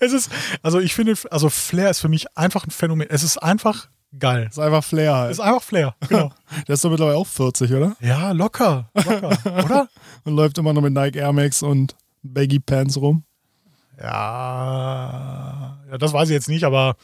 es 0.00 0.12
ist, 0.12 0.30
also 0.62 0.78
ich 0.80 0.94
finde, 0.94 1.14
also 1.30 1.48
Flair 1.48 1.90
ist 1.90 2.00
für 2.00 2.08
mich 2.08 2.26
einfach 2.36 2.66
ein 2.66 2.70
Phänomen. 2.70 3.08
Es 3.10 3.22
ist 3.22 3.38
einfach 3.38 3.88
geil. 4.18 4.46
Ist 4.50 4.58
einfach 4.58 4.84
Flair 4.84 5.12
Es 5.12 5.18
halt. 5.18 5.30
ist 5.32 5.40
einfach 5.40 5.62
Flair, 5.62 5.94
genau. 6.08 6.32
Der 6.68 6.74
ist 6.74 6.84
doch 6.84 6.90
mittlerweile 6.90 7.16
auch 7.16 7.26
40, 7.26 7.72
oder? 7.72 7.96
Ja, 8.00 8.32
locker, 8.32 8.90
locker, 8.94 9.38
oder? 9.64 9.88
Und 10.24 10.36
läuft 10.36 10.58
immer 10.58 10.72
noch 10.72 10.82
mit 10.82 10.92
Nike 10.92 11.16
Air 11.18 11.32
Max 11.32 11.62
und 11.62 11.96
Baggy 12.22 12.58
Pants 12.58 12.96
rum. 13.00 13.24
Ja, 14.00 15.78
ja 15.90 15.98
das 15.98 16.12
weiß 16.12 16.28
ich 16.28 16.34
jetzt 16.34 16.48
nicht, 16.48 16.64
aber. 16.64 16.96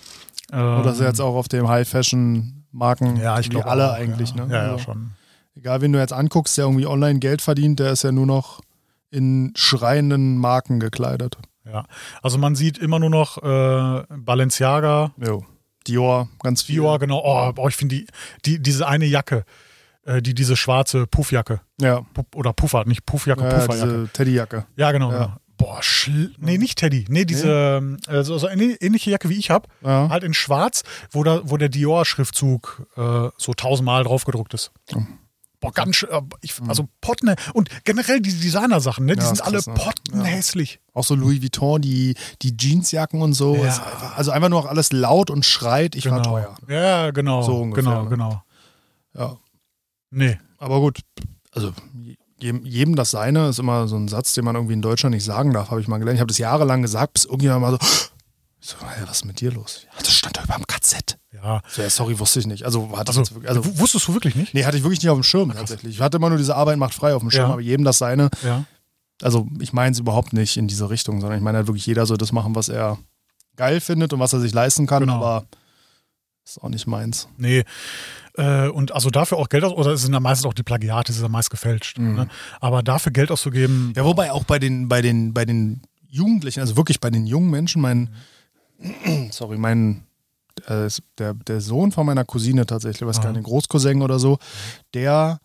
Ähm, 0.52 0.80
Oder 0.80 0.92
ist 0.92 1.00
er 1.00 1.08
jetzt 1.08 1.20
auch 1.20 1.34
auf 1.34 1.48
dem 1.48 1.68
High 1.68 1.88
Fashion 1.88 2.64
Marken? 2.72 3.16
Ja, 3.16 3.38
ich 3.38 3.50
glaube 3.50 3.68
alle 3.68 3.90
auch, 3.90 3.94
eigentlich, 3.94 4.34
ja. 4.34 4.44
ne? 4.46 4.52
Ja, 4.52 4.64
ja, 4.64 4.72
Also, 4.72 4.84
schon. 4.84 5.12
egal 5.54 5.80
wen 5.80 5.92
du 5.92 5.98
jetzt 5.98 6.12
anguckst, 6.12 6.56
der 6.58 6.66
irgendwie 6.66 6.86
online 6.86 7.18
Geld 7.18 7.42
verdient, 7.42 7.80
der 7.80 7.92
ist 7.92 8.02
ja 8.04 8.12
nur 8.12 8.26
noch 8.26 8.60
in 9.10 9.52
schreienden 9.56 10.36
Marken 10.38 10.80
gekleidet. 10.80 11.38
Ja, 11.64 11.84
also 12.22 12.38
man 12.38 12.56
sieht 12.56 12.78
immer 12.78 12.98
nur 12.98 13.10
noch 13.10 13.38
äh, 13.42 14.04
Balenciaga, 14.16 15.12
Jo. 15.22 15.44
Dior, 15.86 16.28
ganz 16.40 16.62
viel. 16.62 16.76
Dior, 16.76 16.98
genau. 16.98 17.22
Oh, 17.24 17.68
ich 17.68 17.76
finde 17.76 17.96
die, 17.96 18.06
die, 18.44 18.62
diese 18.62 18.86
eine 18.86 19.04
Jacke, 19.04 19.44
äh, 20.04 20.20
die, 20.22 20.34
diese 20.34 20.56
schwarze 20.56 21.06
Puffjacke. 21.06 21.60
Ja, 21.80 22.02
Puff, 22.14 22.26
oder 22.34 22.52
Puffer, 22.52 22.84
nicht 22.86 23.04
Puffjacke, 23.06 23.42
ja 23.42 23.50
Pufferjacke. 23.50 23.92
diese 23.92 24.08
Teddyjacke. 24.12 24.66
Ja, 24.76 24.92
genau, 24.92 25.12
Ja. 25.12 25.18
genau. 25.26 25.36
Boah, 25.58 25.80
schl 25.82 26.34
nee, 26.38 26.58
nicht 26.58 26.78
Teddy. 26.78 27.04
Nee, 27.08 27.24
diese 27.24 27.80
äh, 28.08 28.22
so, 28.24 28.36
so 28.38 28.48
ähnliche 28.48 29.10
Jacke 29.10 29.28
wie 29.28 29.38
ich 29.38 29.50
habe, 29.50 29.68
Ja. 29.84 30.08
halt 30.08 30.24
in 30.24 30.34
schwarz, 30.34 30.82
wo, 31.12 31.22
da, 31.22 31.42
wo 31.44 31.56
der 31.56 31.68
Dior-Schriftzug 31.68 32.86
äh, 32.96 33.28
so 33.36 33.54
tausendmal 33.54 34.02
drauf 34.04 34.24
gedruckt 34.24 34.54
ist. 34.54 34.72
Oh. 34.94 35.02
Boah, 35.60 35.70
ganz 35.72 35.94
schön. 35.96 36.08
äh, 36.10 36.20
Ich, 36.40 36.54
also 36.66 36.88
Potten 37.00 37.36
und 37.54 37.68
generell 37.84 38.20
diese 38.20 38.38
Designersachen, 38.40 39.06
ne, 39.06 39.14
die 39.14 39.20
Ja, 39.20 39.26
sind 39.28 39.42
alle 39.42 39.58
ne? 39.64 39.74
pottenhässlich. 39.74 40.80
Auch 40.94 41.04
so 41.04 41.14
Louis 41.14 41.40
Vuitton, 41.40 41.80
die, 41.80 42.16
die 42.42 42.56
Jeansjacken 42.58 43.22
und 43.22 43.34
so. 43.34 43.54
Ja. 43.54 43.62
Einfach, 43.66 44.16
also 44.16 44.30
einfach 44.32 44.48
nur 44.48 44.62
noch 44.62 44.68
alles 44.68 44.90
laut 44.90 45.30
und 45.30 45.44
schreit, 45.46 45.94
ich 45.94 46.10
war 46.10 46.20
Genau. 46.22 46.30
teuer. 46.40 46.56
Ja, 46.68 47.10
genau. 47.12 47.42
So 47.42 47.60
ungefähr, 47.60 47.84
genau, 47.84 48.02
ne? 48.04 48.08
genau. 48.10 48.42
Ja. 49.16 49.36
Nee. 50.12 50.38
Aber 50.58 50.78
gut, 50.80 51.00
also 51.50 51.72
jedem, 52.38 52.96
das 52.96 53.10
Seine 53.12 53.48
ist 53.48 53.58
immer 53.58 53.88
so 53.88 53.96
ein 53.96 54.08
Satz, 54.08 54.34
den 54.34 54.44
man 54.44 54.54
irgendwie 54.56 54.74
in 54.74 54.82
Deutschland 54.82 55.14
nicht 55.14 55.24
sagen 55.24 55.52
darf, 55.52 55.70
habe 55.70 55.80
ich 55.80 55.88
mal 55.88 55.98
gelernt. 55.98 56.16
Ich 56.16 56.20
habe 56.20 56.28
das 56.28 56.38
jahrelang 56.38 56.82
gesagt, 56.82 57.14
bis 57.14 57.24
irgendjemand 57.24 57.62
mal 57.62 57.70
so, 57.72 57.78
so, 58.60 58.76
hey, 58.86 59.02
was 59.06 59.18
ist 59.18 59.24
mit 59.24 59.40
dir 59.40 59.50
los? 59.52 59.80
Ja, 59.84 59.98
das 59.98 60.12
stand 60.12 60.36
da 60.36 60.44
über 60.44 60.54
dem 60.54 60.66
KZ. 60.66 61.18
Ja. 61.32 61.62
So, 61.68 61.82
ja, 61.82 61.90
sorry, 61.90 62.18
wusste 62.18 62.38
ich 62.40 62.46
nicht. 62.46 62.64
Also, 62.64 62.96
hatte 62.96 63.10
Also, 63.16 63.34
wirklich, 63.34 63.48
also 63.48 63.78
wusstest 63.78 64.06
du 64.08 64.14
wirklich 64.14 64.34
nicht? 64.36 64.54
nee, 64.54 64.64
hatte 64.64 64.76
ich 64.76 64.82
wirklich 64.84 65.00
nicht 65.02 65.10
auf 65.10 65.18
dem 65.18 65.22
Schirm 65.24 65.52
tatsächlich. 65.52 65.94
Ich 65.96 66.00
hatte 66.00 66.18
immer 66.18 66.28
nur 66.28 66.38
diese 66.38 66.54
Arbeit 66.56 66.78
macht 66.78 66.94
frei 66.94 67.14
auf 67.14 67.22
dem 67.22 67.30
Schirm, 67.30 67.46
Ja. 67.48 67.52
aber 67.52 67.60
jedem 67.62 67.84
das 67.84 67.98
Seine. 67.98 68.28
Ja. 68.44 68.64
Also 69.22 69.46
ich 69.60 69.72
meine 69.72 69.92
es 69.92 69.98
überhaupt 70.00 70.32
nicht 70.32 70.56
in 70.56 70.66
diese 70.68 70.90
Richtung, 70.90 71.20
sondern 71.20 71.38
ich 71.38 71.44
meine 71.44 71.58
halt 71.58 71.68
wirklich, 71.68 71.86
jeder 71.86 72.06
soll 72.06 72.18
das 72.18 72.32
machen, 72.32 72.54
was 72.56 72.68
er 72.68 72.98
geil 73.56 73.80
findet 73.80 74.12
und 74.12 74.18
was 74.20 74.32
er 74.32 74.40
sich 74.40 74.52
leisten 74.52 74.86
kann, 74.86 75.02
Genau. 75.04 75.14
aber 75.16 75.44
ist 76.44 76.60
auch 76.62 76.68
nicht 76.68 76.86
meins. 76.88 77.28
Nee. 77.36 77.64
Äh, 78.36 78.68
und 78.68 78.92
also 78.92 79.10
dafür 79.10 79.38
auch 79.38 79.48
Geld 79.48 79.64
aus, 79.64 79.72
oder 79.72 79.92
es 79.92 80.02
sind 80.02 80.12
ja 80.12 80.20
meistens 80.20 80.46
auch 80.46 80.54
die 80.54 80.62
Plagiate, 80.62 81.12
es 81.12 81.16
ist 81.16 81.22
ja 81.22 81.28
meist 81.28 81.50
gefälscht. 81.50 81.98
Mhm. 81.98 82.14
Ne? 82.14 82.28
Aber 82.60 82.82
dafür 82.82 83.12
Geld 83.12 83.30
auszugeben, 83.30 83.92
Ja, 83.96 84.04
wobei 84.04 84.32
auch 84.32 84.44
bei 84.44 84.58
den, 84.58 84.88
bei 84.88 85.02
den, 85.02 85.34
bei 85.34 85.44
den 85.44 85.82
Jugendlichen, 86.08 86.60
also 86.60 86.76
wirklich 86.76 87.00
bei 87.00 87.10
den 87.10 87.26
jungen 87.26 87.50
Menschen, 87.50 87.82
mein, 87.82 88.10
sorry, 89.30 89.58
mein, 89.58 90.04
äh, 90.66 90.88
der, 91.18 91.34
der 91.34 91.60
Sohn 91.60 91.92
von 91.92 92.06
meiner 92.06 92.24
Cousine 92.24 92.66
tatsächlich, 92.66 93.06
was 93.06 93.18
Aha. 93.18 93.26
keine 93.26 93.42
Großcousin 93.42 94.02
oder 94.02 94.18
so, 94.18 94.38
der, 94.94 95.38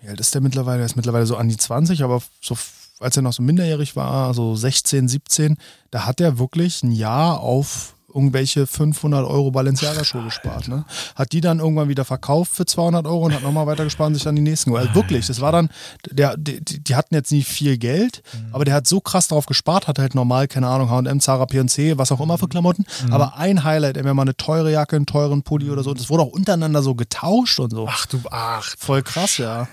wie 0.00 0.08
alt 0.08 0.20
ist 0.20 0.34
der 0.34 0.42
mittlerweile? 0.42 0.78
Der 0.78 0.86
ist 0.86 0.96
mittlerweile 0.96 1.26
so 1.26 1.36
an 1.36 1.48
die 1.48 1.56
20, 1.56 2.02
aber 2.02 2.22
so, 2.40 2.56
als 3.00 3.16
er 3.16 3.22
noch 3.22 3.32
so 3.32 3.42
minderjährig 3.42 3.96
war, 3.96 4.34
so 4.34 4.54
16, 4.54 5.08
17, 5.08 5.56
da 5.90 6.06
hat 6.06 6.20
er 6.20 6.38
wirklich 6.38 6.82
ein 6.82 6.92
Jahr 6.92 7.40
auf 7.40 7.93
irgendwelche 8.14 8.66
500 8.66 9.26
Euro 9.26 9.50
Balenciaga-Schuhe 9.50 10.24
gespart. 10.24 10.68
Ne? 10.68 10.84
Hat 11.16 11.32
die 11.32 11.40
dann 11.40 11.58
irgendwann 11.58 11.88
wieder 11.88 12.04
verkauft 12.04 12.52
für 12.52 12.64
200 12.64 13.06
Euro 13.06 13.24
und 13.26 13.34
hat 13.34 13.42
nochmal 13.42 13.66
weiter 13.66 13.84
gespart 13.84 14.08
und 14.08 14.14
sich 14.14 14.22
dann 14.22 14.36
die 14.36 14.42
nächsten 14.42 14.70
geholt. 14.70 14.88
Also 14.88 15.00
wirklich, 15.00 15.26
das 15.26 15.40
war 15.40 15.52
dann, 15.52 15.68
der, 16.10 16.36
die, 16.36 16.62
die 16.62 16.94
hatten 16.94 17.14
jetzt 17.14 17.32
nicht 17.32 17.48
viel 17.48 17.76
Geld, 17.76 18.22
aber 18.52 18.64
der 18.64 18.74
hat 18.74 18.86
so 18.86 19.00
krass 19.00 19.28
darauf 19.28 19.46
gespart, 19.46 19.88
hat 19.88 19.98
halt 19.98 20.14
normal, 20.14 20.48
keine 20.48 20.68
Ahnung, 20.68 20.90
H&M, 20.90 21.20
Zara, 21.20 21.46
P&C, 21.46 21.98
was 21.98 22.12
auch 22.12 22.20
immer 22.20 22.38
für 22.38 22.48
Klamotten, 22.48 22.84
aber 23.10 23.36
ein 23.36 23.64
Highlight, 23.64 23.96
entweder 23.96 24.14
mal 24.14 24.22
eine 24.22 24.36
teure 24.36 24.70
Jacke, 24.70 24.96
einen 24.96 25.06
teuren 25.06 25.42
Pulli 25.42 25.70
oder 25.70 25.82
so, 25.82 25.90
und 25.90 26.00
das 26.00 26.08
wurde 26.08 26.22
auch 26.22 26.28
untereinander 26.28 26.82
so 26.82 26.94
getauscht 26.94 27.58
und 27.58 27.70
so. 27.70 27.86
ach 27.88 28.06
du, 28.06 28.20
ach. 28.30 28.74
Voll 28.78 29.02
krass, 29.02 29.38
ja. 29.38 29.68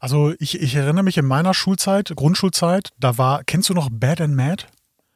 Also 0.00 0.34
ich, 0.38 0.60
ich 0.60 0.74
erinnere 0.74 1.02
mich 1.04 1.18
in 1.18 1.26
meiner 1.26 1.54
Schulzeit, 1.54 2.12
Grundschulzeit, 2.14 2.90
da 3.00 3.18
war, 3.18 3.44
kennst 3.44 3.68
du 3.68 3.74
noch 3.74 3.88
Bad 3.90 4.20
and 4.20 4.36
Mad? 4.36 4.66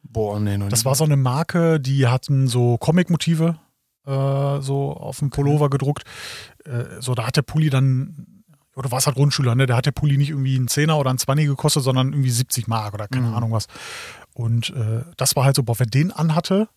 Boah, 0.03 0.39
nee, 0.39 0.57
noch 0.57 0.69
Das 0.69 0.85
war 0.85 0.95
so 0.95 1.03
eine 1.03 1.17
Marke, 1.17 1.79
die 1.79 2.07
hatten 2.07 2.47
so 2.47 2.77
Comic-Motive 2.77 3.57
äh, 4.05 4.61
so 4.61 4.93
auf 4.93 5.19
dem 5.19 5.29
Pullover 5.29 5.69
gedruckt. 5.69 6.03
Äh, 6.65 6.99
so, 6.99 7.13
da 7.15 7.27
hat 7.27 7.37
der 7.37 7.43
Pulli 7.43 7.69
dann, 7.69 8.43
oder 8.75 8.91
war 8.91 8.97
es 8.99 9.05
halt 9.05 9.15
Grundschüler, 9.15 9.53
ne? 9.55 9.67
Da 9.67 9.75
hat 9.77 9.85
der 9.85 9.91
Pulli 9.91 10.17
nicht 10.17 10.29
irgendwie 10.29 10.55
einen 10.55 10.67
Zehner 10.67 10.97
oder 10.97 11.09
einen 11.11 11.19
Zwanni 11.19 11.45
gekostet, 11.45 11.83
sondern 11.83 12.11
irgendwie 12.13 12.31
70 12.31 12.67
Mark 12.67 12.93
oder 12.93 13.07
keine 13.07 13.27
Mhm. 13.27 13.35
Ahnung 13.35 13.51
was. 13.51 13.67
Und 14.33 14.71
äh, 14.71 15.03
das 15.17 15.35
war 15.35 15.43
halt 15.45 15.55
so, 15.55 15.63
boah, 15.63 15.77
wer 15.79 15.85
den 15.85 16.11
anhatte, 16.11 16.67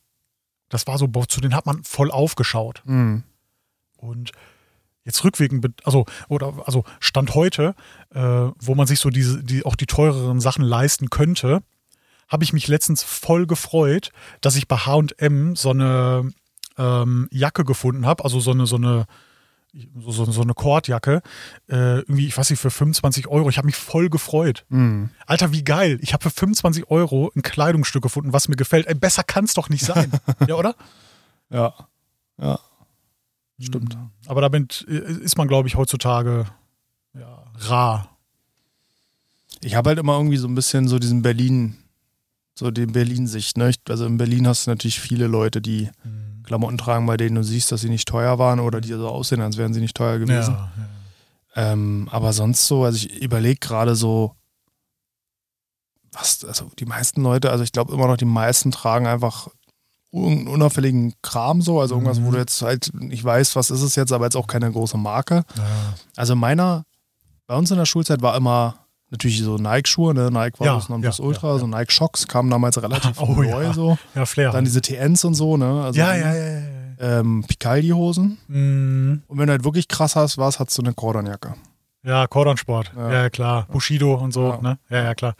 das 0.69 0.87
war 0.87 0.99
so, 0.99 1.09
boah, 1.09 1.27
zu 1.29 1.41
denen 1.41 1.55
hat 1.55 1.67
man 1.67 1.83
voll 1.85 2.11
aufgeschaut. 2.11 2.83
Mhm. 2.85 3.23
Und 3.97 4.33
jetzt 5.05 5.25
rückwirkend, 5.25 5.67
also, 5.85 6.05
oder, 6.29 6.53
also 6.67 6.85
Stand 7.01 7.35
heute, 7.35 7.75
äh, 8.15 8.21
wo 8.21 8.75
man 8.75 8.87
sich 8.87 9.01
so 9.01 9.09
diese, 9.11 9.43
die, 9.43 9.65
auch 9.65 9.77
die 9.77 9.87
teureren 9.87 10.41
Sachen 10.41 10.65
leisten 10.65 11.11
könnte, 11.11 11.63
habe 12.29 12.45
ich 12.45 12.53
mich 12.53 12.69
letztens 12.69 13.03
voll 13.03 13.47
gefreut, 13.47 14.11
dass 14.41 14.57
ich 14.57 14.69
bei 14.69 14.77
H&M 14.77 15.57
so 15.57 15.71
eine 15.71 16.31
ähm, 16.79 17.29
Jacke 17.31 17.65
gefunden 17.65 18.07
habe, 18.07 18.25
also 18.25 18.41
so 18.41 18.51
eine, 18.51 18.67
so 18.67 18.77
eine, 18.77 19.07
so, 19.97 20.25
so, 20.25 20.43
eine 20.43 20.55
Kordjacke, 20.55 21.21
äh, 21.69 21.99
irgendwie, 21.99 22.27
ich 22.27 22.37
weiß 22.37 22.51
nicht, 22.51 22.61
für 22.61 22.71
25 22.71 23.27
Euro. 23.27 23.49
Ich 23.49 23.59
habe 23.59 23.67
mich 23.67 23.77
voll 23.77 24.09
gefreut. 24.09 24.65
Mhm. 24.69 25.11
Alter, 25.27 25.53
wie 25.53 25.65
geil. 25.65 25.99
Ich 26.01 26.13
habe 26.13 26.23
für 26.23 26.31
25 26.31 26.91
Euro 26.91 27.33
ein 27.35 27.43
Kleidungsstück 27.43 28.03
gefunden, 28.03 28.33
was 28.33 28.49
mir 28.49 28.57
gefällt. 28.57 28.87
Ey, 28.87 28.95
besser 28.95 29.25
kann 29.25 29.45
es 29.45 29.55
doch 29.55 29.69
nicht 29.69 29.85
sein. 29.85 30.13
ja, 30.47 30.55
oder? 30.55 30.77
Ja. 31.51 31.75
Ja. 32.41 32.61
Stimmt. 33.61 33.97
Aber 34.27 34.41
damit 34.41 34.83
ist 34.83 35.39
man, 35.39 35.49
glaube 35.49 35.69
ich, 35.69 35.77
heutzutage 35.77 36.47
ja, 37.15 37.45
rar. 37.57 38.17
Ich 39.63 39.77
habe 39.77 39.91
halt 39.91 39.99
immer 39.99 40.17
irgendwie 40.17 40.37
so 40.37 40.49
ein 40.49 40.55
bisschen 40.55 40.89
so 40.89 40.99
diesen 40.99 41.23
Berlin, 41.23 41.77
so 42.55 42.71
den 42.71 42.93
Berlin-Sicht. 42.93 43.57
Ne? 43.57 43.73
Also 43.89 44.07
in 44.07 44.17
Berlin 44.17 44.47
hast 44.47 44.67
du 44.67 44.71
natürlich 44.71 45.01
viele 45.01 45.27
Leute, 45.27 45.61
die 45.61 45.91
Klamotten 46.45 46.79
tragen, 46.79 47.07
bei 47.07 47.17
denen 47.17 47.37
du 47.37 47.43
siehst, 47.43 47.73
dass 47.73 47.81
sie 47.81 47.89
nicht 47.89 48.07
teuer 48.07 48.39
waren 48.39 48.61
oder 48.61 48.81
die 48.81 48.89
so 48.93 49.09
aussehen, 49.09 49.41
als 49.41 49.57
wären 49.57 49.75
sie 49.75 49.81
nicht 49.81 49.97
teuer 49.97 50.19
gewesen. 50.19 50.55
Ja, 50.55 50.71
ja. 51.57 51.73
Ähm, 51.73 52.09
aber 52.11 52.33
sonst 52.33 52.67
so, 52.67 52.85
also 52.85 52.97
ich 52.97 53.23
überlege 53.23 53.59
gerade 53.61 53.95
so, 53.97 54.35
was, 56.13 56.45
also 56.45 56.71
die 56.79 56.85
meisten 56.85 57.23
Leute, 57.23 57.51
also 57.51 57.65
ich 57.65 57.73
glaube 57.73 57.93
immer 57.93 58.07
noch, 58.07 58.17
die 58.17 58.25
meisten 58.25 58.71
tragen 58.71 59.07
einfach 59.07 59.49
irgendeinen 60.13 60.49
unauffälligen 60.49 61.15
Kram 61.23 61.61
so, 61.61 61.81
also 61.81 61.95
irgendwas, 61.97 62.23
wo 62.23 62.29
Mhm. 62.29 62.33
du 62.33 62.39
jetzt 62.39 62.63
halt 62.63 62.91
nicht 62.95 63.25
weißt, 63.25 63.57
was 63.57 63.71
ist 63.71 63.83
es 63.83 63.97
jetzt, 63.97 64.13
aber 64.13 64.27
jetzt 64.27 64.37
auch 64.37 64.47
keine 64.47 64.71
große 64.71 64.97
Marke. 64.97 65.45
Ja. 65.57 65.95
Also 66.17 66.37
meiner, 66.37 66.85
bei 67.49 67.57
uns 67.57 67.71
in 67.73 67.79
der 67.79 67.87
Schulzeit 67.87 68.23
war 68.23 68.37
immer 68.37 68.84
natürlich 69.15 69.41
so 69.43 69.57
Nike-Schuhe, 69.57 70.13
ne? 70.15 70.31
Nike 70.31 70.61
war 70.61 70.67
Ja, 70.67 70.75
das 70.77 70.89
Nonplus 70.89 71.19
ja, 71.19 71.25
Ultra, 71.25 71.47
ja, 71.49 71.53
ja. 71.55 71.59
so 71.61 71.67
Nike-Shocks 71.67 72.29
kamen 72.29 72.51
damals 72.51 72.81
relativ 72.83 73.13
Oh, 73.21 73.27
neu 73.43 73.63
ja. 73.63 73.73
so. 73.73 73.97
ja, 74.15 74.27
Flair. 74.27 74.51
Dann 74.51 74.65
diese 74.65 74.81
TNs 74.83 75.25
und 75.25 75.35
so, 75.35 75.57
ne? 75.57 75.83
Also 75.85 75.99
ja, 75.99 76.15
ja, 76.15 76.35
ja, 76.35 76.35
ja. 76.35 76.59
ja. 76.61 77.21
Ähm, 77.21 77.45
Picaldi-Hosen. 77.49 78.39
Mm, 78.49 79.23
Und 79.27 79.39
wenn 79.39 79.47
du 79.47 79.53
halt 79.53 79.65
wirklich 79.65 79.89
krass 79.89 80.15
hast, 80.17 80.39
warst, 80.39 80.61
hattest 80.61 80.79
du 80.79 80.83
eine 80.83 80.93
Cordon-Jacke. 80.95 81.55
ja, 82.05 82.27
Cordonsport. 82.27 82.93
Ja. 82.97 83.09
Ja. 83.13 83.23
ja, 83.23 83.31
klar. 83.31 83.67
Bushido 83.71 84.15
und 84.15 84.33
so, 84.33 84.51
Ja. 84.51 84.61
ne? 84.61 84.79
Ja, 84.91 85.03
ja, 85.05 85.15
klar. 85.15 85.35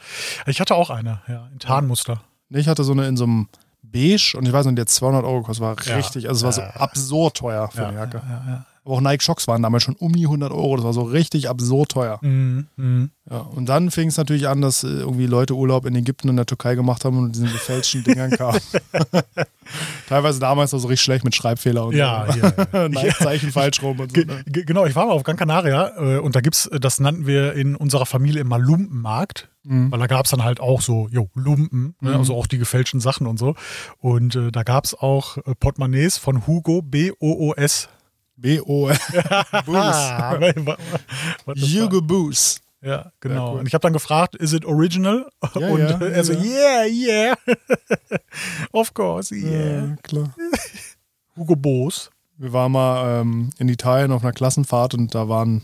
Ich 0.47 0.59
hatte 0.59 0.75
auch 0.75 0.89
eine, 0.89 1.21
ja, 1.27 1.47
in 1.53 1.59
Tarnmuster. 1.59 2.21
Ich 2.49 2.67
hatte 2.67 2.83
so 2.83 2.91
eine 2.91 3.07
in 3.07 3.17
so 3.17 3.23
einem 3.23 3.47
Beige 3.81 4.35
und 4.37 4.45
ich 4.47 4.51
weiß 4.53 4.65
nicht, 4.65 4.77
die 4.77 4.81
hat 4.81 4.89
200 4.89 5.23
Euro 5.23 5.41
gekostet, 5.41 5.63
war 5.63 5.75
Ja. 5.85 5.95
richtig, 5.95 6.27
also 6.27 6.39
es 6.39 6.43
war 6.43 6.51
so 6.51 6.61
Ja, 6.61 6.67
ja. 6.75 6.81
absurd 6.81 7.37
teuer 7.37 7.69
für 7.71 7.81
Ja, 7.83 7.87
eine 7.89 7.97
Jacke. 7.99 8.17
ja, 8.17 8.43
ja. 8.51 8.65
Aber 8.85 8.95
auch 8.95 9.01
Nike-Shocks 9.01 9.47
waren 9.47 9.63
damals 9.63 9.83
schon 9.83 9.95
um 9.95 10.13
die 10.13 10.25
100 10.25 10.51
Euro, 10.51 10.75
das 10.75 10.85
war 10.85 10.93
so 10.93 11.01
richtig 11.01 11.49
absurd 11.49 11.89
teuer. 11.91 12.19
Mm, 12.21 12.67
mm. 12.77 13.09
Ja, 13.29 13.37
und 13.39 13.67
dann 13.67 13.89
fing 13.89 14.09
es 14.09 14.17
natürlich 14.17 14.47
an, 14.47 14.61
dass 14.61 14.83
äh, 14.83 14.87
irgendwie 14.87 15.25
Leute 15.25 15.55
Urlaub 15.55 15.87
in 15.87 15.95
Ägypten 15.95 16.29
und 16.29 16.35
der 16.35 16.45
Türkei 16.45 16.75
gemacht 16.75 17.03
haben 17.03 17.17
und 17.17 17.33
diesen 17.33 17.51
gefälschten 17.51 18.03
Dingern 18.03 18.29
kamen. 18.29 18.59
Teilweise 20.07 20.39
damals 20.39 20.71
noch 20.71 20.79
so 20.79 20.87
richtig 20.87 21.03
schlecht 21.03 21.23
mit 21.25 21.33
Schreibfehler 21.33 21.87
und 21.87 21.95
Ja, 21.95 22.27
so. 22.31 22.39
ja, 22.39 22.53
ja. 22.73 22.89
Nike-Zeichen 22.89 23.51
falsch 23.51 23.81
rum 23.81 23.99
und 23.99 24.15
so. 24.15 24.21
Ne? 24.21 24.43
ge 24.45 24.63
genau, 24.63 24.85
ich 24.85 24.95
war 24.95 25.07
mal 25.07 25.13
auf 25.13 25.23
Gran 25.23 25.37
Canaria 25.37 25.91
äh, 25.97 26.19
und 26.19 26.35
da 26.35 26.41
gibt's, 26.41 26.67
äh, 26.67 26.79
das 26.79 26.99
nannten 26.99 27.25
wir 27.25 27.53
in 27.53 27.75
unserer 27.75 28.05
Familie 28.05 28.41
immer 28.41 28.59
Lumpenmarkt. 28.59 29.49
Mhm. 29.63 29.91
Weil 29.91 29.97
da 29.97 30.05
gab's 30.05 30.29
dann 30.29 30.43
halt 30.43 30.59
auch 30.59 30.81
so, 30.81 31.07
jo, 31.09 31.27
Lumpen, 31.33 31.95
ne? 31.99 32.11
Mhm. 32.11 32.17
also 32.17 32.35
auch 32.35 32.45
die 32.45 32.59
gefälschten 32.59 32.99
Sachen 32.99 33.25
und 33.25 33.39
so. 33.39 33.55
Und 33.97 34.35
äh, 34.35 34.51
da 34.51 34.61
gab's 34.61 34.93
auch 34.93 35.37
äh, 35.37 35.55
Portemonnaies 35.59 36.19
von 36.19 36.45
Hugo 36.45 36.83
B-O-O-S. 36.83 37.09
B-O. 37.23 37.55
Boost. 37.65 37.89
Ah, 37.89 37.94
wa- 40.65 40.77
was 41.45 41.59
das 41.59 41.69
Hugo 41.73 42.01
Boost. 42.01 42.61
war. 42.81 42.89
Ja, 42.91 43.11
genau. 43.19 43.33
Ja, 43.47 43.51
cool. 43.53 43.59
Und 43.61 43.67
ich 43.67 43.73
habe 43.73 43.81
dann 43.81 43.93
gefragt, 43.93 44.35
is 44.35 44.53
it 44.53 44.63
original? 44.65 45.27
Ja, 45.59 45.67
und 45.69 45.79
ja, 45.79 45.99
er 46.01 46.23
so, 46.23 46.33
ja. 46.33 46.83
yeah, 46.83 46.85
yeah. 46.85 47.35
of 48.71 48.93
course, 48.93 49.33
yeah. 49.33 49.85
Ja, 49.87 49.95
klar. 50.03 50.35
Hugo 51.35 51.55
Boss. 51.55 52.11
Wir 52.37 52.51
waren 52.53 52.71
mal 52.73 53.21
ähm, 53.21 53.49
in 53.57 53.69
Italien 53.69 54.11
auf 54.11 54.21
einer 54.23 54.33
Klassenfahrt 54.33 54.93
und 54.93 55.15
da 55.15 55.29
waren 55.29 55.63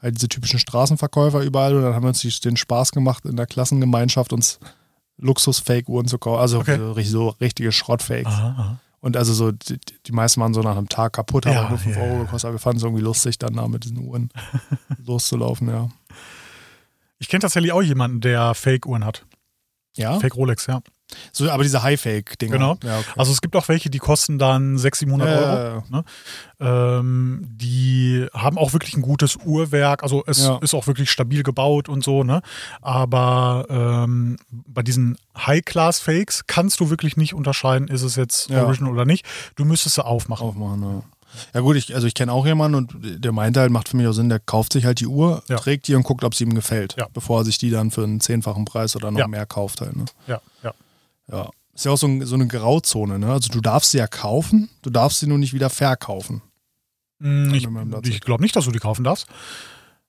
halt 0.00 0.16
diese 0.16 0.28
typischen 0.28 0.58
Straßenverkäufer 0.60 1.40
überall 1.42 1.74
und 1.76 1.82
dann 1.82 1.94
haben 1.94 2.04
wir 2.04 2.08
uns 2.08 2.40
den 2.40 2.56
Spaß 2.56 2.92
gemacht, 2.92 3.24
in 3.26 3.36
der 3.36 3.46
Klassengemeinschaft 3.46 4.32
uns 4.32 4.58
Luxus-Fake-Uhren 5.18 6.06
zu 6.06 6.18
kaufen. 6.18 6.40
Also 6.40 6.58
Okay. 6.60 6.76
so, 6.78 6.94
so 7.02 7.28
richtige 7.40 7.72
Schrottfakes. 7.72 8.32
Aha, 8.32 8.54
aha. 8.56 8.80
Und 9.04 9.18
also 9.18 9.34
so, 9.34 9.52
die, 9.52 9.78
die 10.06 10.12
meisten 10.12 10.40
waren 10.40 10.54
so 10.54 10.62
nach 10.62 10.78
einem 10.78 10.88
Tag 10.88 11.12
kaputt, 11.12 11.44
haben 11.44 11.52
Ja, 11.52 11.68
nur 11.68 11.76
5 11.76 11.94
ja, 11.94 12.02
Euro 12.04 12.18
gekostet, 12.20 12.48
aber 12.48 12.54
wir 12.54 12.58
fanden 12.58 12.78
es 12.78 12.84
irgendwie 12.84 13.02
lustig, 13.02 13.38
dann 13.38 13.52
da 13.52 13.68
mit 13.68 13.84
diesen 13.84 13.98
Uhren 13.98 14.30
loszulaufen, 15.04 15.68
ja. 15.68 15.90
Ich 17.18 17.28
kenne 17.28 17.42
tatsächlich 17.42 17.72
auch 17.72 17.82
jemanden, 17.82 18.22
der 18.22 18.54
Fake-Uhren 18.54 19.04
hat. 19.04 19.26
Ja? 19.94 20.18
Fake 20.20 20.36
Rolex, 20.36 20.66
ja. 20.68 20.80
So, 21.32 21.48
aber 21.50 21.62
diese 21.62 21.82
High-Fake-Dinger. 21.82 22.52
Genau. 22.52 22.76
Ja, 22.82 22.98
okay. 22.98 23.12
Also 23.16 23.30
es 23.30 23.40
gibt 23.40 23.54
auch 23.56 23.68
welche, 23.68 23.90
die 23.90 23.98
kosten 23.98 24.38
dann 24.38 24.78
600, 24.78 24.98
700 25.28 25.28
Ja, 25.28 25.64
Euro. 25.74 25.84
Ne? 25.90 26.04
Ähm, 26.60 27.46
die 27.50 28.26
haben 28.32 28.58
auch 28.58 28.72
wirklich 28.72 28.96
ein 28.96 29.02
gutes 29.02 29.36
Uhrwerk, 29.36 30.02
also 30.02 30.24
es 30.26 30.38
Ja. 30.44 30.58
ist 30.62 30.74
auch 30.74 30.86
wirklich 30.86 31.10
stabil 31.10 31.42
gebaut 31.42 31.88
und 31.88 32.02
so, 32.02 32.24
ne? 32.24 32.40
Aber 32.80 33.66
ähm, 33.68 34.36
bei 34.50 34.82
diesen 34.82 35.16
High-Class-Fakes 35.36 36.46
kannst 36.46 36.80
du 36.80 36.90
wirklich 36.90 37.16
nicht 37.16 37.34
unterscheiden, 37.34 37.88
ist 37.88 38.02
es 38.02 38.16
jetzt. 38.16 38.50
Original 38.50 38.92
oder 38.92 39.04
nicht. 39.04 39.24
Du 39.56 39.64
müsstest 39.64 39.96
sie 39.96 40.04
aufmachen. 40.04 40.46
aufmachen. 40.48 40.82
Ja, 40.82 41.02
ja 41.54 41.60
gut, 41.60 41.76
ich, 41.76 41.94
also 41.94 42.06
ich 42.06 42.14
kenne 42.14 42.32
auch 42.32 42.46
jemanden 42.46 42.76
und 42.76 42.94
der 43.24 43.32
meinte 43.32 43.60
halt, 43.60 43.70
macht 43.70 43.88
für 43.88 43.96
mich 43.96 44.06
auch 44.06 44.12
Sinn, 44.12 44.28
der 44.28 44.38
kauft 44.40 44.72
sich 44.72 44.84
halt 44.84 45.00
die 45.00 45.06
Uhr, 45.06 45.42
Ja. 45.48 45.56
trägt 45.56 45.88
die 45.88 45.94
und 45.94 46.02
guckt, 46.04 46.24
ob 46.24 46.34
sie 46.34 46.44
ihm 46.44 46.54
gefällt, 46.54 46.94
Ja. 46.98 47.06
bevor 47.12 47.40
er 47.40 47.44
sich 47.44 47.58
die 47.58 47.70
dann 47.70 47.90
für 47.90 48.04
einen 48.04 48.20
zehnfachen 48.20 48.64
Preis 48.64 48.94
oder 48.96 49.10
noch 49.10 49.18
Ja. 49.20 49.28
mehr 49.28 49.44
kauft 49.46 49.80
halt. 49.80 49.96
Ne? 49.96 50.04
Ja, 50.26 50.40
ja. 50.62 50.72
Ja. 51.30 51.50
Ist 51.74 51.84
ja 51.86 51.90
auch 51.92 51.96
so, 51.98 52.06
ein, 52.06 52.24
so 52.24 52.34
eine 52.36 52.46
Grauzone, 52.46 53.18
ne? 53.18 53.32
Also 53.32 53.50
du 53.50 53.60
darfst 53.60 53.90
sie 53.90 53.98
ja 53.98 54.06
kaufen, 54.06 54.68
du 54.82 54.90
darfst 54.90 55.20
sie 55.20 55.26
nur 55.26 55.38
nicht 55.38 55.52
wieder 55.54 55.70
verkaufen. 55.70 56.42
Hm, 57.20 57.52
Ich, 57.54 57.66
ich 58.08 58.20
glaube 58.20 58.42
nicht, 58.42 58.54
dass 58.54 58.64
du 58.66 58.70
die 58.70 58.78
kaufen 58.78 59.02
darfst. 59.04 59.26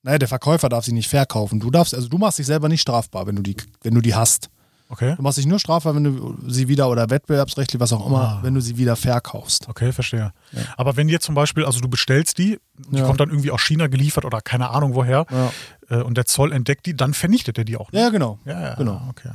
Naja, 0.03 0.19
der 0.19 0.27
Verkäufer 0.27 0.69
darf 0.69 0.85
sie 0.85 0.91
nicht 0.93 1.09
verkaufen. 1.09 1.59
Du 1.59 1.71
darfst, 1.71 1.95
also 1.95 2.07
du 2.07 2.17
machst 2.19 2.37
dich 2.37 2.45
selber 2.45 2.69
nicht 2.69 2.81
strafbar, 2.81 3.25
wenn 3.25 3.35
du 3.35 3.41
die, 3.41 3.55
wenn 3.81 3.95
du 3.95 4.01
die 4.01 4.13
hast. 4.13 4.49
Okay. 4.87 5.15
Du 5.15 5.23
machst 5.23 5.39
dich 5.39 5.47
nur 5.47 5.57
strafbar, 5.57 5.95
wenn 5.95 6.03
du 6.03 6.37
sie 6.47 6.67
wieder 6.67 6.87
oder 6.89 7.09
wettbewerbsrechtlich, 7.09 7.79
was 7.79 7.91
auch 7.91 8.05
immer, 8.05 8.21
Ah. 8.21 8.39
wenn 8.43 8.53
du 8.53 8.61
sie 8.61 8.77
wieder 8.77 8.95
verkaufst. 8.95 9.67
Okay, 9.67 9.91
verstehe. 9.91 10.31
Ja. 10.51 10.61
Aber 10.77 10.95
wenn 10.95 11.09
jetzt 11.09 11.25
zum 11.25 11.33
Beispiel, 11.33 11.65
also 11.65 11.79
du 11.79 11.87
bestellst 11.87 12.37
die, 12.37 12.59
die 12.91 12.97
Ja. 12.99 13.07
kommt 13.07 13.19
dann 13.19 13.29
irgendwie 13.29 13.49
aus 13.49 13.61
China 13.63 13.87
geliefert 13.87 14.25
oder 14.25 14.41
keine 14.41 14.69
Ahnung 14.69 14.93
woher, 14.93 15.25
Ja, 15.31 15.51
äh, 15.89 16.03
und 16.03 16.17
der 16.17 16.25
Zoll 16.27 16.51
entdeckt 16.51 16.85
die, 16.85 16.95
dann 16.95 17.15
vernichtet 17.15 17.57
er 17.57 17.63
die 17.65 17.77
auch. 17.77 17.91
ne? 17.91 17.99
ja 18.01 18.09
genau. 18.09 18.37
Ja, 18.45 18.61
ja, 18.61 18.75
Genau. 18.75 19.01
okay. 19.09 19.29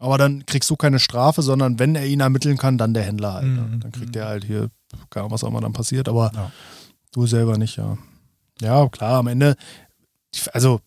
Aber 0.00 0.18
dann 0.18 0.44
kriegst 0.46 0.68
du 0.70 0.76
keine 0.76 0.98
Strafe, 0.98 1.42
sondern 1.42 1.78
wenn 1.78 1.94
er 1.94 2.06
ihn 2.06 2.20
ermitteln 2.20 2.56
kann, 2.56 2.78
dann 2.78 2.94
der 2.94 3.04
Händler 3.04 3.34
halt. 3.34 3.44
ne? 3.46 3.60
Mhm. 3.62 3.80
Dann 3.80 3.92
kriegt 3.92 4.16
er 4.16 4.26
halt 4.26 4.44
hier, 4.44 4.70
keine 5.10 5.22
Ahnung, 5.24 5.32
was 5.32 5.44
auch 5.44 5.48
immer 5.48 5.60
dann 5.60 5.72
passiert, 5.74 6.08
aber 6.08 6.32
Ja. 6.34 6.50
du 7.12 7.26
selber 7.26 7.56
nicht, 7.58 7.76
ja. 7.76 7.96
Ja, 8.62 8.88
klar, 8.88 9.18
am 9.18 9.26
Ende, 9.28 9.56
also 10.52 10.80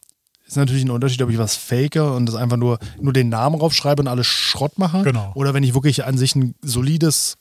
ist 0.46 0.58
natürlich 0.58 0.84
ein 0.84 0.90
Unterschied, 0.92 1.22
ob 1.22 1.30
ich 1.30 1.38
was 1.38 1.56
fake 1.56 1.96
und 1.96 2.26
das 2.26 2.36
einfach 2.36 2.58
nur, 2.58 2.78
nur 3.00 3.14
den 3.14 3.30
Namen 3.30 3.56
raufschreibe 3.56 4.02
und 4.02 4.08
alles 4.08 4.28
Schrott 4.28 4.78
mache. 4.78 5.04
Genau. 5.04 5.32
Oder 5.36 5.54
wenn 5.54 5.64
ich 5.64 5.74
wirklich 5.74 6.06
an 6.06 6.18
sich 6.18 6.36
ein 6.36 6.54
solides 6.62 7.38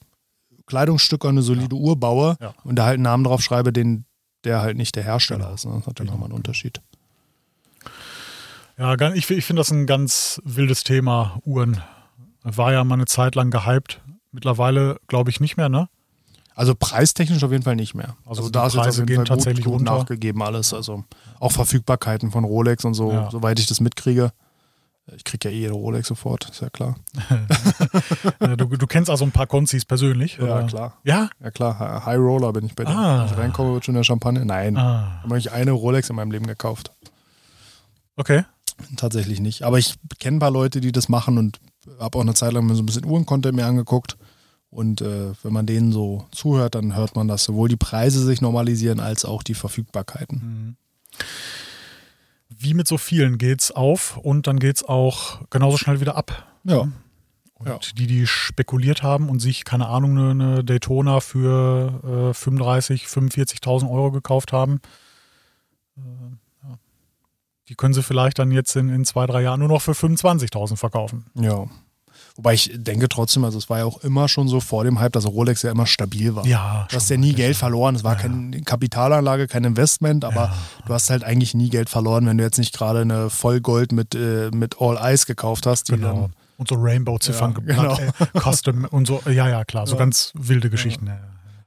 Kleidungsstück 0.66 1.24
oder 1.24 1.30
eine 1.32 1.42
solide 1.42 1.74
Uhr 1.74 1.98
baue 1.98 2.36
Ja. 2.40 2.54
und 2.64 2.76
da 2.76 2.84
halt 2.84 2.94
einen 2.94 3.02
Namen 3.02 3.24
draufschreibe, 3.24 3.72
den 3.72 4.04
der 4.44 4.60
halt 4.60 4.76
nicht 4.76 4.94
der 4.96 5.04
Hersteller 5.04 5.52
ist. 5.54 5.64
Ne? 5.66 5.72
Das 5.72 5.80
ist 5.82 5.86
natürlich 5.86 6.10
Genau. 6.10 6.12
nochmal 6.12 6.28
ein 6.30 6.32
Unterschied. 6.36 6.80
Ja, 8.82 9.12
ich, 9.14 9.30
ich 9.30 9.44
finde 9.44 9.60
das 9.60 9.70
ein 9.70 9.86
ganz 9.86 10.40
wildes 10.44 10.82
Thema, 10.84 11.38
Uhren. 11.44 11.80
War 12.42 12.72
ja 12.72 12.82
mal 12.84 12.94
eine 12.96 13.06
Zeit 13.06 13.34
lang 13.36 13.50
gehypt. 13.50 14.00
Mittlerweile 14.32 14.98
glaube 15.06 15.30
ich 15.30 15.38
nicht 15.40 15.56
mehr, 15.56 15.68
ne? 15.68 15.88
Also 16.54 16.74
preistechnisch 16.74 17.42
auf 17.44 17.52
jeden 17.52 17.62
Fall 17.62 17.76
nicht 17.76 17.94
mehr. 17.94 18.16
Also 18.26 18.46
die 18.46 18.52
da 18.52 18.66
ist 18.66 18.74
jetzt 18.74 18.82
Preise 18.82 19.00
jeden 19.02 19.06
gehen 19.06 19.16
Fall 19.18 19.24
tatsächlich 19.26 19.64
gut, 19.64 19.78
gut 19.78 19.80
runter. 19.88 19.98
nachgegeben 19.98 20.42
alles. 20.42 20.74
Also 20.74 21.04
auch 21.38 21.52
Verfügbarkeiten 21.52 22.30
von 22.30 22.44
Rolex 22.44 22.84
und 22.84 22.94
so, 22.94 23.12
Ja. 23.12 23.30
soweit 23.30 23.58
ich 23.60 23.66
das 23.66 23.80
mitkriege. 23.80 24.32
Ich 25.16 25.24
kriege 25.24 25.48
ja 25.48 25.54
eh 25.54 25.58
jede 25.60 25.72
Rolex 25.72 26.08
sofort, 26.08 26.48
ist 26.50 26.60
ja 26.60 26.70
klar. 26.70 26.96
Du, 28.56 28.66
du 28.66 28.86
kennst 28.86 29.08
also 29.10 29.24
ein 29.24 29.32
paar 29.32 29.46
Konzis 29.46 29.84
persönlich? 29.84 30.36
Ja, 30.38 30.44
oder? 30.44 30.66
klar. 30.66 30.98
Ja? 31.04 31.28
Ja 31.42 31.50
klar, 31.50 31.78
Hi- 31.78 32.04
High 32.06 32.18
Roller 32.18 32.52
bin 32.52 32.66
ich 32.66 32.74
bei 32.74 32.84
dir. 32.84 32.90
Ah. 32.96 33.20
Wenn 33.20 33.26
ich 33.32 33.38
reinkomme, 33.38 33.74
wird 33.74 33.84
schon 33.84 33.94
der 33.94 34.04
Champagner. 34.04 34.44
Nein, 34.44 34.76
Ah, 34.76 35.20
habe 35.22 35.38
ich 35.38 35.50
eine 35.52 35.70
Rolex 35.72 36.10
in 36.10 36.16
meinem 36.16 36.30
Leben 36.32 36.46
gekauft. 36.46 36.90
okay. 38.16 38.44
Tatsächlich 38.96 39.40
nicht. 39.40 39.62
Aber 39.62 39.78
ich 39.78 39.94
kenne 40.18 40.36
ein 40.36 40.40
paar 40.40 40.50
Leute, 40.50 40.80
die 40.80 40.92
das 40.92 41.08
machen 41.08 41.38
und 41.38 41.60
habe 41.98 42.18
auch 42.18 42.22
eine 42.22 42.34
Zeit 42.34 42.52
lang 42.52 42.66
mir 42.66 42.74
so 42.74 42.82
ein 42.82 42.86
bisschen 42.86 43.04
Uhrencontent 43.04 43.54
mir 43.56 43.66
angeguckt. 43.66 44.16
Und 44.70 45.02
äh, 45.02 45.32
wenn 45.42 45.52
man 45.52 45.66
denen 45.66 45.92
so 45.92 46.26
zuhört, 46.32 46.74
dann 46.74 46.96
hört 46.96 47.14
man, 47.14 47.28
dass 47.28 47.44
sowohl 47.44 47.68
die 47.68 47.76
Preise 47.76 48.24
sich 48.24 48.40
normalisieren 48.40 49.00
als 49.00 49.24
auch 49.24 49.42
die 49.42 49.54
Verfügbarkeiten. 49.54 50.38
Mhm. 50.38 50.76
Wie 52.48 52.74
mit 52.74 52.86
so 52.86 52.96
vielen 52.98 53.38
geht's 53.38 53.70
auf 53.70 54.16
und 54.16 54.46
dann 54.46 54.58
geht's 54.58 54.82
auch 54.84 55.40
genauso 55.50 55.76
schnell 55.76 56.00
wieder 56.00 56.16
ab. 56.16 56.46
Ja. 56.64 56.80
Und 57.54 57.68
Ja. 57.68 57.78
die, 57.96 58.06
die 58.06 58.26
spekuliert 58.26 59.02
haben 59.02 59.28
und 59.28 59.40
sich, 59.40 59.64
keine 59.64 59.88
Ahnung, 59.88 60.18
eine, 60.18 60.64
Daytona 60.64 61.20
für 61.20 62.30
äh, 62.30 62.34
35, 62.34 63.04
45.000 63.06 63.90
Euro 63.90 64.10
gekauft 64.10 64.52
haben, 64.52 64.80
äh. 65.96 66.00
Die 67.68 67.74
können 67.74 67.94
sie 67.94 68.02
vielleicht 68.02 68.38
dann 68.38 68.50
jetzt 68.50 68.74
in, 68.76 68.88
in 68.88 69.04
zwei, 69.04 69.26
drei 69.26 69.42
Jahren 69.42 69.60
nur 69.60 69.68
noch 69.68 69.82
für 69.82 69.92
25.000 69.92 70.76
verkaufen. 70.76 71.26
Ja. 71.34 71.66
Wobei 72.36 72.54
ich 72.54 72.70
denke 72.74 73.08
trotzdem, 73.10 73.44
also 73.44 73.58
es 73.58 73.68
war 73.68 73.78
ja 73.78 73.84
auch 73.84 74.02
immer 74.02 74.26
schon 74.26 74.48
so 74.48 74.60
vor 74.60 74.84
dem 74.84 75.00
Hype, 75.00 75.12
dass 75.12 75.26
Rolex 75.26 75.62
ja 75.62 75.70
immer 75.70 75.84
stabil 75.86 76.34
war. 76.34 76.46
Ja, 76.46 76.86
Du 76.90 76.96
hast 76.96 77.10
ja 77.10 77.18
nie 77.18 77.34
Geld 77.34 77.56
verloren. 77.56 77.94
Es 77.94 78.04
war 78.04 78.16
keine 78.16 78.62
Kapitalanlage, 78.62 79.48
kein 79.48 79.64
Investment, 79.64 80.24
aber 80.24 80.50
du 80.86 80.94
hast 80.94 81.10
halt 81.10 81.24
eigentlich 81.24 81.54
nie 81.54 81.68
Geld 81.68 81.90
verloren, 81.90 82.26
wenn 82.26 82.38
du 82.38 82.44
jetzt 82.44 82.58
nicht 82.58 82.72
gerade 82.76 83.00
eine 83.00 83.28
Vollgold 83.28 83.92
mit, 83.92 84.14
äh, 84.14 84.50
mit 84.50 84.76
All 84.80 84.98
Ice 85.12 85.26
gekauft 85.26 85.66
hast, 85.66 85.88
die 85.88 85.92
Genau. 85.92 86.12
dann. 86.22 86.32
Und 86.56 86.68
so 86.68 86.76
Rainbow-Ziffern 86.78 87.50
Ja, 87.66 87.94
geplant, 87.94 88.00
äh, 88.34 88.40
Custom 88.40 88.84
und 88.86 89.06
so, 89.06 89.20
ja, 89.26 89.48
ja, 89.48 89.64
klar, 89.64 89.86
so 89.86 89.94
Ja. 89.94 89.98
ganz 89.98 90.32
wilde 90.34 90.70
Geschichten. 90.70 91.08
Ja. 91.08 91.18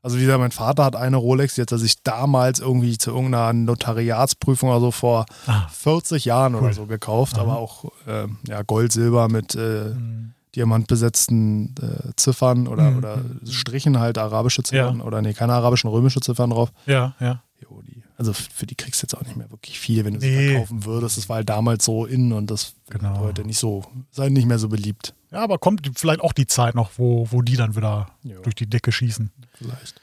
Also 0.06 0.18
wie 0.18 0.22
gesagt, 0.22 0.40
mein 0.40 0.52
Vater 0.52 0.86
hat 0.86 0.96
eine 0.96 1.18
Rolex, 1.18 1.56
die 1.56 1.62
hat 1.62 1.72
er 1.72 1.80
sich 1.80 2.04
damals 2.04 2.60
irgendwie 2.60 2.96
zu 2.96 3.10
irgendeiner 3.10 3.54
Notariatsprüfung 3.54 4.70
oder 4.70 4.80
so 4.80 4.92
vor 4.92 5.26
Ah. 5.48 5.68
40 5.72 6.26
Jahren 6.26 6.54
oder 6.54 6.68
Cool. 6.68 6.74
so 6.74 6.86
gekauft, 6.86 7.34
Aha. 7.36 7.42
aber 7.42 7.58
auch 7.58 7.86
äh, 8.06 8.28
ja, 8.48 8.62
Gold, 8.62 8.92
Silber 8.92 9.30
mit 9.30 9.56
äh, 9.56 9.96
Mhm. 9.96 10.34
diamantbesetzten 10.56 11.76
äh, 11.82 12.12
Ziffern 12.16 12.68
oder, 12.68 12.92
Mhm. 12.92 12.98
oder 12.98 13.18
Strichen 13.50 14.00
halt 14.00 14.18
arabische 14.18 14.64
Ziffern 14.64 15.00
Ja. 15.00 15.04
oder 15.06 15.22
nee, 15.22 15.34
keine 15.34 15.54
arabischen, 15.54 15.90
römische 15.90 16.20
Ziffern 16.22 16.52
drauf. 16.52 16.72
Ja, 16.86 17.16
ja. 17.20 17.42
Jo, 17.62 17.82
die, 17.82 18.04
also 18.18 18.34
für 18.34 18.66
die 18.66 18.76
kriegst 18.76 19.02
du 19.02 19.06
jetzt 19.06 19.16
auch 19.18 19.24
nicht 19.24 19.38
mehr 19.38 19.50
wirklich 19.50 19.80
viel, 19.80 20.06
wenn 20.06 20.14
du 20.16 20.20
sie 20.20 20.30
Nee. 20.30 20.50
verkaufen 20.52 20.86
würdest. 20.86 21.18
Das 21.18 21.30
war 21.30 21.38
halt 21.38 21.50
damals 21.50 21.84
so 21.86 22.06
in 22.06 22.32
und 22.32 22.52
das 22.52 22.74
Genau. 22.90 23.20
heute 23.20 23.44
nicht 23.44 23.58
so, 23.58 23.84
sei 24.12 24.30
nicht 24.30 24.46
mehr 24.48 24.60
so 24.60 24.70
beliebt. 24.70 25.14
Ja, 25.32 25.42
aber 25.44 25.58
kommt 25.58 25.90
vielleicht 25.96 26.22
auch 26.22 26.32
die 26.32 26.48
Zeit 26.48 26.76
noch, 26.76 26.92
wo, 26.98 27.28
wo 27.32 27.42
die 27.42 27.56
dann 27.58 27.76
wieder 27.76 28.08
Jo. 28.24 28.42
durch 28.44 28.56
die 28.56 28.68
Decke 28.70 28.92
schießen. 28.94 29.32
Vielleicht. 29.58 30.02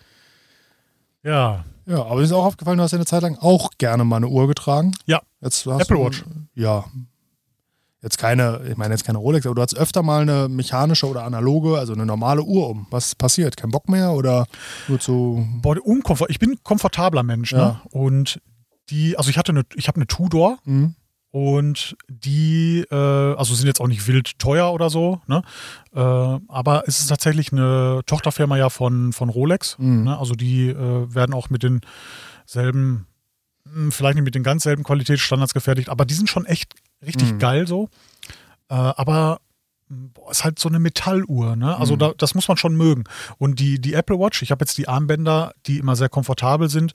Ja. 1.22 1.64
Ja, 1.86 2.02
aber 2.04 2.16
mir 2.16 2.22
ist 2.22 2.32
auch 2.32 2.44
aufgefallen, 2.44 2.78
du 2.78 2.84
hast 2.84 2.92
ja 2.92 2.98
eine 2.98 3.06
Zeit 3.06 3.22
lang 3.22 3.36
auch 3.38 3.70
gerne 3.78 4.04
mal 4.04 4.16
eine 4.16 4.28
Uhr 4.28 4.46
getragen. 4.46 4.92
Ja. 5.06 5.20
Jetzt 5.40 5.66
hast 5.66 5.82
Apple 5.82 5.96
du, 5.96 6.04
Watch. 6.04 6.24
Ja. 6.54 6.84
Jetzt 8.02 8.18
keine, 8.18 8.62
ich 8.68 8.76
meine 8.76 8.94
jetzt 8.94 9.04
keine 9.04 9.18
Rolex, 9.18 9.46
aber 9.46 9.54
du 9.54 9.62
hast 9.62 9.76
öfter 9.76 10.02
mal 10.02 10.22
eine 10.22 10.48
mechanische 10.48 11.08
oder 11.08 11.22
analoge, 11.22 11.78
also 11.78 11.92
eine 11.92 12.04
normale 12.04 12.42
Uhr 12.42 12.68
um. 12.68 12.86
Was 12.90 13.14
passiert? 13.14 13.56
Kein 13.56 13.70
Bock 13.70 13.88
mehr 13.88 14.12
oder 14.12 14.46
nur 14.88 14.98
zu. 14.98 15.46
Boah, 15.60 15.76
unkomfort 15.84 16.28
ich 16.28 16.40
bin 16.40 16.52
ein 16.52 16.58
komfortabler 16.64 17.22
Mensch, 17.22 17.52
ne? 17.52 17.58
Ja. 17.58 17.82
Und 17.90 18.40
die, 18.90 19.16
also 19.16 19.30
ich 19.30 19.38
hatte 19.38 19.52
eine, 19.52 19.62
ich 19.76 19.86
habe 19.86 19.96
eine 19.96 20.06
Tudor 20.08 20.58
Hm? 20.64 20.96
Und 21.32 21.96
die, 22.08 22.84
äh, 22.90 22.94
also 22.94 23.54
sind 23.54 23.66
jetzt 23.66 23.80
auch 23.80 23.88
nicht 23.88 24.06
wild 24.06 24.38
teuer 24.38 24.72
oder 24.72 24.90
so, 24.90 25.20
ne? 25.26 25.42
Äh, 25.94 25.98
aber 25.98 26.84
es 26.86 27.00
ist 27.00 27.06
tatsächlich 27.08 27.50
eine 27.52 28.02
Tochterfirma 28.06 28.56
ja 28.58 28.68
von, 28.68 29.12
von 29.14 29.28
Rolex. 29.30 29.76
Mhm. 29.78 30.04
Ne? 30.04 30.18
Also 30.18 30.34
die 30.34 30.68
äh, 30.68 31.14
werden 31.14 31.34
auch 31.34 31.48
mit 31.50 31.62
denselben, 31.64 33.06
hm, 33.72 33.90
vielleicht 33.92 34.16
nicht 34.16 34.24
mit 34.24 34.34
den 34.34 34.42
ganz 34.42 34.62
selben 34.62 34.84
Qualitätsstandards 34.84 35.54
gefertigt, 35.54 35.88
aber 35.88 36.04
die 36.04 36.14
sind 36.14 36.28
schon 36.28 36.44
echt 36.44 36.74
richtig 37.04 37.32
Mhm. 37.32 37.38
geil 37.38 37.66
so. 37.66 37.88
Äh, 38.68 38.74
aber 38.74 39.40
boah, 39.88 40.30
ist 40.30 40.44
halt 40.44 40.58
so 40.58 40.68
eine 40.68 40.78
Metalluhr, 40.80 41.56
ne? 41.56 41.76
Also 41.78 41.94
Mhm. 41.94 41.98
da, 41.98 42.12
das 42.16 42.34
muss 42.34 42.46
man 42.48 42.56
schon 42.58 42.76
mögen. 42.76 43.04
Und 43.38 43.58
die, 43.58 43.80
die 43.80 43.94
Apple 43.94 44.18
Watch, 44.18 44.42
ich 44.42 44.50
habe 44.50 44.62
jetzt 44.62 44.76
die 44.76 44.86
Armbänder, 44.88 45.54
die 45.66 45.78
immer 45.78 45.96
sehr 45.96 46.08
komfortabel 46.10 46.68
sind. 46.68 46.92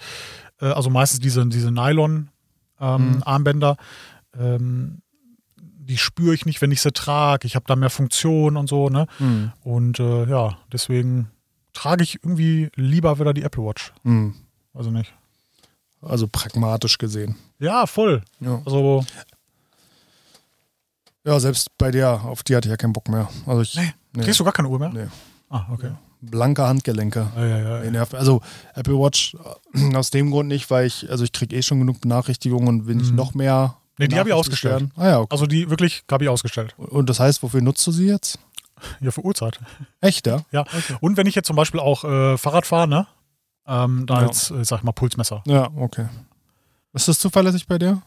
Äh, 0.61 0.67
also 0.67 0.89
meistens 0.91 1.19
diese, 1.21 1.43
diese 1.47 1.71
Nylon-Armbänder. 1.71 3.69
Ähm, 3.71 3.77
die 4.39 5.97
spüre 5.97 6.33
ich 6.33 6.45
nicht, 6.45 6.61
wenn 6.61 6.71
ich 6.71 6.81
sie 6.81 6.91
trage. 6.91 7.47
Ich 7.47 7.55
habe 7.55 7.65
da 7.67 7.75
mehr 7.75 7.89
Funktion 7.89 8.57
und 8.57 8.67
so, 8.67 8.89
ne? 8.89 9.07
Hm. 9.17 9.51
Und 9.63 9.99
äh, 9.99 10.25
ja, 10.29 10.57
deswegen 10.71 11.29
trage 11.73 12.03
ich 12.03 12.15
irgendwie 12.23 12.69
lieber 12.75 13.19
wieder 13.19 13.33
die 13.33 13.43
Apple 13.43 13.63
Watch. 13.63 13.93
Hm. 14.03 14.33
Also 14.73 14.91
nicht. 14.91 15.13
Also 16.01 16.27
pragmatisch 16.27 16.97
gesehen. 16.97 17.35
Ja, 17.59 17.88
voll. 17.88 18.21
Ja. 18.39 18.61
Also, 18.65 19.03
ja, 21.25 21.39
selbst 21.39 21.75
bei 21.77 21.91
der, 21.91 22.23
auf 22.25 22.43
die 22.43 22.55
hatte 22.55 22.67
ich 22.67 22.71
ja 22.71 22.77
keinen 22.77 22.93
Bock 22.93 23.09
mehr. 23.09 23.29
Also 23.45 23.61
ich, 23.61 23.75
Nee. 23.75 23.93
nee. 24.15 24.23
kriegst 24.23 24.39
du 24.39 24.43
gar 24.43 24.53
keine 24.53 24.69
Uhr 24.69 24.79
mehr? 24.79 24.89
Nee. 24.89 25.07
Ah, 25.49 25.65
okay. 25.71 25.91
blanke 26.21 26.65
Handgelenke. 26.67 27.27
Ja, 27.35 27.45
ja, 27.45 27.83
ja. 27.83 28.07
Also 28.13 28.41
Apple 28.75 28.95
Watch 28.99 29.35
äh, 29.73 29.95
aus 29.95 30.09
dem 30.11 30.31
Grund 30.31 30.47
nicht, 30.49 30.69
weil 30.69 30.85
ich, 30.88 31.09
also 31.09 31.23
ich 31.23 31.31
kriege 31.31 31.55
eh 31.55 31.61
schon 31.61 31.79
genug 31.79 32.01
Benachrichtigungen 32.01 32.67
und 32.67 32.85
nicht 32.88 33.11
Mhm. 33.11 33.15
noch 33.15 33.33
mehr. 33.33 33.77
Nee, 33.97 34.07
die 34.07 34.19
habe 34.19 34.29
ich 34.29 34.35
ausgestellt. 34.35 34.89
Ah 34.95 35.07
ja, 35.07 35.19
okay. 35.19 35.27
Also 35.31 35.45
die 35.47 35.69
wirklich 35.69 36.03
habe 36.11 36.23
ich 36.23 36.29
ausgestellt. 36.29 36.75
Und 36.77 37.09
das 37.09 37.19
heißt, 37.19 37.41
wofür 37.43 37.61
nutzt 37.61 37.85
du 37.87 37.91
sie 37.91 38.07
jetzt? 38.07 38.39
Ja, 38.99 39.09
für 39.11 39.25
Uhrzeit. 39.25 39.59
Echt, 40.01 40.27
ja? 40.27 40.41
Ja. 40.51 40.65
Und 41.01 41.17
wenn 41.17 41.25
ich 41.25 41.33
jetzt 41.35 41.47
zum 41.47 41.55
Beispiel 41.55 41.79
auch 41.79 42.03
äh, 42.03 42.37
Fahrrad 42.37 42.65
fahre, 42.67 42.87
ne? 42.87 43.07
Ähm, 43.65 44.05
da 44.05 44.21
Ja. 44.21 44.27
als, 44.27 44.51
äh, 44.51 44.63
sag 44.63 44.77
ich 44.79 44.83
mal, 44.83 44.91
Pulsmesser. 44.91 45.41
Ja, 45.47 45.69
okay. 45.75 46.07
Ist 46.93 47.07
das 47.07 47.19
zuverlässig 47.19 47.65
bei 47.67 47.77
dir? 47.79 48.01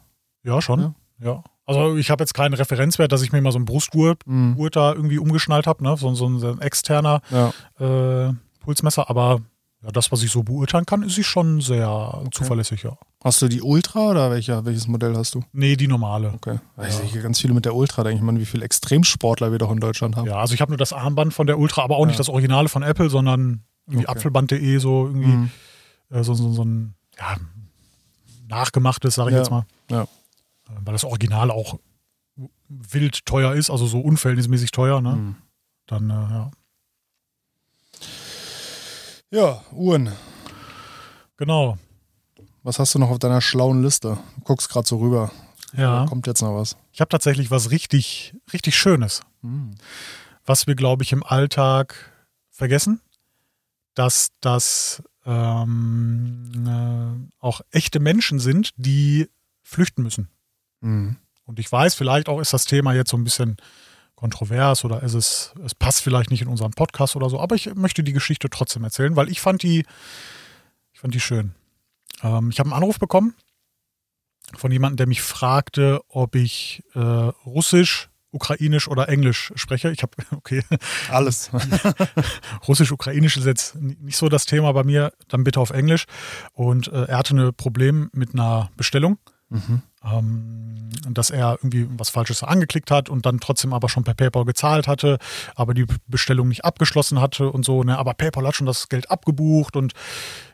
Ja, 0.45 0.63
schon. 0.63 0.81
Ja. 0.81 0.95
Ja. 1.23 1.45
Also 1.67 1.97
ich 1.97 2.11
habe 2.11 2.23
jetzt 2.23 2.35
keinen 2.35 2.55
Referenzwert, 2.55 3.13
dass 3.13 3.23
ich 3.23 3.31
mir 3.33 3.41
mal 3.43 3.53
so 3.53 3.59
einen 3.59 3.65
Brustgurt 3.67 4.27
Mhm. 4.27 4.55
Gurt 4.57 4.77
da 4.77 4.93
irgendwie 4.93 5.19
umgeschnallt 5.19 5.67
habe, 5.67 5.83
ne? 5.85 5.97
So, 5.97 6.13
so, 6.15 6.29
ein, 6.29 6.39
so 6.39 6.51
ein 6.53 6.61
externer 6.61 7.21
Ja. 7.31 8.29
äh, 8.29 8.33
Pulsmesser, 8.61 9.11
aber 9.11 9.41
ja, 9.83 9.91
das, 9.93 10.13
was 10.13 10.23
ich 10.23 10.31
so 10.31 10.43
beurteilen 10.43 10.85
kann, 10.87 11.03
ist 11.03 11.15
sie 11.15 11.25
schon 11.25 11.61
sehr 11.61 12.23
zuverlässig, 12.33 12.83
ja. 12.83 12.97
Hast 13.25 13.41
du 13.43 13.49
die 13.49 13.63
Ultra 13.63 14.09
oder 14.11 14.31
welcher, 14.31 14.65
welches 14.65 14.87
Modell 14.89 15.17
hast 15.17 15.35
du? 15.35 15.43
Nee, 15.53 15.77
die 15.77 15.89
normale. 15.89 16.33
Okay. 16.35 16.59
Ich 16.87 16.93
sehe 16.95 17.07
hier 17.07 17.23
ganz 17.23 17.41
viele 17.41 17.53
mit 17.55 17.65
der 17.65 17.75
Ultra, 17.75 18.03
denke 18.03 18.17
ich 18.19 18.23
mal, 18.23 18.39
wie 18.39 18.47
viele 18.47 18.65
Extremsportler 18.65 19.53
wir 19.53 19.59
doch 19.59 19.71
in 19.71 19.81
Deutschland 19.81 20.17
haben. 20.17 20.27
Ja, 20.27 20.37
also 20.37 20.55
ich 20.55 20.61
habe 20.61 20.71
nur 20.71 20.79
das 20.79 20.93
Armband 20.93 21.33
von 21.35 21.47
der 21.47 21.59
Ultra, 21.59 21.83
aber 21.83 21.97
auch 21.97 22.07
nicht 22.07 22.15
Ja. 22.15 22.19
das 22.19 22.29
Originale 22.29 22.69
von 22.69 22.83
Apple, 22.83 23.11
sondern 23.11 23.63
irgendwie 23.87 24.07
Okay. 24.07 24.17
Apfelband.de, 24.19 24.79
so 24.79 25.07
irgendwie 25.07 25.27
Mhm. 25.29 25.51
äh, 26.11 26.23
so, 26.25 26.35
so, 26.35 26.53
so 26.53 26.63
ein 26.65 26.95
ja, 27.19 27.37
nachgemachtes, 28.49 29.15
sage 29.15 29.31
ich 29.31 29.35
Ja. 29.35 29.41
jetzt 29.41 29.51
mal. 29.51 29.65
Ja. 29.91 30.03
Äh, 30.03 30.07
Weil 30.85 30.93
das 30.93 31.05
Original 31.05 31.51
auch 31.51 31.79
wild 32.69 33.27
teuer 33.27 33.55
ist, 33.55 33.71
also 33.71 33.87
so 33.87 34.01
unverhältnismäßig 34.01 34.71
teuer, 34.71 35.01
ne? 35.01 35.17
Mhm. 35.17 35.37
Dann, 35.87 36.11
äh, 36.11 36.13
ja. 36.15 36.51
Ja, 39.31 39.63
Uhren. 39.73 40.11
Genau. 41.37 41.79
Was 42.63 42.79
hast 42.79 42.95
du 42.95 42.99
noch 42.99 43.11
auf 43.11 43.19
deiner 43.19 43.41
schlauen 43.41 43.83
Liste? 43.83 44.19
Du 44.37 44.41
guckst 44.43 44.69
gerade 44.69 44.87
so 44.87 44.99
rüber. 44.99 45.31
Ja. 45.73 46.01
Da 46.01 46.07
kommt 46.07 46.27
jetzt 46.27 46.43
noch 46.43 46.55
was. 46.57 46.77
Ich 46.93 47.01
habe 47.01 47.09
tatsächlich 47.09 47.51
was 47.51 47.71
richtig, 47.71 48.35
richtig 48.53 48.77
Schönes, 48.77 49.23
Mhm. 49.43 49.77
was 50.45 50.67
wir, 50.67 50.75
glaube 50.75 51.03
ich, 51.05 51.13
im 51.13 51.23
Alltag 51.23 51.95
vergessen, 52.51 53.01
dass 53.95 54.31
das 54.41 55.03
ähm, 55.25 56.51
äh, 56.67 57.45
auch 57.45 57.61
echte 57.71 58.01
Menschen 58.01 58.41
sind, 58.41 58.73
die 58.77 59.29
flüchten 59.63 60.03
müssen. 60.03 60.29
Mhm. 60.81 61.17
Und 61.45 61.59
ich 61.61 61.71
weiß, 61.71 61.95
vielleicht 61.95 62.29
auch 62.29 62.41
ist 62.41 62.53
das 62.53 62.65
Thema 62.65 62.95
jetzt 62.95 63.11
so 63.11 63.17
ein 63.17 63.25
bisschen 63.25 63.57
kontrovers 64.21 64.85
oder 64.85 65.03
ist 65.03 65.15
es, 65.15 65.55
es 65.65 65.75
passt 65.75 66.03
vielleicht 66.03 66.31
nicht 66.31 66.43
in 66.43 66.49
unseren 66.49 66.73
Podcast 66.73 67.17
oder 67.17 67.31
so, 67.31 67.41
aber 67.41 67.57
ich 67.57 67.75
möchte 67.75 68.05
die 68.05 68.13
Geschichte 68.13 68.51
trotzdem 68.51 68.85
erzählen, 68.85 69.17
weil 69.17 69.31
ich 69.31 69.41
fand 69.41 69.63
die, 69.63 69.87
ich 70.93 71.01
fand 71.01 71.15
die 71.15 71.21
schön. 71.21 71.55
Ähm, 72.23 72.51
ich 72.51 72.59
habe 72.59 72.69
einen 72.69 72.77
Anruf 72.77 72.99
bekommen 72.99 73.35
von 74.57 74.71
jemandem, 74.71 74.99
der 74.99 75.07
mich 75.07 75.23
fragte, 75.23 76.03
ob 76.09 76.35
ich 76.35 76.83
äh, 76.95 76.99
Russisch, 76.99 78.11
Ukrainisch 78.31 78.89
oder 78.89 79.09
Englisch 79.09 79.53
spreche. 79.57 79.91
Ich 79.91 80.03
habe, 80.03 80.13
okay, 80.37 80.63
Alles. 81.11 81.51
Russisch, 82.69 82.93
Ukrainisch 82.93 83.39
ist 83.39 83.47
jetzt 83.47 83.75
nicht 83.77 84.19
so 84.19 84.29
das 84.29 84.45
Thema 84.45 84.73
bei 84.73 84.85
mir, 84.85 85.13
dann 85.29 85.45
bitte 85.45 85.61
auf 85.61 85.71
Englisch. 85.71 86.05
Und 86.53 86.89
äh, 86.89 87.05
er 87.05 87.19
hatte 87.19 87.35
ein 87.35 87.55
Problem 87.55 88.11
mit 88.13 88.35
einer 88.35 88.71
Bestellung 88.77 89.19
mhm. 89.51 89.83
ähm, 90.05 90.91
dass 91.11 91.31
er 91.31 91.59
irgendwie 91.61 91.87
was 91.99 92.11
Falsches 92.11 92.43
angeklickt 92.43 92.91
hat 92.91 93.09
und 93.09 93.27
dann 93.27 93.41
trotzdem 93.41 93.73
aber 93.73 93.89
schon 93.89 94.05
per 94.05 94.15
PayPal 94.15 94.45
gezahlt 94.45 94.89
hatte, 94.89 95.19
aber 95.55 95.75
die 95.75 95.87
Bestellung 96.07 96.49
nicht 96.49 96.65
abgeschlossen 96.65 97.21
hatte 97.21 97.51
und 97.51 97.65
so. 97.65 97.83
Ne? 97.83 97.99
Aber 97.99 98.15
PayPal 98.15 98.47
hat 98.47 98.55
schon 98.55 98.67
das 98.67 98.89
Geld 98.89 99.11
abgebucht 99.11 99.77
und 99.77 99.93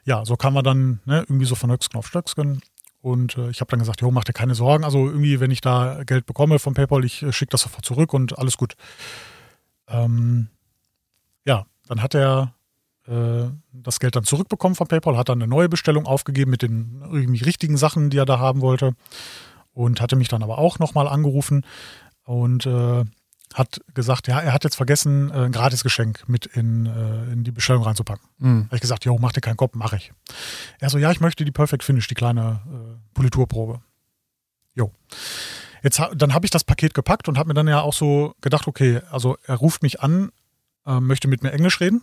ja, 0.05 0.25
so 0.25 0.37
kam 0.37 0.55
man 0.55 0.65
dann 0.65 1.01
ne, 1.05 1.21
irgendwie 1.21 1.47
so 1.47 1.55
von 1.55 1.71
Höchstgen 1.71 1.99
auf 1.99 2.09
Stöcksken. 2.09 2.61
Und 3.03 3.39
äh, 3.39 3.51
ich 3.51 3.61
habe 3.61 3.71
dann 3.71 3.79
gesagt, 3.79 4.01
jo, 4.01 4.11
mach 4.11 4.25
dir 4.25 4.33
keine 4.33 4.57
Sorgen. 4.57 4.85
Also 4.85 5.07
irgendwie, 5.07 5.39
wenn 5.39 5.53
ich 5.53 5.61
da 5.61 6.03
Geld 6.05 6.27
bekomme 6.27 6.59
von 6.59 6.75
PayPal, 6.75 7.05
ich 7.05 7.23
äh, 7.23 7.33
schicke 7.33 7.51
das 7.51 7.61
sofort 7.61 7.85
zurück 7.85 8.13
und 8.13 8.37
alles 8.37 8.57
gut. 8.57 8.75
Ähm, 9.87 10.49
ja, 11.45 11.67
dann 11.87 12.03
hat 12.03 12.15
er 12.15 12.56
äh, 13.09 13.51
das 13.73 14.01
Geld 14.01 14.17
dann 14.17 14.25
zurückbekommen 14.25 14.75
von 14.75 14.89
PayPal, 14.89 15.17
hat 15.17 15.29
dann 15.29 15.41
eine 15.41 15.49
neue 15.49 15.69
Bestellung 15.69 16.07
aufgegeben 16.07 16.51
mit 16.51 16.63
den 16.63 17.03
irgendwie 17.13 17.45
richtigen 17.45 17.77
Sachen, 17.77 18.11
die 18.11 18.19
er 18.19 18.27
da 18.27 18.39
haben 18.39 18.61
wollte. 18.61 18.93
Und 19.73 20.01
hatte 20.01 20.17
mich 20.17 20.29
dann 20.29 20.43
aber 20.43 20.59
auch 20.59 20.79
nochmal 20.79 21.07
angerufen 21.07 21.67
und 22.25 22.65
äh, 22.65 23.05
hat 23.55 23.81
gesagt, 23.95 24.27
ja, 24.27 24.41
er 24.41 24.53
hat 24.53 24.65
jetzt 24.65 24.77
vergessen, 24.77 25.31
äh, 25.31 25.45
ein 25.45 25.53
Gratisgeschenk 25.53 26.29
mit 26.29 26.47
in, 26.47 26.87
äh, 26.87 27.33
in 27.33 27.45
die 27.45 27.53
Bestellung 27.53 27.83
reinzupacken. 27.83 28.27
Mhm. 28.39 28.65
Habe 28.67 28.77
ich 28.77 28.81
gesagt, 28.81 29.05
jo, 29.05 29.19
mach 29.19 29.33
dir 29.33 29.43
keinen 29.43 29.57
Kopf, 29.59 29.75
mache 29.75 29.97
ich. 29.97 30.13
Er 30.81 30.89
so, 30.89 30.99
ja, 30.99 31.11
ich 31.11 31.21
möchte 31.21 31.45
die 31.45 31.53
Perfect 31.53 31.85
Finish, 31.85 32.09
die 32.09 32.15
kleine 32.15 32.61
äh, 32.67 33.15
Politurprobe. 33.15 33.81
Jo. 34.75 34.93
Jetzt, 35.83 36.03
dann 36.17 36.35
habe 36.35 36.47
ich 36.47 36.51
das 36.51 36.65
Paket 36.65 36.95
gepackt 36.95 37.29
und 37.29 37.39
habe 37.39 37.49
mir 37.49 37.55
dann 37.55 37.69
ja 37.69 37.83
auch 37.83 37.93
so 37.93 38.35
gedacht, 38.41 38.67
okay, 38.67 39.01
also 39.11 39.37
er 39.45 39.57
ruft 39.57 39.83
mich 39.83 40.01
an, 40.01 40.31
äh, 40.87 41.01
möchte 41.01 41.29
mit 41.29 41.43
mir 41.43 41.53
Englisch 41.53 41.81
reden 41.81 42.03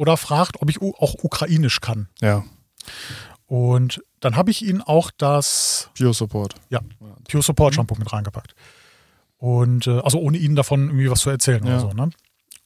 oder 0.00 0.16
fragt, 0.16 0.62
ob 0.62 0.70
ich 0.70 0.80
auch 0.80 1.14
Ukrainisch 1.22 1.80
kann. 1.82 2.08
Ja, 2.22 2.42
Und 3.46 4.02
dann 4.20 4.34
habe 4.34 4.50
ich 4.50 4.62
ihn 4.64 4.80
auch 4.80 5.10
das 5.16 5.90
Bio-Support. 5.94 6.54
Pure 7.28 7.42
Support 7.42 7.74
Shampoo 7.74 7.96
mit 7.98 8.10
reingepackt. 8.10 8.54
Und 9.36 9.86
äh, 9.86 9.98
also 10.00 10.18
ohne 10.18 10.38
ihnen 10.38 10.56
davon 10.56 10.86
irgendwie 10.88 11.10
was 11.10 11.20
zu 11.20 11.28
erzählen 11.30 11.64
Ja. 11.66 11.72
oder 11.72 11.80
so. 11.80 11.92
Ne? 11.92 12.10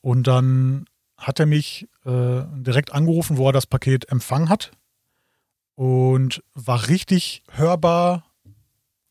Und 0.00 0.26
dann 0.28 0.86
hat 1.16 1.40
er 1.40 1.46
mich 1.46 1.88
äh, 2.04 2.42
direkt 2.54 2.92
angerufen, 2.92 3.36
wo 3.36 3.48
er 3.48 3.52
das 3.52 3.66
Paket 3.66 4.10
empfangen 4.10 4.48
hat 4.48 4.70
und 5.74 6.42
war 6.54 6.86
richtig 6.88 7.42
hörbar 7.50 8.24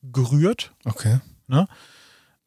gerührt. 0.01 0.73
Okay. 0.85 1.19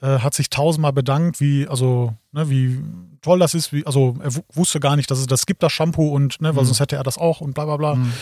Äh, 0.07 0.19
hat 0.21 0.35
sich 0.35 0.51
tausendmal 0.51 0.93
bedankt, 0.93 1.41
wie 1.41 1.67
also 1.67 2.15
ne, 2.33 2.49
wie 2.49 2.81
toll 3.23 3.39
das 3.41 3.55
ist, 3.55 3.73
wie 3.73 3.85
also 3.87 4.17
er 4.23 4.35
wu- 4.37 4.43
wusste 4.53 4.79
gar 4.79 4.95
nicht, 4.97 5.11
dass 5.11 5.19
es 5.19 5.27
das 5.27 5.47
gibt 5.47 5.63
das 5.63 5.73
Shampoo 5.73 6.09
und 6.15 6.41
ne, 6.41 6.55
weil 6.55 6.63
Mhm. 6.63 6.67
sonst 6.69 6.81
hätte 6.81 6.97
er 6.97 7.03
das 7.03 7.19
auch 7.19 7.41
und 7.41 7.55
bla 7.55 7.65
bla 7.65 7.77
bla. 7.77 7.95
Mhm. 7.97 8.13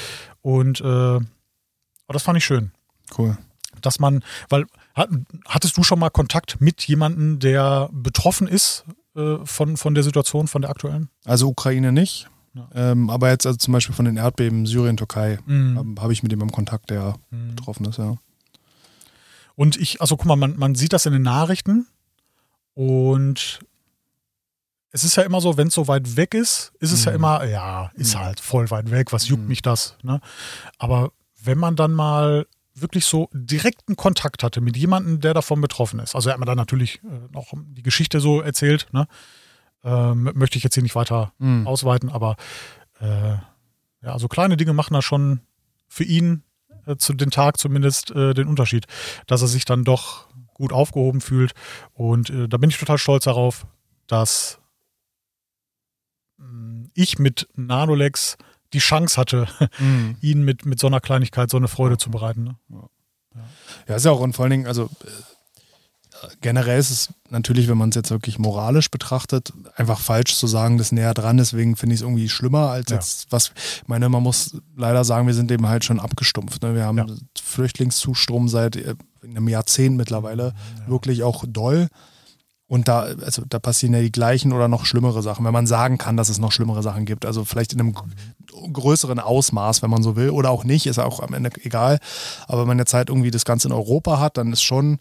Und 0.40 0.80
äh, 0.80 0.84
aber 0.84 2.12
das 2.12 2.22
fand 2.22 2.38
ich 2.38 2.44
schön. 2.44 2.70
Cool. 3.18 3.36
dass 3.82 3.98
man, 3.98 4.22
weil 4.48 4.64
hat, 4.94 5.10
hattest 5.46 5.76
du 5.76 5.82
schon 5.82 5.98
mal 5.98 6.08
Kontakt 6.08 6.58
mit 6.60 6.82
jemandem, 6.86 7.38
der 7.40 7.90
betroffen 7.92 8.46
ist 8.48 8.84
äh, 9.16 9.36
von, 9.44 9.76
von 9.76 9.94
der 9.94 10.04
Situation, 10.04 10.46
von 10.46 10.62
der 10.62 10.70
aktuellen? 10.70 11.08
Also 11.26 11.48
Ukraine 11.48 11.92
nicht. 11.92 12.28
Ja. 12.54 12.68
Ähm, 12.74 13.10
aber 13.10 13.28
jetzt 13.30 13.46
also 13.46 13.58
zum 13.58 13.72
Beispiel 13.72 13.94
von 13.94 14.04
den 14.06 14.16
Erdbeben 14.16 14.64
Syrien, 14.64 14.96
Türkei, 14.96 15.38
Mhm. 15.44 15.76
habe 15.76 16.02
hab 16.02 16.10
ich 16.12 16.22
mit 16.22 16.30
jemandem 16.32 16.54
Kontakt, 16.54 16.88
der 16.90 17.16
Mhm. 17.30 17.56
betroffen 17.56 17.84
ist, 17.86 17.98
ja. 17.98 18.14
Und 19.56 19.76
ich, 19.76 20.00
also 20.00 20.16
guck 20.16 20.26
mal, 20.26 20.36
man, 20.36 20.56
man 20.58 20.74
sieht 20.74 20.92
das 20.92 21.06
in 21.06 21.12
den 21.12 21.22
Nachrichten 21.22 21.86
und 22.74 23.60
es 24.90 25.04
ist 25.04 25.16
ja 25.16 25.22
immer 25.24 25.40
so, 25.40 25.56
wenn 25.56 25.68
es 25.68 25.74
so 25.74 25.88
weit 25.88 26.16
weg 26.16 26.34
ist, 26.34 26.72
ist 26.78 26.92
es 26.92 27.04
ja 27.04 27.12
Mhm. 27.12 27.16
immer, 27.16 27.44
ja, 27.44 27.90
ist 27.94 28.14
Mhm. 28.14 28.18
halt 28.20 28.40
voll 28.40 28.70
weit 28.70 28.90
weg, 28.90 29.12
was 29.12 29.26
juckt 29.28 29.42
Mhm. 29.42 29.48
mich 29.48 29.62
das? 29.62 29.96
Ne? 30.02 30.20
Aber 30.78 31.12
wenn 31.42 31.58
man 31.58 31.76
dann 31.76 31.92
mal 31.92 32.46
wirklich 32.74 33.04
so 33.04 33.28
direkten 33.32 33.94
Kontakt 33.96 34.42
hatte 34.42 34.60
mit 34.60 34.76
jemandem, 34.76 35.20
der 35.20 35.34
davon 35.34 35.60
betroffen 35.60 36.00
ist, 36.00 36.14
also 36.14 36.28
er 36.28 36.32
hat 36.34 36.40
mir 36.40 36.46
dann 36.46 36.56
natürlich 36.56 37.02
äh, 37.04 37.32
noch 37.32 37.52
die 37.54 37.82
Geschichte 37.82 38.18
so 38.20 38.40
erzählt, 38.40 38.88
ne? 38.92 39.06
ähm, 39.84 40.30
möchte 40.34 40.58
ich 40.58 40.64
jetzt 40.64 40.74
hier 40.74 40.82
nicht 40.82 40.94
weiter 40.96 41.32
Mhm. 41.38 41.66
ausweiten, 41.66 42.08
aber 42.10 42.36
äh, 43.00 43.34
ja, 44.02 44.12
also 44.12 44.28
kleine 44.28 44.56
Dinge 44.56 44.72
machen 44.72 44.94
da 44.94 45.02
schon 45.02 45.40
für 45.88 46.04
ihn 46.04 46.42
äh, 46.86 46.96
zu 46.96 47.12
den 47.14 47.30
Tag 47.30 47.58
zumindest 47.58 48.10
äh, 48.10 48.34
den 48.34 48.48
Unterschied, 48.48 48.86
dass 49.26 49.42
er 49.42 49.48
sich 49.48 49.64
dann 49.64 49.84
doch 49.84 50.28
gut 50.54 50.72
aufgehoben 50.72 51.20
fühlt 51.20 51.52
und 51.92 52.30
äh, 52.30 52.48
da 52.48 52.56
bin 52.58 52.70
ich 52.70 52.78
total 52.78 52.98
stolz 52.98 53.24
darauf, 53.24 53.66
dass 54.06 54.58
mh, 56.38 56.88
ich 56.94 57.18
mit 57.18 57.48
Nanolex 57.54 58.36
die 58.72 58.78
Chance 58.78 59.20
hatte, 59.20 59.46
Mhm. 59.78 60.16
ihn 60.20 60.42
mit, 60.44 60.66
mit 60.66 60.78
so 60.80 60.86
einer 60.86 61.00
Kleinigkeit 61.00 61.50
so 61.50 61.56
eine 61.56 61.68
Freude 61.68 61.96
zu 61.98 62.10
bereiten. 62.10 62.44
Ne? 62.44 62.56
Ja, 63.88 63.96
ist 63.96 64.04
ja 64.04 64.12
auch 64.12 64.20
und 64.20 64.34
vor 64.34 64.44
allen 64.44 64.50
Dingen, 64.50 64.66
also 64.66 64.84
äh, 65.04 65.08
generell 66.40 66.78
ist 66.78 66.90
es 66.90 67.08
natürlich, 67.30 67.68
wenn 67.68 67.78
man 67.78 67.88
es 67.90 67.94
jetzt 67.94 68.10
wirklich 68.10 68.38
moralisch 68.38 68.90
betrachtet, 68.90 69.52
einfach 69.76 69.98
falsch 70.00 70.34
zu 70.36 70.46
sagen, 70.46 70.78
das 70.78 70.92
näher 70.92 71.14
dran. 71.14 71.36
Deswegen 71.36 71.76
finde 71.76 71.94
ich 71.94 72.00
es 72.00 72.02
irgendwie 72.02 72.28
schlimmer 72.28 72.70
als 72.70 72.90
Ja. 72.90 72.96
jetzt 72.96 73.26
was. 73.30 73.52
Ich 73.82 73.88
meine, 73.88 74.08
man 74.08 74.22
muss 74.22 74.56
leider 74.76 75.04
sagen, 75.04 75.26
wir 75.26 75.34
sind 75.34 75.50
eben 75.50 75.66
halt 75.68 75.84
schon 75.84 76.00
abgestumpft. 76.00 76.62
Ne? 76.62 76.74
Wir 76.74 76.84
haben 76.84 76.98
Ja. 76.98 77.06
Flüchtlingszustrom 77.42 78.48
seit 78.48 78.76
äh, 78.76 78.94
einem 79.22 79.48
Jahrzehnt 79.48 79.96
mittlerweile 79.96 80.52
wirklich 80.86 81.22
auch 81.22 81.44
doll. 81.48 81.88
Und 82.66 82.88
da, 82.88 83.00
also 83.02 83.42
da 83.48 83.58
passieren 83.58 83.94
ja 83.94 84.00
die 84.00 84.10
gleichen 84.12 84.52
oder 84.52 84.68
noch 84.68 84.86
schlimmere 84.86 85.22
Sachen, 85.22 85.44
wenn 85.44 85.52
man 85.52 85.66
sagen 85.66 85.98
kann, 85.98 86.16
dass 86.16 86.28
es 86.30 86.38
noch 86.38 86.50
schlimmere 86.50 86.82
Sachen 86.82 87.04
gibt. 87.04 87.26
Also 87.26 87.44
vielleicht 87.44 87.72
in 87.74 87.80
einem 87.80 87.92
gr- 87.92 88.04
größeren 88.72 89.18
Ausmaß, 89.20 89.82
wenn 89.82 89.90
man 89.90 90.02
so 90.02 90.16
will, 90.16 90.30
oder 90.30 90.50
auch 90.50 90.64
nicht, 90.64 90.86
ist 90.86 90.96
ja 90.96 91.04
auch 91.04 91.20
am 91.20 91.34
Ende 91.34 91.50
egal. 91.62 91.98
Aber 92.48 92.62
wenn 92.62 92.68
man 92.68 92.78
jetzt 92.78 92.94
halt 92.94 93.10
irgendwie 93.10 93.30
das 93.30 93.44
Ganze 93.44 93.68
in 93.68 93.72
Europa 93.72 94.18
hat, 94.18 94.38
dann 94.38 94.52
ist 94.52 94.62
schon 94.62 94.98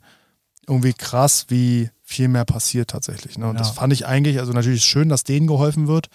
irgendwie 0.68 0.94
krass, 0.94 1.46
wie 1.50 1.90
viel 2.02 2.28
mehr 2.28 2.46
passiert 2.46 2.90
tatsächlich. 2.92 3.38
Ne? 3.38 3.48
Und 3.50 3.60
das 3.60 3.70
Ja. 3.70 3.74
fand 3.74 3.94
ich 3.94 4.06
eigentlich, 4.06 4.40
also 4.40 4.54
natürlich 4.54 4.78
ist 4.80 4.84
es 4.86 4.90
schön, 4.90 5.10
dass 5.10 5.24
denen 5.24 5.48
geholfen 5.48 5.88
wird, 5.88 6.08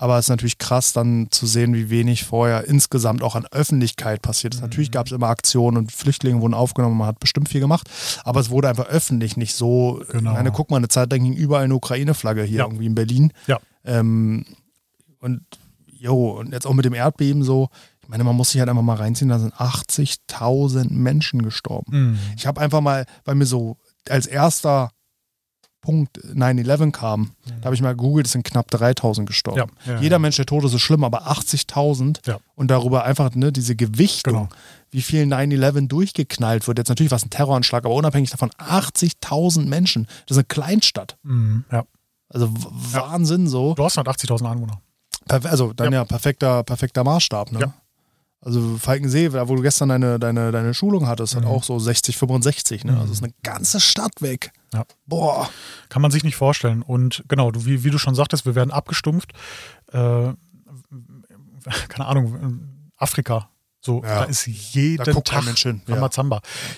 Aber 0.00 0.16
es 0.16 0.26
ist 0.26 0.30
natürlich 0.30 0.58
krass, 0.58 0.92
dann 0.92 1.26
zu 1.32 1.44
sehen, 1.44 1.74
wie 1.74 1.90
wenig 1.90 2.22
vorher 2.22 2.68
insgesamt 2.68 3.20
auch 3.20 3.34
an 3.34 3.46
Öffentlichkeit 3.50 4.22
passiert 4.22 4.54
ist. 4.54 4.60
Mhm. 4.60 4.66
Natürlich 4.68 4.92
gab 4.92 5.06
es 5.06 5.12
immer 5.12 5.26
Aktionen 5.26 5.76
und 5.76 5.90
Flüchtlinge 5.90 6.40
wurden 6.40 6.54
aufgenommen, 6.54 6.96
man 6.96 7.08
hat 7.08 7.18
bestimmt 7.18 7.48
viel 7.48 7.60
gemacht, 7.60 7.90
aber 8.22 8.38
es 8.38 8.48
wurde 8.48 8.68
einfach 8.68 8.86
öffentlich 8.86 9.36
nicht 9.36 9.56
so. 9.56 10.00
Genau. 10.12 10.30
Ich 10.30 10.36
meine, 10.36 10.52
guck 10.52 10.70
mal, 10.70 10.76
eine 10.76 10.86
Zeit 10.86 11.10
lang 11.10 11.24
ging 11.24 11.32
überall 11.32 11.64
eine 11.64 11.74
Ukraine-Flagge 11.74 12.44
hier 12.44 12.58
Ja. 12.58 12.64
irgendwie 12.66 12.86
in 12.86 12.94
Berlin. 12.94 13.32
Ja. 13.48 13.58
Ähm, 13.84 14.44
und 15.18 15.40
jo, 15.90 16.30
und 16.38 16.52
jetzt 16.52 16.68
auch 16.68 16.74
mit 16.74 16.84
dem 16.84 16.94
Erdbeben 16.94 17.42
so. 17.42 17.68
Ich 18.00 18.08
meine, 18.08 18.22
man 18.22 18.36
muss 18.36 18.50
sich 18.52 18.60
halt 18.60 18.70
einfach 18.70 18.82
mal 18.84 18.94
reinziehen, 18.94 19.30
da 19.30 19.40
sind 19.40 19.52
80.000 19.60 20.92
Menschen 20.92 21.42
gestorben. 21.42 22.10
Mhm. 22.12 22.18
Ich 22.36 22.46
habe 22.46 22.60
einfach 22.60 22.80
mal, 22.80 23.04
weil 23.24 23.34
mir 23.34 23.46
so 23.46 23.76
als 24.10 24.26
erster 24.26 24.90
Punkt 25.80 26.18
9-11 26.24 26.90
kam, 26.90 27.30
da 27.60 27.66
habe 27.66 27.74
ich 27.74 27.80
mal 27.80 27.92
gegoogelt, 27.92 28.26
es 28.26 28.32
sind 28.32 28.44
knapp 28.44 28.68
3000 28.70 29.26
gestorben. 29.28 29.70
Ja, 29.86 29.92
ja, 29.94 30.00
Jeder 30.00 30.16
ja. 30.16 30.18
Mensch, 30.18 30.36
der 30.36 30.44
tot 30.44 30.64
ist, 30.64 30.74
ist 30.74 30.80
schlimm, 30.82 31.04
aber 31.04 31.28
80.000 31.30 32.26
Ja. 32.26 32.38
und 32.56 32.68
darüber 32.70 33.04
einfach 33.04 33.34
ne, 33.34 33.52
diese 33.52 33.76
Gewichtung, 33.76 34.32
Genau. 34.34 34.48
wie 34.90 35.02
viel 35.02 35.22
9-11 35.24 35.86
durchgeknallt 35.88 36.66
wird. 36.66 36.78
Jetzt 36.78 36.88
natürlich 36.88 37.12
war 37.12 37.16
es 37.16 37.24
ein 37.24 37.30
Terroranschlag, 37.30 37.84
aber 37.84 37.94
unabhängig 37.94 38.30
davon 38.30 38.50
80.000 38.58 39.66
Menschen. 39.66 40.06
Das 40.26 40.36
ist 40.36 40.38
eine 40.38 40.44
Kleinstadt. 40.44 41.16
Mhm. 41.22 41.64
Also 42.28 42.50
Wahnsinn 42.52 43.46
so. 43.46 43.74
Du 43.74 43.84
hast 43.84 43.96
80.000 43.98 44.50
Einwohner. 44.50 44.82
Perf- 45.28 45.46
Also 45.46 45.72
dann 45.72 45.92
ja, 45.92 46.04
perfekter, 46.04 46.64
perfekter 46.64 47.04
Maßstab. 47.04 47.52
Ne? 47.52 47.60
Ja. 47.60 47.74
Also 48.40 48.78
Falkensee, 48.78 49.32
wo 49.32 49.56
du 49.56 49.62
gestern 49.62 49.88
deine, 49.88 50.18
deine, 50.18 50.52
deine 50.52 50.72
Schulung 50.72 51.06
hattest, 51.08 51.34
Mhm. 51.34 51.40
hat 51.40 51.46
auch 51.46 51.64
so 51.64 51.78
60, 51.78 52.16
65. 52.16 52.84
Ne? 52.84 52.96
Also 52.98 53.12
ist 53.12 53.22
eine 53.22 53.32
ganze 53.42 53.80
Stadt 53.80 54.20
weg. 54.22 54.52
Ja. 54.72 54.84
Boah. 55.06 55.50
Kann 55.88 56.02
man 56.02 56.10
sich 56.12 56.22
nicht 56.24 56.36
vorstellen. 56.36 56.82
Und 56.82 57.24
genau, 57.28 57.50
du, 57.50 57.64
wie, 57.66 57.82
wie 57.84 57.90
du 57.90 57.98
schon 57.98 58.14
sagtest, 58.14 58.46
wir 58.46 58.54
werden 58.54 58.70
abgestumpft. 58.70 59.32
Äh, 59.92 60.32
keine 61.88 62.06
Ahnung, 62.06 62.60
Afrika. 62.96 63.50
So, 63.80 64.02
Ja. 64.02 64.20
da 64.20 64.24
ist 64.24 64.46
jeden 64.46 64.98
Da 65.04 65.04
Tag 65.04 65.44
hin. 65.62 65.82
Ja. 65.86 65.94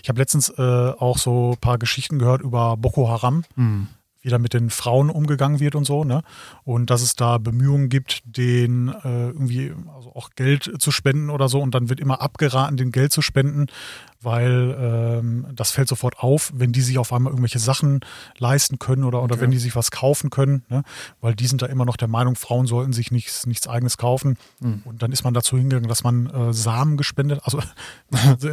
Ich 0.03 0.09
habe 0.09 0.19
letztens 0.21 0.49
äh, 0.51 0.63
auch 0.63 1.19
so 1.19 1.53
ein 1.53 1.57
paar 1.59 1.79
Geschichten 1.79 2.19
gehört 2.19 2.43
über 2.43 2.77
Boko 2.77 3.09
Haram, 3.09 3.45
Hm. 3.57 3.89
Wie 4.23 4.29
da 4.29 4.39
mit 4.39 4.53
den 4.53 4.69
Frauen 4.71 5.09
umgegangen 5.11 5.61
wird 5.61 5.75
und 5.75 5.85
so, 5.87 6.05
ne? 6.05 6.23
Und 6.65 6.91
dass 6.91 7.01
es 7.03 7.17
da 7.17 7.39
Bemühungen 7.39 7.89
gibt, 7.89 8.21
denen 8.25 8.89
äh, 8.89 9.29
irgendwie 9.29 9.73
also 9.97 10.15
auch 10.15 10.31
Geld 10.37 10.71
zu 10.79 10.91
spenden 10.91 11.31
oder 11.31 11.49
so. 11.49 11.61
Und 11.61 11.75
dann 11.75 11.89
wird 11.89 12.01
immer 12.01 12.21
abgeraten, 12.21 12.77
den 12.77 12.93
Geld 12.93 13.13
zu 13.13 13.23
spenden, 13.23 13.67
weil 14.21 14.77
ähm, 14.79 15.47
das 15.55 15.71
fällt 15.71 15.89
sofort 15.89 16.19
auf, 16.19 16.53
wenn 16.55 16.73
die 16.73 16.83
sich 16.83 16.99
auf 16.99 17.13
einmal 17.15 17.33
irgendwelche 17.33 17.59
Sachen 17.59 18.01
leisten 18.37 18.79
können 18.79 19.05
oder, 19.05 19.23
oder 19.23 19.35
Okay. 19.37 19.43
wenn 19.45 19.51
die 19.53 19.59
sich 19.59 19.75
was 19.75 19.91
kaufen 19.91 20.29
können, 20.29 20.65
ne? 20.69 20.83
Weil 21.23 21.35
die 21.35 21.47
sind 21.47 21.63
da 21.63 21.67
immer 21.67 21.87
noch 21.87 21.97
der 21.97 22.09
Meinung, 22.09 22.35
Frauen 22.37 22.67
sollten 22.67 22.93
sich 22.93 23.11
nichts, 23.11 23.47
nichts 23.47 23.67
eigenes 23.69 23.97
kaufen. 23.97 24.37
Hm. 24.61 24.83
Und 24.85 25.03
dann 25.03 25.13
ist 25.13 25.25
man 25.25 25.33
dazu 25.33 25.57
hingegangen, 25.57 25.89
dass 25.89 26.05
man 26.05 26.27
äh, 26.29 26.53
Samen 26.53 26.99
gespendet, 26.99 27.41
also 27.45 27.61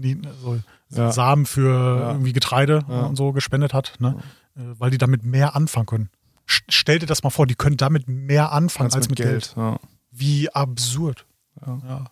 nie- 0.00 0.20
so 0.40 0.58
Ja. 0.92 1.12
Samen 1.12 1.46
für 1.46 1.98
Ja. 2.00 2.10
irgendwie 2.12 2.32
Getreide 2.32 2.84
Ja. 2.88 3.02
und 3.02 3.16
so 3.16 3.32
gespendet 3.32 3.72
hat, 3.74 3.94
ne? 4.00 4.16
Äh, 4.56 4.60
weil 4.78 4.90
die 4.90 4.98
damit 4.98 5.24
mehr 5.24 5.54
anfangen 5.54 5.86
können. 5.86 6.10
St- 6.48 6.62
Stell 6.68 6.98
dir 6.98 7.06
das 7.06 7.22
mal 7.22 7.30
vor, 7.30 7.46
die 7.46 7.54
können 7.54 7.76
damit 7.76 8.08
mehr 8.08 8.52
anfangen 8.52 8.92
als 8.92 9.08
mit 9.08 9.18
Geld. 9.18 9.54
Ja. 9.56 9.78
Wie 10.10 10.50
absurd. 10.52 11.26
Ja. 11.66 11.78
Ja. 11.86 12.04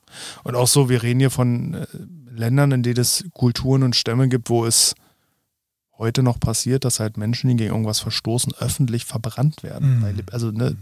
Und 0.45 0.55
auch 0.55 0.68
so, 0.68 0.89
wir 0.89 1.03
reden 1.03 1.20
hier 1.20 1.30
von 1.30 1.74
äh, 1.74 1.86
Ländern, 2.30 2.70
in 2.72 2.82
denen 2.82 3.01
es 3.01 3.24
Kulturen 3.34 3.82
und 3.82 3.97
Stämme 3.97 4.28
gibt, 4.28 4.51
wo 4.51 4.64
es 4.66 4.95
heute 5.97 6.22
noch 6.22 6.39
passiert, 6.39 6.84
dass 6.84 7.01
halt 7.01 7.16
Menschen, 7.16 7.49
die 7.51 7.57
gegen 7.57 7.70
irgendwas 7.72 7.99
verstoßen, 8.01 8.55
öffentlich 8.61 9.05
verbrannt 9.05 9.62
werden. 9.64 9.99
Mhm. 9.99 10.03
Weil, 10.03 10.14
also, 10.30 10.51
ne, 10.53 10.76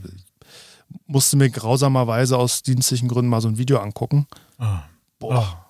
musste 1.07 1.37
mir 1.37 1.49
grausamerweise 1.49 2.37
aus 2.37 2.63
dienstlichen 2.63 3.09
Gründen 3.09 3.31
mal 3.31 3.41
so 3.41 3.49
ein 3.49 3.57
Video 3.59 3.79
angucken. 3.79 4.27
Ah. 4.59 4.83
Boah. 5.19 5.39
Ah. 5.43 5.66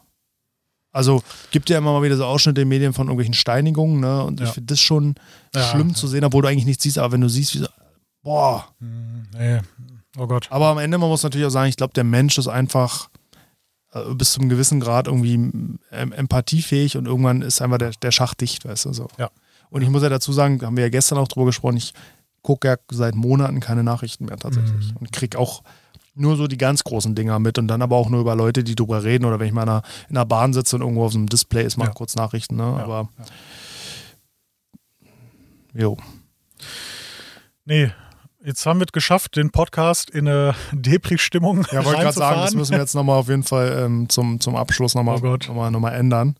Also 0.97 1.23
gibt 1.51 1.69
ja 1.71 1.79
immer 1.79 1.93
mal 1.93 2.03
wieder 2.03 2.17
so 2.17 2.25
Ausschnitte 2.25 2.61
in 2.63 2.67
den 2.67 2.69
Medien 2.71 2.93
von 2.93 3.07
irgendwelchen 3.07 3.35
Steinigungen, 3.35 4.01
ne? 4.01 4.23
Und 4.25 4.41
ich 4.41 4.47
Ja. 4.47 4.53
finde 4.53 4.73
das 4.73 4.81
schon 4.81 5.15
Ja, 5.55 5.63
schlimm 5.63 5.89
ja. 5.91 5.95
zu 5.95 6.09
sehen, 6.09 6.25
obwohl 6.25 6.43
du 6.43 6.49
eigentlich 6.49 6.65
nichts 6.65 6.83
siehst, 6.83 6.99
aber 6.99 7.13
wenn 7.13 7.21
du 7.21 7.29
siehst, 7.29 7.55
wie 7.55 7.59
so, 7.59 7.67
boah. 8.23 8.67
Hm, 8.81 9.27
Nee. 9.39 9.61
Oh 10.19 10.27
Gott. 10.27 10.47
Aber 10.51 10.69
am 10.69 10.79
Ende, 10.79 10.97
man 10.97 11.11
muss 11.11 11.23
natürlich 11.23 11.47
auch 11.47 11.51
sagen, 11.51 11.69
ich 11.69 11.77
glaube, 11.77 11.93
der 11.93 12.05
Mensch 12.05 12.39
ist 12.39 12.49
einfach 12.49 13.11
äh, 13.93 14.15
bis 14.15 14.33
zum 14.33 14.49
gewissen 14.49 14.81
Grad 14.81 15.07
irgendwie 15.09 15.35
ähm, 15.35 16.13
empathiefähig 16.13 16.97
und 16.97 17.05
irgendwann 17.07 17.43
ist 17.43 17.61
einfach 17.61 17.77
der, 17.79 17.91
der 17.91 18.11
Schacht 18.13 18.41
dicht, 18.41 18.65
weißt 18.65 18.87
du 18.87 18.93
so. 18.95 19.09
Ja. 19.19 19.31
Und 19.69 19.83
ich 19.83 19.91
muss 19.91 20.03
ja 20.03 20.09
dazu 20.09 20.33
sagen, 20.33 20.61
haben 20.63 20.77
wir 20.77 20.85
ja 20.85 20.91
gestern 20.91 21.19
auch 21.19 21.29
drüber 21.29 21.45
gesprochen, 21.47 21.77
ich 21.77 21.93
gucke 22.41 22.69
ja 22.69 22.77
seit 22.91 23.15
Monaten 23.15 23.61
keine 23.61 23.83
Nachrichten 23.85 24.25
mehr 24.25 24.39
tatsächlich. 24.39 24.93
Mhm. 24.93 24.97
Und 24.99 25.13
krieg 25.13 25.37
auch 25.37 25.63
nur 26.17 26.37
so 26.37 26.47
die 26.47 26.57
ganz 26.59 26.83
großen 26.83 27.15
Dinger 27.15 27.39
mit 27.39 27.59
und 27.59 27.69
dann 27.69 27.83
aber 27.83 27.97
auch 27.97 28.09
nur 28.09 28.21
über 28.21 28.35
Leute, 28.35 28.65
die 28.65 28.75
drüber 28.75 29.05
reden 29.05 29.25
oder 29.25 29.39
wenn 29.39 29.47
ich 29.49 29.53
mal 29.53 29.63
in 29.65 29.69
einer, 29.69 29.83
in 30.09 30.17
einer 30.17 30.27
Bahn 30.27 30.53
sitze 30.53 30.77
und 30.77 30.83
irgendwo 30.83 31.05
auf 31.05 31.13
so 31.13 31.19
einem 31.19 31.29
Display 31.29 31.65
ist, 31.65 31.77
mal 31.77 31.85
Ja. 31.87 31.91
kurz 31.93 32.15
Nachrichten, 32.17 32.57
ne? 32.57 32.63
Ja, 32.63 32.85
Aber 32.85 33.09
ja. 35.75 35.83
jo. 35.83 35.97
Nee. 37.65 37.91
Jetzt 38.45 38.65
haben 38.65 38.79
wir 38.79 38.87
es 38.87 38.93
geschafft, 38.93 39.35
den 39.37 39.51
Podcast 39.51 40.09
in 40.11 40.29
eine 40.29 40.55
Depri-Stimmung 40.73 41.67
Ja, 41.73 41.85
wollte 41.85 42.01
gerade 42.03 42.13
sagen, 42.17 42.41
das 42.43 42.55
müssen 42.55 42.73
wir 42.73 42.79
jetzt 42.79 42.95
nochmal 42.95 43.19
auf 43.19 43.29
jeden 43.29 43.43
Fall 43.43 43.83
ähm, 43.85 44.09
zum, 44.09 44.41
zum 44.41 44.55
Abschluss 44.55 44.95
nochmal 44.95 45.17
Oh 45.19 45.21
Gott. 45.21 45.49
noch 45.49 45.55
mal, 45.57 45.71
noch 45.71 45.81
mal 45.81 45.91
ändern. 45.93 46.37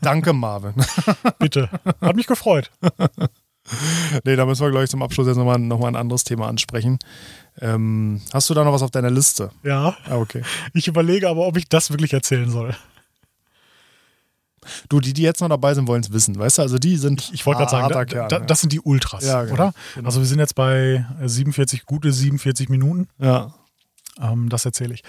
Danke, 0.00 0.32
Marvin. 0.32 0.74
Bitte. 1.38 1.70
Hat 2.00 2.16
mich 2.16 2.26
gefreut. 2.26 2.70
nee, 4.24 4.34
da 4.34 4.44
müssen 4.44 4.62
wir, 4.62 4.70
glaube 4.70 4.84
ich, 4.84 4.90
zum 4.90 5.02
Abschluss 5.04 5.28
jetzt 5.28 5.36
nochmal 5.36 5.58
noch 5.60 5.78
mal 5.78 5.86
ein 5.88 5.94
anderes 5.96 6.24
Thema 6.24 6.48
ansprechen. 6.48 6.98
Ähm, 7.60 8.20
hast 8.32 8.48
du 8.50 8.54
da 8.54 8.64
noch 8.64 8.72
was 8.72 8.82
auf 8.82 8.90
deiner 8.90 9.10
Liste? 9.10 9.50
Ja. 9.62 9.96
Ah, 10.08 10.16
okay. 10.16 10.42
Ich 10.72 10.88
überlege 10.88 11.28
aber, 11.28 11.46
ob 11.46 11.56
ich 11.56 11.68
das 11.68 11.90
wirklich 11.90 12.12
erzählen 12.12 12.50
soll. 12.50 12.74
Du, 14.90 15.00
die, 15.00 15.14
die 15.14 15.22
jetzt 15.22 15.40
noch 15.40 15.48
dabei 15.48 15.72
sind, 15.74 15.88
wollen 15.88 16.02
es 16.02 16.12
wissen, 16.12 16.38
weißt 16.38 16.58
du? 16.58 16.62
Also 16.62 16.78
die 16.78 16.96
sind 16.98 17.30
Ich 17.32 17.46
wollte 17.46 17.58
gerade 17.60 17.70
sagen, 17.70 17.84
harter 17.84 17.94
da, 17.94 18.04
Kern, 18.04 18.28
da, 18.28 18.38
ja. 18.40 18.44
das 18.44 18.60
sind 18.60 18.72
die 18.72 18.80
Ultras, 18.80 19.24
Ja, 19.24 19.42
genau, 19.42 19.54
oder? 19.54 19.72
genau. 19.94 20.06
Also 20.06 20.20
wir 20.20 20.26
sind 20.26 20.38
jetzt 20.38 20.54
bei 20.54 21.06
äh, 21.20 21.28
47, 21.28 21.86
gute 21.86 22.12
47 22.12 22.68
Minuten. 22.68 23.08
ja. 23.18 23.54
Ähm, 24.20 24.50
das 24.50 24.66
erzähle 24.66 24.92
ich. 24.92 25.02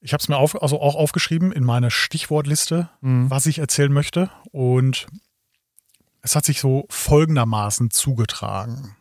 Ich 0.00 0.12
habe 0.12 0.20
es 0.20 0.28
mir 0.28 0.36
auf, 0.36 0.60
also 0.62 0.80
auch 0.80 0.94
aufgeschrieben 0.94 1.50
in 1.50 1.64
meine 1.64 1.90
Stichwortliste, 1.90 2.88
Mhm. 3.00 3.28
was 3.28 3.46
ich 3.46 3.58
erzählen 3.58 3.92
möchte. 3.92 4.30
Und 4.52 5.06
es 6.22 6.36
hat 6.36 6.44
sich 6.44 6.60
so 6.60 6.86
folgendermaßen 6.90 7.90
zugetragen. 7.90 8.94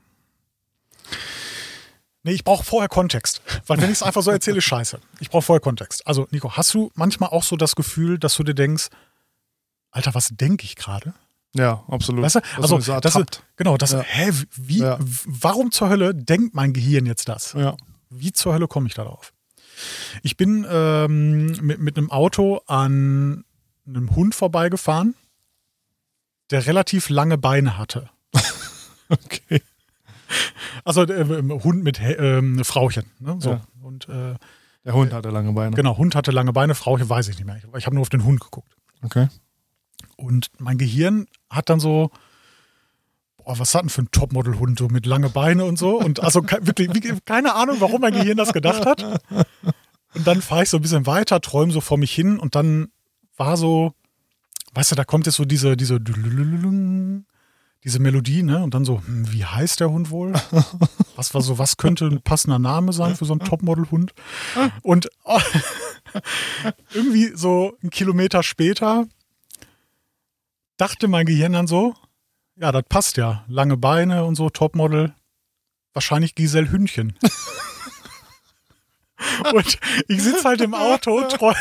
Nee, 2.27 2.33
ich 2.33 2.43
brauche 2.43 2.63
vorher 2.65 2.89
Kontext. 2.89 3.41
Weil 3.67 3.77
wenn 3.79 3.85
ich 3.89 3.95
es 3.99 4.03
einfach 4.03 4.21
so 4.21 4.31
erzähle, 4.31 4.57
ist 4.57 4.63
scheiße. 4.65 4.99
Ich 5.21 5.29
brauche 5.29 5.43
vorher 5.43 5.61
Kontext. 5.61 6.05
Also, 6.05 6.27
Nico, 6.31 6.51
hast 6.57 6.73
du 6.73 6.91
manchmal 6.93 7.29
auch 7.29 7.43
so 7.43 7.55
das 7.55 7.75
Gefühl, 7.77 8.19
dass 8.19 8.35
du 8.35 8.43
dir 8.43 8.53
denkst, 8.53 8.87
Alter, 9.91 10.13
was 10.13 10.29
denke 10.33 10.65
ich 10.65 10.75
gerade? 10.75 11.13
ja, 11.53 11.83
absolut. 11.87 12.23
Weißt 12.23 12.35
du? 12.35 12.39
Also, 12.57 12.79
so 12.81 12.99
das 12.99 13.17
genau, 13.55 13.77
das, 13.77 13.93
Ja. 13.93 14.01
hä, 14.01 14.31
wie, 14.57 14.79
Ja. 14.79 14.99
warum 15.25 15.71
zur 15.71 15.87
Hölle 15.89 16.13
denkt 16.13 16.53
mein 16.53 16.73
Gehirn 16.73 17.05
jetzt 17.05 17.29
das? 17.29 17.53
ja. 17.53 17.75
Wie 18.09 18.31
zur 18.33 18.53
Hölle 18.53 18.67
komme 18.67 18.87
ich 18.87 18.93
darauf? 18.93 19.33
Ich 20.21 20.35
bin 20.37 20.65
ähm, 20.69 21.47
mit, 21.61 21.79
mit 21.79 21.97
einem 21.97 22.11
Auto 22.11 22.57
an 22.67 23.45
einem 23.87 24.15
Hund 24.15 24.35
vorbeigefahren, 24.35 25.15
der 26.51 26.65
relativ 26.67 27.07
lange 27.09 27.37
Beine 27.37 27.77
hatte. 27.77 28.09
Okay. 29.09 29.61
Also 30.83 31.03
äh, 31.03 31.13
ähm, 31.21 31.51
Hund 31.63 31.83
mit 31.83 31.99
ähm, 32.01 32.63
Frauchen. 32.63 33.03
Ne? 33.19 33.37
So. 33.39 33.51
Ja. 33.51 33.61
Und 33.81 34.07
äh, 34.09 34.35
Der 34.85 34.93
Hund 34.93 35.13
hatte 35.13 35.29
lange 35.29 35.51
Beine. 35.53 35.75
genau, 35.75 35.97
Hund 35.97 36.15
hatte 36.15 36.31
lange 36.31 36.53
Beine, 36.53 36.75
Frauchen 36.75 37.09
weiß 37.09 37.27
ich 37.29 37.37
nicht 37.37 37.45
mehr. 37.45 37.57
Ich, 37.57 37.63
ich 37.77 37.85
habe 37.85 37.95
nur 37.95 38.01
auf 38.01 38.09
den 38.09 38.23
Hund 38.23 38.39
geguckt. 38.39 38.71
Okay. 39.03 39.27
Und 40.15 40.47
mein 40.59 40.77
Gehirn 40.77 41.27
hat 41.49 41.69
dann 41.69 41.79
so, 41.79 42.09
boah, 43.37 43.59
was 43.59 43.73
hat 43.75 43.83
denn 43.83 43.89
für 43.89 44.01
ein 44.03 44.11
Topmodel-Hund 44.11 44.79
so 44.79 44.87
mit 44.87 45.05
lange 45.05 45.29
Beine 45.29 45.65
und 45.65 45.77
so? 45.77 45.99
Und 45.99 46.21
also 46.21 46.41
ke- 46.41 46.65
wirklich, 46.65 46.89
keine 47.25 47.53
Ahnung, 47.55 47.77
warum 47.79 48.01
mein 48.01 48.13
Gehirn 48.13 48.37
das 48.37 48.51
gedacht 48.53 48.85
hat. 48.85 49.03
Und 50.13 50.25
dann 50.27 50.41
fahre 50.41 50.63
ich 50.63 50.69
so 50.69 50.77
ein 50.77 50.81
bisschen 50.81 51.05
weiter, 51.05 51.39
träume 51.41 51.71
so 51.71 51.79
vor 51.81 51.97
mich 51.97 52.11
hin 52.13 52.39
und 52.39 52.55
dann 52.55 52.87
war 53.35 53.55
so, 53.57 53.93
weißt 54.73 54.91
du, 54.91 54.95
da 54.95 55.03
kommt 55.03 55.27
jetzt 55.27 55.35
so 55.35 55.45
diese, 55.45 55.77
diese, 55.77 55.99
diese 57.83 57.99
Melodie, 57.99 58.43
ne? 58.43 58.63
Und 58.63 58.73
dann 58.73 58.85
so, 58.85 59.01
hm, 59.05 59.31
wie 59.31 59.45
heißt 59.45 59.79
der 59.79 59.89
Hund 59.89 60.09
wohl? 60.09 60.33
Was 61.15 61.33
war 61.33 61.41
so, 61.41 61.57
was 61.57 61.77
könnte 61.77 62.05
ein 62.05 62.21
passender 62.21 62.59
Name 62.59 62.93
sein 62.93 63.15
für 63.15 63.25
so 63.25 63.33
einen 63.33 63.39
Topmodel-Hund? 63.39 64.13
Und 64.83 65.09
oh, 65.23 65.39
irgendwie 66.93 67.31
so 67.35 67.75
einen 67.81 67.89
Kilometer 67.89 68.43
später 68.43 69.07
dachte 70.77 71.07
mein 71.07 71.25
Gehirn 71.25 71.53
dann 71.53 71.65
so, 71.65 71.95
ja, 72.55 72.71
das 72.71 72.83
passt 72.87 73.17
ja. 73.17 73.43
Lange 73.47 73.77
Beine 73.77 74.25
und 74.25 74.35
so, 74.35 74.49
Topmodel. 74.49 75.13
Wahrscheinlich 75.93 76.35
Giselle 76.35 76.71
Hündchen. 76.71 77.17
und 79.53 79.79
ich 80.07 80.21
sitze 80.21 80.43
halt 80.43 80.61
im 80.61 80.75
Auto, 80.75 81.23
träum, 81.23 81.55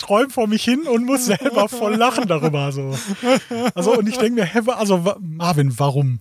träum 0.00 0.30
vor 0.30 0.46
mich 0.46 0.64
hin 0.64 0.82
und 0.86 1.04
muss 1.04 1.26
selber 1.26 1.68
voll 1.68 1.94
lachen 1.94 2.26
darüber. 2.26 2.72
So. 2.72 2.96
Also, 3.74 3.96
und 3.96 4.08
ich 4.08 4.18
denke 4.18 4.40
mir, 4.40 4.44
hä, 4.44 4.60
also 4.66 5.16
Marvin, 5.20 5.78
warum? 5.78 6.20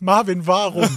Marvin, 0.00 0.46
warum? 0.46 0.88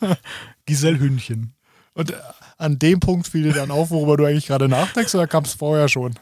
Giselle 0.66 0.98
Hündchen. 0.98 1.54
Und 1.94 2.10
äh, 2.12 2.16
an 2.58 2.78
dem 2.78 3.00
Punkt 3.00 3.26
fiel 3.26 3.44
dir 3.44 3.52
dann 3.52 3.70
auf, 3.70 3.90
worüber 3.90 4.16
du 4.16 4.24
eigentlich 4.24 4.46
gerade 4.46 4.68
nachdenkst, 4.68 5.14
oder 5.14 5.26
kam 5.26 5.44
es 5.44 5.54
vorher 5.54 5.88
schon? 5.88 6.14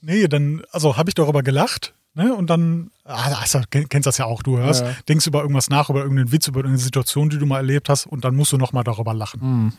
Nee, 0.00 0.28
dann, 0.28 0.62
also 0.70 0.96
habe 0.96 1.10
ich 1.10 1.14
darüber 1.14 1.42
gelacht, 1.42 1.94
ne? 2.14 2.34
Und 2.34 2.48
dann, 2.50 2.90
ah, 3.04 3.32
also, 3.40 3.58
kenn- 3.70 3.88
kennst 3.88 4.06
das 4.06 4.18
ja 4.18 4.24
auch, 4.26 4.42
du 4.42 4.58
hörst, 4.58 4.82
Ja. 4.82 4.92
denkst 5.08 5.26
über 5.26 5.40
irgendwas 5.42 5.70
nach, 5.70 5.90
über 5.90 6.00
irgendeinen 6.02 6.32
Witz, 6.32 6.46
über 6.48 6.58
irgendeine 6.60 6.82
Situation, 6.82 7.30
die 7.30 7.38
du 7.38 7.46
mal 7.46 7.58
erlebt 7.58 7.88
hast, 7.88 8.06
und 8.06 8.24
dann 8.24 8.34
musst 8.36 8.52
du 8.52 8.56
nochmal 8.58 8.84
darüber 8.84 9.14
lachen. 9.14 9.40
Hm. 9.40 9.72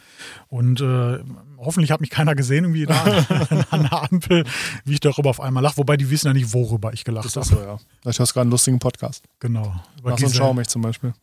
Und 0.49 0.81
äh, 0.81 1.19
hoffentlich 1.57 1.91
hat 1.91 2.01
mich 2.01 2.09
keiner 2.09 2.36
gesehen, 2.36 2.63
irgendwie 2.65 2.86
da 2.86 3.03
an 3.71 3.84
der 3.84 4.03
Ampel, 4.11 4.45
wie 4.86 4.93
ich 4.93 4.99
darüber 4.99 5.29
auf 5.29 5.39
einmal 5.39 5.63
lache. 5.63 5.77
Wobei 5.77 5.97
die 5.97 6.09
wissen 6.09 6.27
ja 6.27 6.34
nicht, 6.34 6.53
worüber 6.53 6.93
ich 6.93 7.03
gelacht 7.03 7.25
Das 7.25 7.36
habe. 7.36 7.45
ist 7.45 7.51
so, 7.51 7.59
ja. 7.61 7.77
Vielleicht 8.01 8.19
hast 8.19 8.29
du 8.29 8.34
gerade 8.34 8.41
einen 8.43 8.51
lustigen 8.51 8.79
Podcast. 8.79 9.23
Genau. 9.39 9.73
Über 9.99 10.11
Lass 10.11 10.21
uns 10.21 10.31
diese- 10.31 10.36
schauen 10.43 10.55
mich 10.57 10.67
zum 10.67 10.81
Beispiel. 10.81 11.13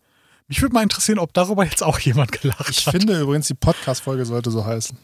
Mich 0.48 0.60
würde 0.62 0.74
mal 0.74 0.82
interessieren, 0.82 1.20
ob 1.20 1.32
darüber 1.32 1.64
jetzt 1.64 1.82
auch 1.82 1.98
jemand 2.00 2.32
gelacht 2.32 2.68
Ich 2.70 2.84
hat. 2.86 2.92
finde 2.94 3.20
übrigens, 3.20 3.46
die 3.46 3.54
Podcast-Folge 3.54 4.24
sollte 4.24 4.50
so 4.50 4.64
heißen. 4.64 4.98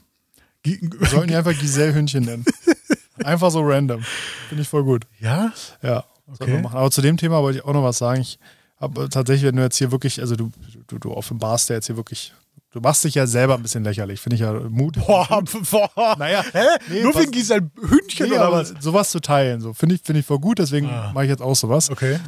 Wir 0.64 0.78
sollten 1.09 1.28
die 1.28 1.36
einfach 1.36 1.57
Giselle 1.57 1.94
Hündchen 1.94 2.24
nennen. 2.24 2.44
Einfach 3.24 3.50
so 3.50 3.60
random. 3.62 4.02
Finde 4.48 4.62
ich 4.62 4.68
voll 4.68 4.84
gut. 4.84 5.06
Ja? 5.20 5.52
Ja, 5.82 6.04
Okay. 6.32 6.52
wir 6.52 6.60
machen. 6.60 6.76
Aber 6.76 6.90
zu 6.90 7.02
dem 7.02 7.16
Thema 7.16 7.40
wollte 7.42 7.58
ich 7.58 7.64
auch 7.64 7.72
noch 7.72 7.84
was 7.84 7.98
sagen. 7.98 8.20
Ich 8.20 8.38
habe 8.80 9.08
tatsächlich, 9.08 9.44
wenn 9.48 9.56
du 9.56 9.62
jetzt 9.62 9.76
hier 9.78 9.92
wirklich, 9.92 10.20
also 10.20 10.34
du, 10.36 10.50
du, 10.88 10.98
du 10.98 11.12
offenbarst 11.12 11.68
ja 11.70 11.76
jetzt 11.76 11.86
hier 11.86 11.96
wirklich, 11.96 12.34
du 12.72 12.80
machst 12.80 13.04
dich 13.04 13.14
ja 13.14 13.26
selber 13.26 13.54
ein 13.54 13.62
bisschen 13.62 13.84
lächerlich. 13.84 14.20
Finde 14.20 14.34
ich 14.34 14.40
ja 14.42 14.52
mutig. 14.52 15.04
Boah, 15.06 15.42
boah. 15.70 16.16
Naja, 16.18 16.44
Hä? 16.52 16.64
nee, 16.90 17.02
Nur 17.02 17.14
wegen 17.14 17.30
dieser 17.32 17.56
Hündchen 17.56 18.28
Nee, 18.28 18.34
oder 18.34 18.44
aber 18.46 18.56
was? 18.58 18.74
sowas 18.80 19.10
zu 19.10 19.20
teilen, 19.20 19.60
so 19.60 19.72
finde 19.72 19.94
ich, 19.94 20.02
finde 20.02 20.20
ich 20.20 20.26
voll 20.26 20.40
gut, 20.40 20.58
deswegen 20.58 20.88
Ah. 20.90 21.12
mache 21.14 21.24
ich 21.24 21.30
jetzt 21.30 21.42
auch 21.42 21.54
sowas. 21.54 21.90
Okay. 21.90 22.18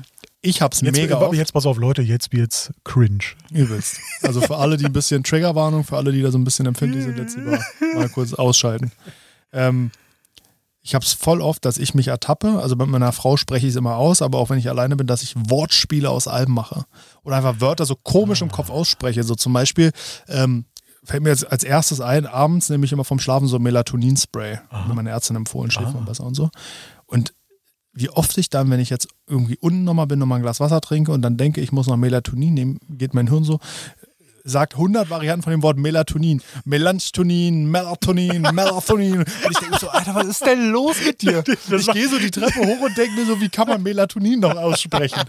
Ich 0.41 0.63
hab's 0.63 0.81
Jetzt, 0.81 0.97
mega 0.97 1.19
oft. 1.19 1.35
jetzt 1.35 1.53
pass 1.53 1.67
auf, 1.67 1.79
Leute, 1.79 2.01
jetzt 2.01 2.33
wird's 2.33 2.73
cringe. 2.85 3.25
Übelst. 3.51 3.99
Also 4.23 4.41
für 4.41 4.57
alle, 4.59 4.77
die 4.77 4.87
ein 4.87 4.93
bisschen 4.93 5.25
Triggerwarnung, 5.25 5.83
für 5.83 5.97
alle, 5.97 6.13
die 6.13 6.23
da 6.23 6.31
so 6.31 6.39
ein 6.39 6.45
bisschen 6.45 6.65
empfindlich 6.67 7.03
sind, 7.03 7.19
jetzt 7.19 7.37
lieber 7.37 7.59
mal 7.97 8.09
kurz 8.09 8.33
ausschalten. 8.35 8.93
Ähm, 9.53 9.91
ich 10.89 10.95
habe 10.95 11.05
es 11.05 11.13
voll 11.13 11.43
oft, 11.43 11.67
dass 11.67 11.77
ich 11.77 11.95
mich 11.95 12.09
ertappe. 12.09 12.61
Also 12.63 12.75
mit 12.75 12.89
meiner 12.89 13.13
Frau 13.13 13.37
spreche 13.37 13.67
ich 13.67 13.73
es 13.73 13.77
immer 13.77 13.97
aus, 13.97 14.23
aber 14.23 14.39
auch 14.39 14.49
wenn 14.49 14.59
ich 14.59 14.71
alleine 14.71 14.97
bin, 14.97 15.07
dass 15.07 15.23
ich 15.23 15.35
Wortspiele 15.37 16.09
aus 16.09 16.27
Alben 16.27 16.55
mache. 16.55 16.87
Oder 17.25 17.37
einfach 17.37 17.61
Wörter 17.61 17.85
so 17.85 17.95
komisch 17.95 18.41
im 18.41 18.51
Kopf 18.51 18.71
ausspreche. 18.71 19.23
So 19.23 19.35
zum 19.35 19.53
Beispiel, 19.53 19.93
ähm, 20.29 20.65
fällt 21.05 21.23
mir 21.23 21.29
jetzt 21.29 21.53
als 21.53 21.63
erstes 21.63 22.01
ein, 22.01 22.25
abends 22.25 22.71
nehme 22.71 22.87
ich 22.87 22.93
immer 22.93 23.05
vom 23.05 23.19
Schlafen 23.19 23.49
so 23.49 23.59
Melatonin-Spray. 23.59 24.61
Mir 24.89 24.95
meine 24.95 25.11
Ärztin 25.11 25.37
empfohlen, 25.37 25.71
schläft 25.71 25.93
man 25.93 26.07
besser 26.07 26.25
und 26.25 26.35
so. 26.35 26.49
Und 27.05 27.35
wie 27.93 28.09
oft 28.09 28.39
ich 28.39 28.49
dann, 28.49 28.71
wenn 28.71 28.81
ich 28.81 28.89
jetzt 28.89 29.09
irgendwie 29.27 29.59
unten 29.59 29.85
nochmal 29.85 30.07
bin, 30.07 30.19
nochmal 30.19 30.39
ein 30.39 30.43
Glas 30.43 30.61
Wasser 30.61 30.81
trinke 30.81 31.13
und 31.13 31.21
dann 31.21 31.37
denke, 31.37 31.61
ich 31.61 31.71
muss 31.71 31.87
noch 31.87 31.99
Melatonin 31.99 32.55
nehmen, 32.55 32.79
geht 32.89 33.13
mein 33.13 33.29
Hirn 33.29 33.45
so, 33.45 33.59
sagt 34.49 34.75
100 34.75 35.11
Varianten 35.11 35.43
von 35.43 35.51
dem 35.51 35.63
Wort 35.63 35.77
Melatonin. 35.77 36.43
Melanchtonin, 36.65 37.71
Melatonin, 37.71 38.43
Melatonin. 38.53 39.19
Und 39.19 39.51
ich 39.51 39.59
denke 39.59 39.79
so, 39.79 39.89
Alter, 39.89 40.15
was 40.15 40.27
ist 40.27 40.47
denn 40.47 40.71
los 40.71 40.97
mit 41.05 41.23
dir? 41.23 41.45
Und 41.71 41.81
ich 41.81 41.93
gehe 41.93 42.09
so 42.09 42.19
die 42.19 42.31
Treppe 42.31 42.61
hoch 42.61 42.81
und 42.81 42.97
denke 42.97 43.15
mir 43.15 43.27
so, 43.27 43.41
wie 43.41 43.49
kann 43.49 43.69
man 43.69 43.83
Melatonin 43.83 44.41
noch 44.41 44.57
aussprechen? 44.57 45.23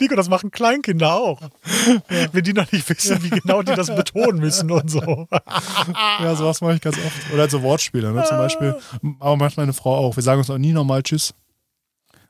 Nico, 0.00 0.14
das 0.16 0.28
machen 0.28 0.50
Kleinkinder 0.50 1.14
auch. 1.14 1.40
Wenn 2.32 2.44
die 2.44 2.52
noch 2.52 2.70
nicht 2.72 2.88
wissen, 2.88 3.22
wie 3.22 3.30
genau 3.30 3.62
die 3.62 3.74
das 3.74 3.94
betonen 3.94 4.40
müssen 4.40 4.70
und 4.70 4.90
so. 4.90 5.28
Ja, 6.20 6.34
sowas 6.34 6.60
mache 6.60 6.74
ich 6.74 6.80
ganz 6.80 6.96
oft. 6.96 7.32
Oder 7.32 7.42
halt 7.42 7.50
so 7.50 7.62
Wortspiele, 7.62 8.12
ne? 8.12 8.24
zum 8.24 8.38
Beispiel. 8.38 8.76
Aber 9.18 9.36
manchmal 9.36 9.66
meine 9.66 9.74
Frau 9.74 9.96
auch. 9.96 10.16
Wir 10.16 10.22
sagen 10.22 10.38
uns 10.38 10.50
auch 10.50 10.58
nie 10.58 10.72
nochmal 10.72 11.02
Tschüss. 11.02 11.34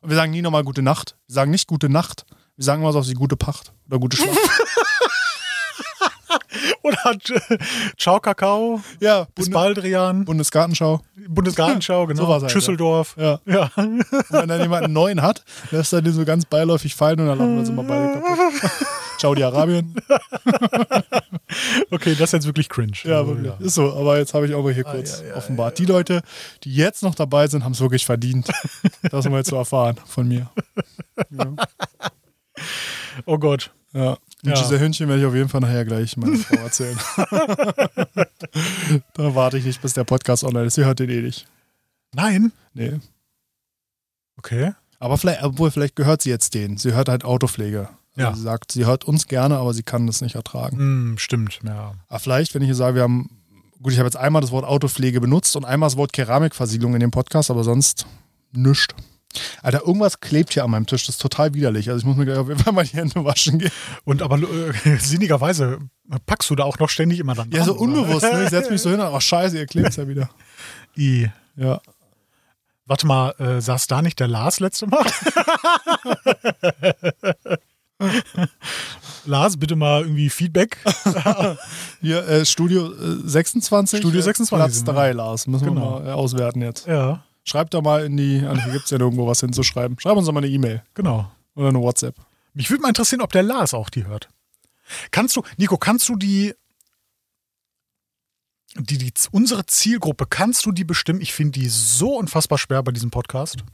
Und 0.00 0.10
wir 0.10 0.16
sagen 0.16 0.32
nie 0.32 0.42
nochmal 0.42 0.64
Gute 0.64 0.82
Nacht. 0.82 1.16
Wir 1.26 1.34
sagen 1.34 1.50
nicht 1.50 1.68
Gute 1.68 1.88
Nacht. 1.88 2.24
Wir 2.56 2.64
sagen 2.64 2.82
immer 2.82 2.92
so 2.92 2.98
auf 2.98 3.06
sie 3.06 3.14
Gute 3.14 3.36
Pacht 3.36 3.72
oder 3.86 3.98
Gute 3.98 4.16
Schlacht. 4.16 4.38
Oder 6.90 7.50
äh, 7.50 7.58
Ciao 7.96 8.20
Kakao, 8.20 8.80
ja, 9.00 9.26
bis 9.34 9.46
Bunde 9.46 9.52
Baldrian, 9.52 10.24
Bundesgartenschau. 10.24 11.00
Bundesgartenschau, 11.28 12.06
genau. 12.08 12.22
Sowas 12.22 12.42
halt, 12.42 12.52
Schüsseldorf. 12.52 13.16
Ja. 13.18 13.40
Ja. 13.50 13.70
Und 13.76 14.04
wenn 14.30 14.48
dann 14.48 14.60
jemand 14.60 14.84
einen 14.84 14.92
neuen 14.92 15.22
hat, 15.22 15.44
lässt 15.70 15.92
er 15.92 16.02
den 16.02 16.12
so 16.12 16.24
ganz 16.24 16.44
beiläufig 16.44 16.94
fallen 16.94 17.18
und 17.20 17.26
dann 17.26 17.38
lachen 17.38 17.54
wir 17.54 17.60
uns 17.60 17.68
immer 17.68 17.82
beide 17.82 18.12
kaputt. 18.12 18.70
Saudi-Arabien. 19.18 19.94
Okay, 21.90 22.14
das 22.14 22.28
ist 22.28 22.32
jetzt 22.32 22.46
wirklich 22.46 22.68
cringe. 22.68 22.92
Ja, 23.04 23.26
wirklich. 23.26 23.52
Ist 23.60 23.74
so. 23.74 23.92
Aber 23.92 24.18
jetzt 24.18 24.34
habe 24.34 24.46
ich 24.46 24.54
auch 24.54 24.62
mal 24.62 24.72
hier 24.72 24.84
kurz 24.84 25.20
ja, 25.20 25.28
ja, 25.28 25.36
offenbart. 25.36 25.78
Die 25.78 25.84
Leute, 25.84 26.22
die 26.64 26.74
jetzt 26.74 27.02
noch 27.02 27.14
dabei 27.14 27.46
sind, 27.48 27.64
haben 27.64 27.72
es 27.72 27.80
wirklich 27.80 28.06
verdient. 28.06 28.48
Das 29.02 29.24
haben 29.24 29.32
wir 29.32 29.38
jetzt 29.38 29.50
so 29.50 29.56
erfahren 29.56 29.96
von 30.06 30.28
mir. 30.28 30.48
Ja. 31.30 31.54
Oh 33.26 33.38
Gott. 33.38 33.72
ja. 33.92 34.16
Und 34.42 34.50
Ja. 34.50 34.58
diese 34.60 34.80
Hündchen 34.80 35.08
werde 35.08 35.20
ich 35.22 35.26
auf 35.28 35.34
jeden 35.34 35.48
Fall 35.48 35.60
nachher 35.60 35.84
gleich 35.84 36.16
meiner 36.16 36.36
Frau 36.38 36.56
erzählen. 36.56 36.98
da 39.14 39.34
warte 39.34 39.58
ich 39.58 39.64
nicht, 39.64 39.82
bis 39.82 39.92
der 39.94 40.04
Podcast 40.04 40.44
online 40.44 40.66
ist. 40.66 40.74
Sie 40.74 40.84
hört 40.84 40.98
den 40.98 41.10
eh 41.10 41.22
nicht. 41.22 41.46
Nein? 42.14 42.52
Nee. 42.74 42.98
Okay. 44.38 44.72
Aber 44.98 45.18
vielleicht, 45.18 45.42
obwohl, 45.42 45.70
vielleicht 45.70 45.96
gehört 45.96 46.22
sie 46.22 46.30
jetzt 46.30 46.54
denen. 46.54 46.76
Sie 46.78 46.92
hört 46.94 47.08
halt 47.08 47.24
Autopflege. 47.24 47.88
Also 48.16 48.30
Ja. 48.30 48.34
Sie 48.34 48.42
sagt, 48.42 48.72
sie 48.72 48.86
hört 48.86 49.04
uns 49.04 49.26
gerne, 49.28 49.58
aber 49.58 49.72
sie 49.74 49.82
kann 49.82 50.06
das 50.06 50.20
nicht 50.20 50.34
ertragen. 50.34 50.76
Hm, 50.78 51.18
stimmt, 51.18 51.60
ja. 51.64 51.92
Aber 52.08 52.18
vielleicht, 52.18 52.54
wenn 52.54 52.62
ich 52.62 52.66
hier 52.68 52.74
sage, 52.74 52.96
wir 52.96 53.02
haben, 53.02 53.30
gut, 53.82 53.92
ich 53.92 53.98
habe 53.98 54.06
jetzt 54.06 54.16
einmal 54.16 54.42
das 54.42 54.50
Wort 54.50 54.64
Autopflege 54.64 55.20
benutzt 55.20 55.54
und 55.56 55.64
einmal 55.64 55.88
das 55.88 55.96
Wort 55.96 56.12
Keramikversiegelung 56.12 56.94
in 56.94 57.00
dem 57.00 57.10
Podcast, 57.10 57.50
aber 57.50 57.64
sonst 57.64 58.06
nichts. 58.52 58.94
Alter, 59.62 59.82
irgendwas 59.86 60.20
klebt 60.20 60.52
hier 60.54 60.64
an 60.64 60.70
meinem 60.70 60.86
Tisch. 60.86 61.06
Das 61.06 61.16
ist 61.16 61.22
total 61.22 61.54
widerlich. 61.54 61.88
Also 61.88 62.00
ich 62.00 62.04
muss 62.06 62.16
mir 62.16 62.24
gleich 62.24 62.38
auf 62.38 62.48
jeden 62.48 62.60
Fall 62.60 62.72
mal 62.72 62.84
die 62.84 62.96
Hände 62.96 63.24
waschen 63.24 63.58
gehen. 63.58 63.70
Und 64.04 64.22
aber 64.22 64.38
äh, 64.38 64.96
sinnigerweise 64.98 65.78
packst 66.26 66.50
du 66.50 66.56
da 66.56 66.64
auch 66.64 66.78
noch 66.78 66.88
ständig 66.88 67.18
immer 67.20 67.34
dann 67.34 67.50
Ja, 67.52 67.64
so 67.64 67.74
unbewusst. 67.74 68.22
Ne? 68.22 68.44
Ich 68.44 68.50
setze 68.50 68.70
mich 68.72 68.82
so 68.82 68.90
hin 68.90 69.00
und 69.00 69.06
ach 69.06 69.20
scheiße, 69.30 69.56
ihr 69.58 69.66
klebt 69.66 69.96
ja 69.96 70.08
wieder. 70.08 70.30
I. 70.96 71.28
Ja. 71.56 71.80
Warte 72.86 73.06
mal, 73.06 73.30
äh, 73.38 73.60
saß 73.60 73.86
da 73.86 74.02
nicht 74.02 74.18
der 74.18 74.26
Lars 74.26 74.58
letzte 74.58 74.88
Mal? 74.88 75.04
Lars, 79.26 79.58
bitte 79.58 79.76
mal 79.76 80.02
irgendwie 80.02 80.30
Feedback. 80.30 80.78
Hier, 82.00 82.26
äh, 82.26 82.46
Studio 82.46 82.90
äh, 82.92 83.20
26. 83.24 84.00
Studio 84.00 84.20
äh, 84.20 84.22
26 84.22 84.56
Platz 84.58 84.74
sind 84.76 84.86
wir. 84.88 84.94
3, 84.94 85.12
Lars. 85.12 85.46
Müssen 85.46 85.66
Genau. 85.66 85.98
wir 85.98 86.00
mal 86.00 86.08
äh, 86.08 86.12
auswerten 86.12 86.62
jetzt. 86.62 86.86
Ja, 86.86 87.22
Schreibt 87.44 87.74
doch 87.74 87.82
mal 87.82 88.04
in 88.04 88.16
die, 88.16 88.44
also 88.44 88.62
hier 88.62 88.72
gibt 88.72 88.84
es 88.84 88.90
ja 88.90 88.98
nirgendwo 88.98 89.26
was 89.26 89.40
hinzuschreiben. 89.40 89.98
Schreib 89.98 90.16
uns 90.16 90.26
doch 90.26 90.32
mal 90.32 90.44
eine 90.44 90.52
E-Mail 90.52 90.82
genau. 90.94 91.30
oder 91.54 91.68
eine 91.68 91.80
WhatsApp. 91.80 92.16
Mich 92.54 92.70
würde 92.70 92.82
mal 92.82 92.88
interessieren, 92.88 93.22
ob 93.22 93.32
der 93.32 93.42
Lars 93.42 93.74
auch 93.74 93.90
die 93.90 94.06
hört. 94.06 94.28
Kannst 95.10 95.36
du, 95.36 95.42
Nico, 95.56 95.76
kannst 95.78 96.08
du 96.08 96.16
die, 96.16 96.54
die, 98.76 98.98
die 98.98 99.12
unsere 99.30 99.66
Zielgruppe, 99.66 100.26
kannst 100.28 100.66
du 100.66 100.72
die 100.72 100.84
bestimmen? 100.84 101.20
Ich 101.20 101.32
finde 101.32 101.58
die 101.58 101.68
so 101.68 102.16
unfassbar 102.16 102.58
schwer 102.58 102.82
bei 102.82 102.92
diesem 102.92 103.10
Podcast. 103.10 103.64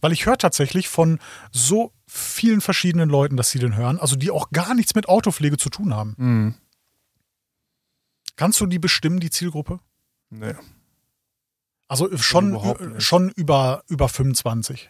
Weil 0.00 0.12
ich 0.12 0.26
höre 0.26 0.36
tatsächlich 0.36 0.88
von 0.88 1.20
so 1.52 1.92
vielen 2.06 2.60
verschiedenen 2.60 3.08
Leuten, 3.08 3.36
dass 3.36 3.50
sie 3.50 3.60
den 3.60 3.76
hören, 3.76 4.00
also 4.00 4.16
die 4.16 4.32
auch 4.32 4.50
gar 4.50 4.74
nichts 4.74 4.94
mit 4.96 5.08
Autopflege 5.08 5.58
zu 5.58 5.70
tun 5.70 5.94
haben. 5.94 6.14
Mhm. 6.18 6.54
Kannst 8.36 8.60
du 8.60 8.66
die 8.66 8.78
bestimmen, 8.78 9.20
die 9.20 9.30
Zielgruppe? 9.30 9.80
Nee. 10.30 10.54
Also 11.90 12.16
schon, 12.16 12.50
Überhaupt 12.50 12.80
äh, 12.80 13.00
schon 13.00 13.30
über, 13.30 13.82
über 13.88 14.08
25. 14.08 14.88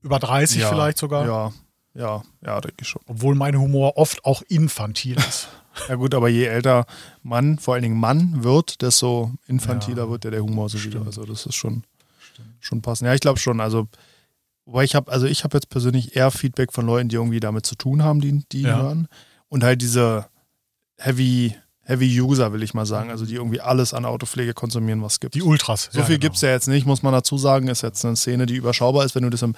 Über 0.00 0.18
30 0.18 0.62
Ja, 0.62 0.68
vielleicht 0.70 0.96
sogar. 0.96 1.26
Ja, 1.26 1.52
ja, 1.94 2.22
ja, 2.42 2.60
denke 2.62 2.78
ich 2.80 2.88
schon. 2.88 3.02
Obwohl 3.06 3.34
mein 3.34 3.58
Humor 3.58 3.98
oft 3.98 4.24
auch 4.24 4.42
infantil 4.48 5.16
ist. 5.18 5.48
Ja 5.88 5.96
gut, 5.96 6.14
aber 6.14 6.28
je 6.28 6.44
älter 6.44 6.86
Mann, 7.24 7.58
vor 7.58 7.74
allen 7.74 7.82
Dingen 7.82 7.98
Mann 7.98 8.44
wird, 8.44 8.80
desto 8.80 9.32
infantiler 9.48 10.04
Ja. 10.04 10.08
wird 10.10 10.24
ja 10.24 10.30
der 10.30 10.40
Humor 10.42 10.68
so 10.68 10.80
wieder. 10.84 11.04
Also 11.04 11.24
das 11.24 11.46
ist 11.46 11.56
schon, 11.56 11.82
schon 12.60 12.80
passend. 12.80 13.08
Ja, 13.08 13.14
ich 13.14 13.20
glaube 13.20 13.40
schon. 13.40 13.60
Also, 13.60 13.88
wobei 14.66 14.84
ich 14.84 14.94
habe, 14.94 15.10
also 15.10 15.26
ich 15.26 15.42
habe 15.42 15.56
jetzt 15.56 15.70
persönlich 15.70 16.14
eher 16.14 16.30
Feedback 16.30 16.72
von 16.72 16.86
Leuten, 16.86 17.08
die 17.08 17.16
irgendwie 17.16 17.40
damit 17.40 17.66
zu 17.66 17.74
tun 17.74 18.04
haben, 18.04 18.20
die, 18.20 18.44
die 18.52 18.58
ihn 18.60 18.66
Ja. 18.68 18.76
hören. 18.82 19.08
Und 19.48 19.64
halt 19.64 19.82
diese 19.82 20.26
Heavy, 20.96 21.56
Heavy 21.84 22.20
User, 22.20 22.52
will 22.52 22.62
ich 22.62 22.74
mal 22.74 22.86
sagen. 22.86 23.10
Also 23.10 23.26
die 23.26 23.34
irgendwie 23.34 23.60
alles 23.60 23.92
an 23.94 24.04
Autopflege 24.04 24.54
konsumieren, 24.54 25.02
was 25.02 25.14
es 25.14 25.20
gibt. 25.20 25.34
Die 25.34 25.42
Ultras. 25.42 25.90
So 25.92 26.00
viel 26.00 26.16
genau. 26.16 26.20
gibt 26.20 26.36
es 26.36 26.40
ja 26.42 26.50
jetzt 26.50 26.66
nicht, 26.66 26.86
muss 26.86 27.02
man 27.02 27.12
dazu 27.12 27.36
sagen. 27.38 27.68
Ist 27.68 27.82
jetzt 27.82 28.04
eine 28.04 28.16
Szene, 28.16 28.46
die 28.46 28.56
überschaubar 28.56 29.04
ist. 29.04 29.14
Wenn 29.14 29.22
du 29.22 29.30
das 29.30 29.42
im 29.42 29.54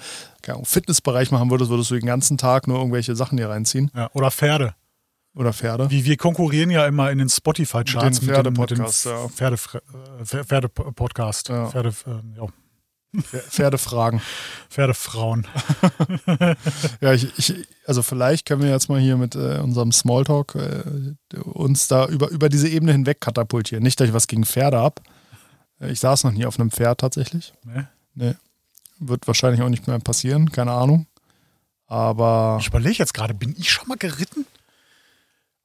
Ahnung, 0.47 0.65
Fitnessbereich 0.65 1.31
machen 1.31 1.49
würdest, 1.49 1.69
würdest 1.69 1.91
du 1.91 1.95
den 1.95 2.05
ganzen 2.05 2.37
Tag 2.37 2.67
nur 2.67 2.77
irgendwelche 2.77 3.15
Sachen 3.15 3.37
hier 3.37 3.49
reinziehen. 3.49 3.91
Ja, 3.95 4.09
oder 4.13 4.31
Pferde. 4.31 4.75
Oder 5.35 5.53
Pferde. 5.53 5.89
Wie, 5.91 6.03
wir 6.05 6.17
konkurrieren 6.17 6.71
ja 6.71 6.87
immer 6.87 7.11
in 7.11 7.19
den 7.19 7.29
Spotify-Charts 7.29 8.21
Mit 8.21 8.29
den 8.29 8.35
Pferde-Podcasts, 8.35 9.03
ja. 9.03 9.27
Pferde, 9.29 9.57
äh, 10.19 10.43
Pferde-Podcast. 10.43 11.49
Ja. 11.49 11.67
Pferde, 11.67 11.89
äh, 11.89 12.37
ja, 12.37 12.47
Pferdefragen. 13.23 14.21
Pferdefrauen. 14.69 15.47
Ja, 17.01 17.13
ich, 17.13 17.37
ich, 17.37 17.67
also 17.85 18.01
vielleicht 18.01 18.45
können 18.45 18.61
wir 18.61 18.69
jetzt 18.69 18.89
mal 18.89 18.99
hier 18.99 19.17
mit 19.17 19.35
äh, 19.35 19.59
unserem 19.59 19.91
Smalltalk 19.91 20.55
äh, 20.55 21.37
uns 21.39 21.87
da 21.87 22.07
über, 22.07 22.29
über 22.29 22.49
diese 22.49 22.67
Ebene 22.67 22.91
hinweg 22.91 23.21
katapultieren. 23.21 23.83
Nicht, 23.83 23.99
dass 23.99 24.07
ich 24.07 24.13
was 24.13 24.27
gegen 24.27 24.45
Pferde 24.45 24.77
habe. 24.79 25.01
Ich 25.79 25.99
saß 25.99 26.23
noch 26.23 26.31
nie 26.31 26.45
auf 26.45 26.59
einem 26.59 26.71
Pferd 26.71 26.99
tatsächlich. 26.99 27.53
Ne? 27.63 27.87
Nee. 28.15 28.35
Wird 28.99 29.27
wahrscheinlich 29.27 29.61
auch 29.61 29.69
nicht 29.69 29.87
mehr 29.87 29.99
passieren, 29.99 30.51
keine 30.51 30.71
Ahnung. 30.71 31.05
Aber 31.85 32.57
Ich 32.59 32.67
überlege 32.67 32.97
jetzt 32.97 33.13
gerade, 33.13 33.33
bin 33.33 33.55
ich 33.57 33.71
schon 33.71 33.87
mal 33.87 33.97
geritten? 33.97 34.45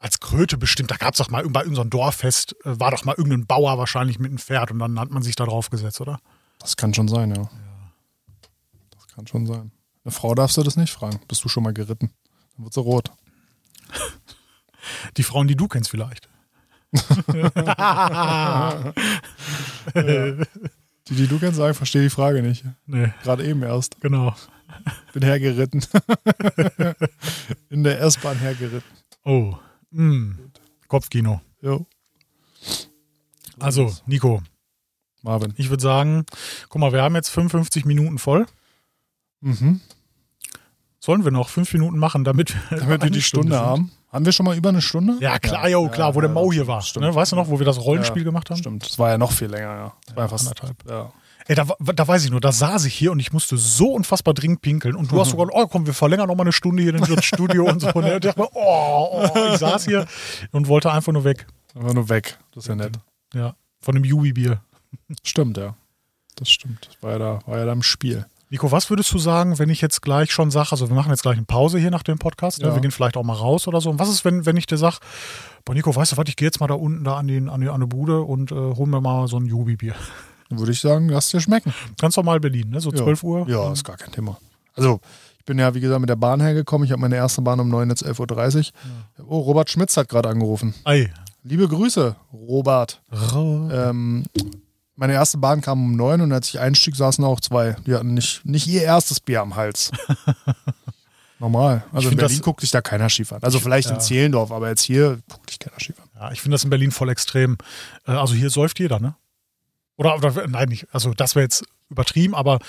als 0.02 0.18
Kröte 0.18 0.58
bestimmt. 0.58 0.90
Da 0.90 0.96
gab 0.96 1.14
es 1.14 1.18
doch 1.18 1.30
mal 1.30 1.48
bei 1.48 1.60
irgendeinem 1.60 1.90
Dorffest, 1.90 2.56
äh, 2.64 2.80
war 2.80 2.90
doch 2.90 3.04
mal 3.04 3.14
irgendein 3.16 3.46
Bauer 3.46 3.78
wahrscheinlich 3.78 4.18
mit 4.18 4.30
einem 4.30 4.38
Pferd 4.38 4.72
und 4.72 4.80
dann 4.80 4.98
hat 4.98 5.10
man 5.10 5.22
sich 5.22 5.36
da 5.36 5.44
drauf 5.44 5.70
gesetzt, 5.70 6.00
oder? 6.00 6.18
Das 6.62 6.76
kann 6.76 6.94
schon 6.94 7.08
sein, 7.08 7.34
ja. 7.34 7.50
Das 8.90 9.06
kann 9.14 9.26
schon 9.26 9.46
sein. 9.46 9.70
Eine 10.04 10.12
Frau 10.12 10.34
darfst 10.34 10.56
du 10.56 10.62
das 10.62 10.76
nicht 10.76 10.92
fragen. 10.92 11.20
Bist 11.28 11.44
du 11.44 11.48
schon 11.48 11.62
mal 11.62 11.72
geritten? 11.74 12.10
Dann 12.56 12.64
wird 12.64 12.74
sie 12.74 12.80
rot. 12.80 13.12
Die 15.16 15.22
Frauen, 15.22 15.46
die 15.48 15.56
du 15.56 15.68
kennst 15.68 15.90
vielleicht. 15.90 16.28
Die, 21.08 21.14
die 21.16 21.26
du 21.26 21.38
kennst, 21.38 21.56
sagen, 21.56 21.74
verstehe 21.74 22.02
die 22.02 22.10
Frage 22.10 22.42
nicht. 22.42 22.64
Nee, 22.86 23.12
Gerade 23.22 23.44
eben 23.44 23.62
erst. 23.62 24.00
genau. 24.00 24.34
Bin 25.12 25.22
hergeritten. 25.22 25.84
In 27.70 27.82
der 27.82 28.00
S-Bahn 28.00 28.38
hergeritten. 28.38 28.82
Oh. 29.24 29.56
Mm. 29.90 30.32
Kopfkino. 30.88 31.40
Jo. 31.60 31.86
Also, 33.58 33.92
Nico, 34.06 34.42
Marvin. 35.22 35.54
ich 35.56 35.70
würde 35.70 35.82
sagen, 35.82 36.26
guck 36.68 36.80
mal, 36.80 36.92
wir 36.92 37.02
haben 37.02 37.14
jetzt 37.14 37.28
55 37.30 37.84
Minuten 37.84 38.18
voll. 38.18 38.46
Mhm. 39.40 39.80
Sollen 41.00 41.24
wir 41.24 41.32
noch 41.32 41.48
fünf 41.48 41.72
Minuten 41.72 41.98
machen, 41.98 42.22
damit 42.24 42.54
wir, 42.70 42.78
Damit 42.78 43.02
wir 43.02 43.10
die 43.10 43.22
Stunde 43.22 43.52
sind? 43.56 43.60
haben. 43.60 43.90
Haben 44.12 44.24
wir 44.24 44.32
schon 44.32 44.44
mal 44.46 44.56
über 44.56 44.68
eine 44.68 44.82
Stunde? 44.82 45.16
Ja, 45.20 45.38
klar, 45.38 45.68
jo, 45.68 45.88
klar, 45.88 46.14
wo 46.14 46.20
der 46.20 46.28
Mau 46.30 46.52
hier 46.52 46.66
war. 46.66 46.84
Ne? 46.96 47.14
Weißt 47.14 47.32
du 47.32 47.36
noch, 47.36 47.48
wo 47.48 47.58
wir 47.58 47.64
das 47.66 47.80
Rollenspiel 47.80 48.22
Ja, 48.22 48.24
gemacht 48.28 48.50
haben? 48.50 48.58
Stimmt. 48.58 48.84
Das 48.84 48.98
war 48.98 49.08
ja 49.10 49.18
noch 49.18 49.32
viel 49.32 49.48
länger, 49.48 49.74
ja. 49.74 49.92
Das 50.06 50.16
war 50.16 50.24
ja 50.24 50.28
fast. 50.28 50.46
anderthalb. 50.46 50.76
Ja. 50.88 51.12
Ey, 51.48 51.56
da, 51.56 51.64
da 51.80 52.06
weiß 52.06 52.24
ich 52.24 52.30
nur, 52.30 52.40
da 52.40 52.52
saß 52.52 52.84
ich 52.84 52.94
hier 52.94 53.10
und 53.10 53.18
ich 53.18 53.32
musste 53.32 53.56
so 53.56 53.92
unfassbar 53.94 54.32
dringend 54.34 54.60
pinkeln. 54.60 54.94
Und 54.94 55.10
du 55.10 55.18
hast 55.18 55.30
sogar, 55.30 55.48
oh 55.50 55.66
komm, 55.66 55.86
wir 55.86 55.94
verlängern 55.94 56.28
noch 56.28 56.36
mal 56.36 56.42
eine 56.44 56.52
Stunde 56.52 56.82
hier 56.84 56.94
in 56.94 57.00
das 57.02 57.24
Studio 57.24 57.64
und 57.64 57.80
so. 57.80 57.88
Und 57.94 58.06
ich 58.06 58.20
dachte 58.20 58.38
mir, 58.38 58.48
oh, 58.52 59.22
oh, 59.34 59.48
ich 59.52 59.58
saß 59.58 59.86
hier 59.86 60.06
und 60.52 60.68
wollte 60.68 60.92
einfach 60.92 61.12
nur 61.12 61.24
weg. 61.24 61.46
Einfach 61.74 61.94
nur 61.94 62.08
weg. 62.08 62.38
Das 62.54 62.64
ist 62.64 62.68
ja 62.68 62.76
nett. 62.76 62.92
Ja, 63.34 63.56
von 63.80 63.94
dem 63.96 64.04
Jubi-Bier. 64.04 64.60
Stimmt, 65.22 65.56
ja. 65.56 65.74
Das 66.36 66.50
stimmt. 66.50 66.88
Das 66.88 67.02
war 67.02 67.12
ja 67.12 67.18
da, 67.18 67.40
war 67.46 67.58
ja 67.58 67.64
da 67.66 67.72
im 67.72 67.82
Spiel. 67.82 68.26
Nico, 68.52 68.70
was 68.70 68.90
würdest 68.90 69.10
du 69.12 69.18
sagen, 69.18 69.58
wenn 69.58 69.70
ich 69.70 69.80
jetzt 69.80 70.02
gleich 70.02 70.30
schon 70.30 70.50
sage, 70.50 70.72
also 70.72 70.88
wir 70.88 70.94
machen 70.94 71.10
jetzt 71.10 71.22
gleich 71.22 71.38
eine 71.38 71.46
Pause 71.46 71.78
hier 71.78 71.90
nach 71.90 72.02
dem 72.02 72.18
Podcast, 72.18 72.60
ne? 72.60 72.68
Ja. 72.68 72.74
wir 72.74 72.82
gehen 72.82 72.90
vielleicht 72.90 73.16
auch 73.16 73.22
mal 73.22 73.32
raus 73.32 73.66
oder 73.66 73.80
so. 73.80 73.88
Und 73.88 73.98
was 73.98 74.10
ist, 74.10 74.26
wenn, 74.26 74.44
wenn 74.44 74.58
ich 74.58 74.66
dir 74.66 74.76
sage, 74.76 74.96
boah 75.64 75.74
Nico, 75.74 75.94
weißt 75.94 76.12
du 76.12 76.16
was, 76.18 76.24
ich 76.28 76.36
gehe 76.36 76.48
jetzt 76.48 76.60
mal 76.60 76.66
da 76.66 76.74
unten 76.74 77.02
da 77.02 77.16
an, 77.16 77.28
den, 77.28 77.48
an, 77.48 77.62
die, 77.62 77.70
an 77.70 77.80
die 77.80 77.86
Bude 77.86 78.20
und 78.20 78.52
äh, 78.52 78.54
hol 78.54 78.86
mir 78.86 79.00
mal 79.00 79.26
so 79.26 79.38
ein 79.38 79.46
Jubi-Bier. 79.46 79.94
Dann 80.50 80.58
würde 80.58 80.72
ich 80.72 80.80
sagen, 80.80 81.08
lass 81.08 81.30
dir 81.30 81.40
schmecken. 81.40 81.72
Ganz 81.98 82.14
normal 82.14 82.40
Berlin, 82.40 82.68
ne? 82.68 82.80
so 82.82 82.92
12 82.92 83.22
Uhr. 83.22 83.48
Ja, 83.48 83.72
ist 83.72 83.84
gar 83.84 83.96
kein 83.96 84.12
Thema. 84.12 84.36
Also, 84.74 85.00
ich 85.38 85.46
bin 85.46 85.58
ja, 85.58 85.74
wie 85.74 85.80
gesagt, 85.80 86.00
mit 86.00 86.10
der 86.10 86.16
Bahn 86.16 86.40
hergekommen. 86.42 86.84
Ich 86.84 86.92
habe 86.92 87.00
meine 87.00 87.16
erste 87.16 87.40
Bahn 87.40 87.58
um 87.58 87.70
9, 87.70 87.88
jetzt 87.88 88.04
11.30 88.04 88.72
Uhr. 89.18 89.24
Oh, 89.28 89.38
Robert 89.40 89.70
Schmitz 89.70 89.96
hat 89.96 90.10
gerade 90.10 90.28
angerufen. 90.28 90.74
Ei. 90.84 91.10
Liebe 91.42 91.66
Grüße, 91.66 92.16
Robert. 92.34 93.00
Ähm, 93.10 94.24
meine 95.02 95.14
erste 95.14 95.36
Bahn 95.36 95.60
kam 95.62 95.84
um 95.84 95.96
9 95.96 96.20
und 96.20 96.32
als 96.32 96.50
ich 96.50 96.60
einstieg, 96.60 96.94
saßen 96.94 97.24
auch 97.24 97.40
zwei. 97.40 97.74
Die 97.88 97.94
hatten 97.96 98.14
nicht, 98.14 98.44
nicht 98.46 98.68
ihr 98.68 98.82
erstes 98.84 99.18
Bier 99.18 99.40
am 99.40 99.56
Hals. 99.56 99.90
Normal. 101.40 101.82
Also 101.92 102.08
in 102.08 102.16
Berlin 102.16 102.36
das- 102.36 102.44
guckt 102.44 102.60
sich 102.60 102.70
da 102.70 102.80
keiner 102.82 103.10
schief 103.10 103.32
an. 103.32 103.42
Also 103.42 103.58
vielleicht 103.58 103.88
in 103.88 103.94
ja. 103.96 103.98
Zehlendorf, 103.98 104.52
aber 104.52 104.68
jetzt 104.68 104.82
hier 104.82 105.18
guckt 105.28 105.50
sich 105.50 105.58
keiner 105.58 105.80
schief 105.80 105.98
an. 105.98 106.08
Ja, 106.14 106.30
ich 106.30 106.40
finde 106.40 106.54
das 106.54 106.62
in 106.62 106.70
Berlin 106.70 106.92
voll 106.92 107.08
extrem. 107.08 107.58
Äh, 108.06 108.12
also 108.12 108.34
hier 108.34 108.48
säuft 108.48 108.78
jeder, 108.78 109.00
ne? 109.00 109.16
Oder, 109.96 110.14
oder 110.14 110.46
nein, 110.46 110.68
nicht. 110.68 110.86
Also 110.94 111.12
das 111.14 111.34
wäre 111.34 111.42
jetzt 111.42 111.64
übertrieben, 111.90 112.36
aber 112.36 112.60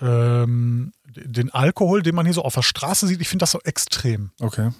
ähm, 0.00 0.92
den 1.14 1.54
Alkohol, 1.54 2.02
den 2.02 2.16
man 2.16 2.26
hier 2.26 2.34
so 2.34 2.42
auf 2.42 2.54
der 2.54 2.62
Straße 2.62 3.06
sieht, 3.06 3.20
ich 3.20 3.28
finde 3.28 3.44
das 3.44 3.52
so 3.52 3.60
extrem. 3.60 4.32
Okay. 4.40 4.70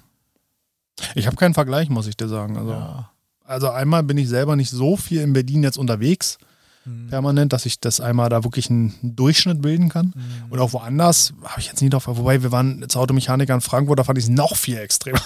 Ich 1.14 1.28
habe 1.28 1.36
keinen 1.36 1.54
Vergleich, 1.54 1.88
muss 1.88 2.09
ich 2.09 2.16
dir 2.16 2.26
sagen. 2.26 2.57
Also, 2.57 2.72
Ja. 2.72 3.12
also 3.44 3.70
einmal 3.70 4.02
bin 4.02 4.18
ich 4.18 4.28
selber 4.28 4.57
nicht 4.57 4.70
so 4.70 4.96
viel 4.96 5.20
in 5.20 5.34
Berlin 5.34 5.62
jetzt 5.62 5.78
unterwegs, 5.78 6.38
Mhm. 6.87 7.09
permanent, 7.09 7.53
dass 7.53 7.66
ich 7.66 7.80
das 7.80 8.01
einmal 8.01 8.28
da 8.28 8.45
wirklich 8.45 8.70
einen 8.70 8.95
Durchschnitt 9.03 9.61
bilden 9.61 9.89
kann. 9.89 10.12
Mhm. 10.14 10.51
Und 10.51 10.61
auch 10.61 10.72
woanders 10.72 11.34
habe 11.45 11.61
ich 11.61 11.66
jetzt 11.66 11.82
nie 11.82 11.91
drauf. 11.91 12.07
Wobei 12.07 12.43
wir 12.43 12.53
waren 12.53 12.80
jetzt 12.80 12.97
Automechaniker 12.97 13.55
in 13.55 13.61
Frankfurt, 13.61 13.99
da 13.99 14.05
fand 14.05 14.18
ich 14.18 14.24
es 14.24 14.30
noch 14.30 14.57
viel 14.57 14.78
extremer. 14.78 15.20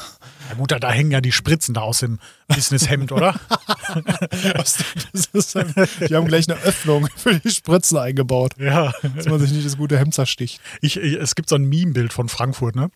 Ja 0.49 0.57
gut, 0.57 0.73
da, 0.73 0.79
da 0.79 0.91
hängen 0.91 1.11
ja 1.11 1.21
die 1.21 1.33
Spritzen 1.33 1.75
da 1.75 1.83
aus 1.83 2.01
dem 2.01 2.19
Businesshemd, 2.49 3.13
oder? 3.13 3.35
Ist 5.33 5.57
ein, 5.57 5.73
die 6.09 6.15
haben 6.15 6.27
gleich 6.27 6.49
eine 6.49 6.59
Öffnung 6.61 7.09
für 7.15 7.39
die 7.39 7.51
Spritzen 7.51 7.99
eingebaut, 7.99 8.55
ja. 8.59 8.93
dass 9.15 9.27
man 9.27 9.39
sich 9.39 9.53
nicht 9.53 9.67
das 9.67 9.77
gute 9.77 9.99
Hemd 9.99 10.15
zersticht. 10.15 10.61
Ich, 10.81 10.97
ich, 10.97 11.15
es 11.15 11.35
gibt 11.35 11.49
so 11.49 11.57
ein 11.57 11.65
Meme-Bild 11.65 12.13
von 12.13 12.29
Frankfurt, 12.29 12.75
ne? 12.75 12.91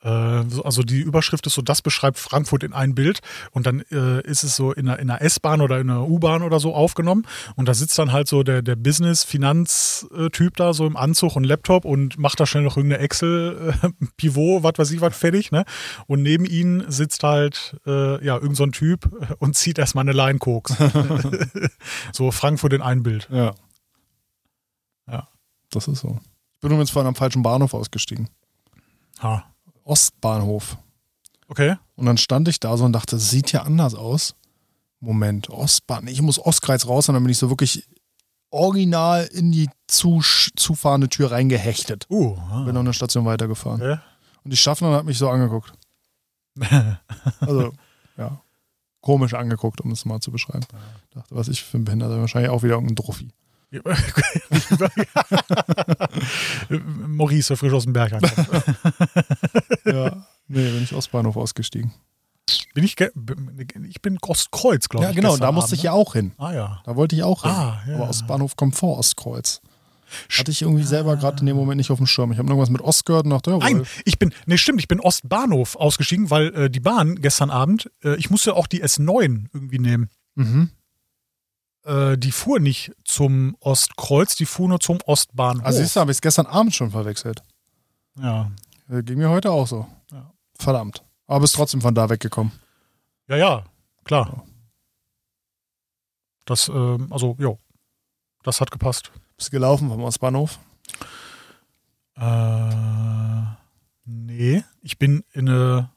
Äh, 0.00 0.44
so- 0.48 0.62
Also 0.62 0.82
die 0.84 1.00
Überschrift 1.00 1.44
ist 1.48 1.54
so, 1.54 1.62
das 1.62 1.82
beschreibt 1.82 2.18
Frankfurt 2.18 2.62
in 2.62 2.72
ein 2.72 2.94
Bild 2.94 3.18
und 3.50 3.66
dann 3.66 3.80
äh, 3.90 4.20
ist 4.22 4.44
es 4.44 4.54
so 4.54 4.72
in 4.72 4.88
einer, 4.88 4.98
in 5.00 5.10
einer 5.10 5.20
S-Bahn 5.22 5.60
oder 5.60 5.80
in 5.80 5.90
einer 5.90 6.06
U-Bahn 6.08 6.42
oder 6.44 6.60
so 6.60 6.72
aufgenommen 6.72 7.26
und 7.56 7.66
da 7.66 7.74
sitzt 7.74 7.98
dann 7.98 8.12
halt 8.12 8.28
so 8.28 8.44
der, 8.44 8.62
der 8.62 8.76
Business-Finanz-Typ 8.76 10.56
da 10.56 10.72
so 10.72 10.86
im 10.86 10.96
Anzug 10.96 11.34
und 11.34 11.42
Laptop 11.44 11.84
und 11.84 12.16
macht 12.16 12.38
da 12.38 12.46
schnell 12.46 12.62
noch 12.62 12.76
irgendeine 12.76 13.02
Excel-Pivot, 13.02 14.62
was 14.62 14.72
weiß 14.78 14.90
ich 14.92 15.00
was 15.00 15.16
fertig, 15.16 15.50
ne? 15.50 15.64
Und 16.06 16.22
neben 16.22 16.44
ihnen 16.44 16.88
sitzt 16.90 17.24
halt 17.24 17.76
äh, 17.86 18.24
ja 18.24 18.36
irgend 18.36 18.56
so 18.56 18.62
ein 18.64 18.72
Typ 18.72 19.10
äh, 19.20 19.34
und 19.40 19.56
zieht 19.56 19.78
erstmal 19.78 20.02
eine 20.02 20.12
Line 20.12 20.38
Koks. 20.38 20.76
so 22.12 22.30
Frankfurt 22.30 22.72
in 22.72 22.82
ein 22.82 23.02
Bild. 23.02 23.28
Ja. 23.32 23.54
Ja. 25.10 25.26
Das 25.70 25.88
ist 25.88 26.00
so. 26.00 26.20
Ich 26.54 26.60
bin 26.60 26.70
übrigens 26.70 26.90
vorhin 26.90 27.08
am 27.08 27.14
falschen 27.14 27.42
Bahnhof 27.42 27.74
ausgestiegen. 27.74 28.28
Ha. 29.22 29.44
Ostbahnhof. 29.88 30.76
Okay. 31.48 31.76
Und 31.96 32.06
dann 32.06 32.18
stand 32.18 32.46
ich 32.48 32.60
da 32.60 32.76
so 32.76 32.84
und 32.84 32.92
dachte, 32.92 33.16
das 33.16 33.30
sieht 33.30 33.52
ja 33.52 33.62
anders 33.62 33.94
aus. 33.94 34.34
Moment, 35.00 35.48
Ostbahn. 35.48 36.06
Ich 36.08 36.20
muss 36.20 36.38
Ostkreuz 36.38 36.86
raus 36.86 37.08
und 37.08 37.14
dann 37.14 37.22
bin 37.22 37.30
ich 37.30 37.38
so 37.38 37.48
wirklich 37.48 37.88
original 38.50 39.24
in 39.32 39.50
die 39.50 39.68
zu, 39.86 40.20
zufahrende 40.56 41.08
Tür 41.08 41.30
reingehechtet. 41.30 42.06
Uh. 42.10 42.36
ah. 42.50 42.64
Bin 42.64 42.74
noch 42.74 42.80
eine 42.80 42.92
Station 42.92 43.24
weitergefahren. 43.24 43.80
Okay. 43.80 43.98
Und 44.44 44.52
die 44.52 44.56
Schaffnerin 44.56 44.94
hat 44.94 45.04
mich 45.04 45.18
so 45.18 45.28
angeguckt. 45.28 45.72
Also, 47.40 47.72
ja. 48.16 48.40
Komisch 49.00 49.34
angeguckt, 49.34 49.80
um 49.80 49.92
es 49.92 50.04
mal 50.04 50.20
zu 50.20 50.32
beschreiben. 50.32 50.66
Dachte, 51.10 51.34
was 51.34 51.48
ich 51.48 51.62
für 51.62 51.78
ein 51.78 51.84
Behinderter. 51.84 52.18
Wahrscheinlich 52.18 52.50
auch 52.50 52.62
wieder 52.62 52.74
irgendein 52.74 52.96
Druffi. 52.96 53.30
Maurice, 57.06 57.56
frisch 57.56 57.72
aus 57.72 57.84
dem 57.84 57.92
Berg. 57.92 58.12
Ja. 59.84 60.26
Nee, 60.48 60.70
bin 60.70 60.82
ich 60.82 60.94
Ostbahnhof 60.94 61.36
ausgestiegen. 61.36 61.92
Bin 62.74 62.84
ich, 62.84 62.96
ich 63.00 64.02
bin 64.02 64.18
Ostkreuz, 64.22 64.88
glaube 64.88 65.04
Ja, 65.04 65.10
ich. 65.10 65.16
genau, 65.16 65.30
gestern 65.30 65.46
da 65.46 65.52
musste 65.52 65.68
Abend, 65.72 65.78
ich 65.78 65.82
ja 65.84 65.92
auch 65.92 66.12
hin. 66.14 66.26
ne? 66.28 66.32
Ah, 66.38 66.52
ja. 66.54 66.82
Da 66.84 66.96
wollte 66.96 67.16
ich 67.16 67.22
auch 67.22 67.42
hin. 67.42 67.50
Ah, 67.50 67.80
ja. 67.86 67.94
Aber 67.96 68.08
Ostbahnhof 68.10 68.56
kommt 68.56 68.76
vor 68.76 68.98
Ostkreuz. 68.98 69.60
Hatte 70.38 70.50
ich 70.50 70.62
irgendwie 70.62 70.84
selber 70.84 71.16
gerade 71.16 71.40
in 71.40 71.46
dem 71.46 71.56
Moment 71.56 71.76
nicht 71.78 71.90
auf 71.90 71.98
dem 71.98 72.06
Schirm. 72.06 72.32
Ich 72.32 72.38
habe 72.38 72.48
irgendwas 72.48 72.70
mit 72.70 72.80
Ost 72.80 73.04
gehört 73.06 73.24
und 73.24 73.30
dachte, 73.30 73.50
ja, 73.50 73.58
Nein, 73.58 73.84
ich 74.06 74.18
bin, 74.18 74.32
nee, 74.46 74.56
stimmt, 74.56 74.80
ich 74.80 74.88
bin 74.88 75.00
Ostbahnhof 75.00 75.76
ausgestiegen, 75.76 76.30
weil 76.30 76.54
äh, 76.54 76.70
die 76.70 76.80
Bahn 76.80 77.16
gestern 77.20 77.50
Abend, 77.50 77.90
äh, 78.02 78.14
ich 78.16 78.30
musste 78.30 78.54
auch 78.56 78.66
die 78.66 78.82
S9 78.82 79.46
irgendwie 79.52 79.78
nehmen. 79.78 80.08
Mhm. 80.34 80.70
Äh, 81.88 82.18
die 82.18 82.32
fuhr 82.32 82.60
nicht 82.60 82.92
zum 83.04 83.56
Ostkreuz, 83.60 84.36
die 84.36 84.44
fuhr 84.44 84.68
nur 84.68 84.78
zum 84.78 84.98
Ostbahnhof. 85.06 85.64
Also 85.64 85.78
siehst 85.80 85.96
du, 85.96 86.00
habe 86.00 86.10
ich 86.10 86.18
es 86.18 86.20
gestern 86.20 86.44
Abend 86.46 86.74
schon 86.74 86.90
verwechselt. 86.90 87.42
ja. 88.20 88.50
Äh, 88.90 89.02
Ging 89.02 89.18
mir 89.18 89.30
heute 89.30 89.50
auch 89.50 89.66
so. 89.66 89.86
Ja. 90.12 90.30
Verdammt. 90.58 91.02
Aber 91.26 91.40
bist 91.40 91.54
trotzdem 91.54 91.80
von 91.80 91.94
da 91.94 92.08
weggekommen. 92.10 92.52
ja, 93.26 93.36
ja, 93.36 93.64
klar. 94.04 94.44
Das, 96.44 96.68
ähm, 96.68 97.08
also, 97.10 97.36
jo, 97.38 97.58
das 98.42 98.60
hat 98.60 98.70
gepasst. 98.70 99.10
Bist 99.36 99.48
du 99.48 99.52
gelaufen 99.52 99.88
vom 99.88 100.02
Ostbahnhof? 100.02 100.58
Äh, 102.16 103.44
nee, 104.04 104.64
ich 104.82 104.98
bin 104.98 105.24
in 105.32 105.48
eine 105.48 105.90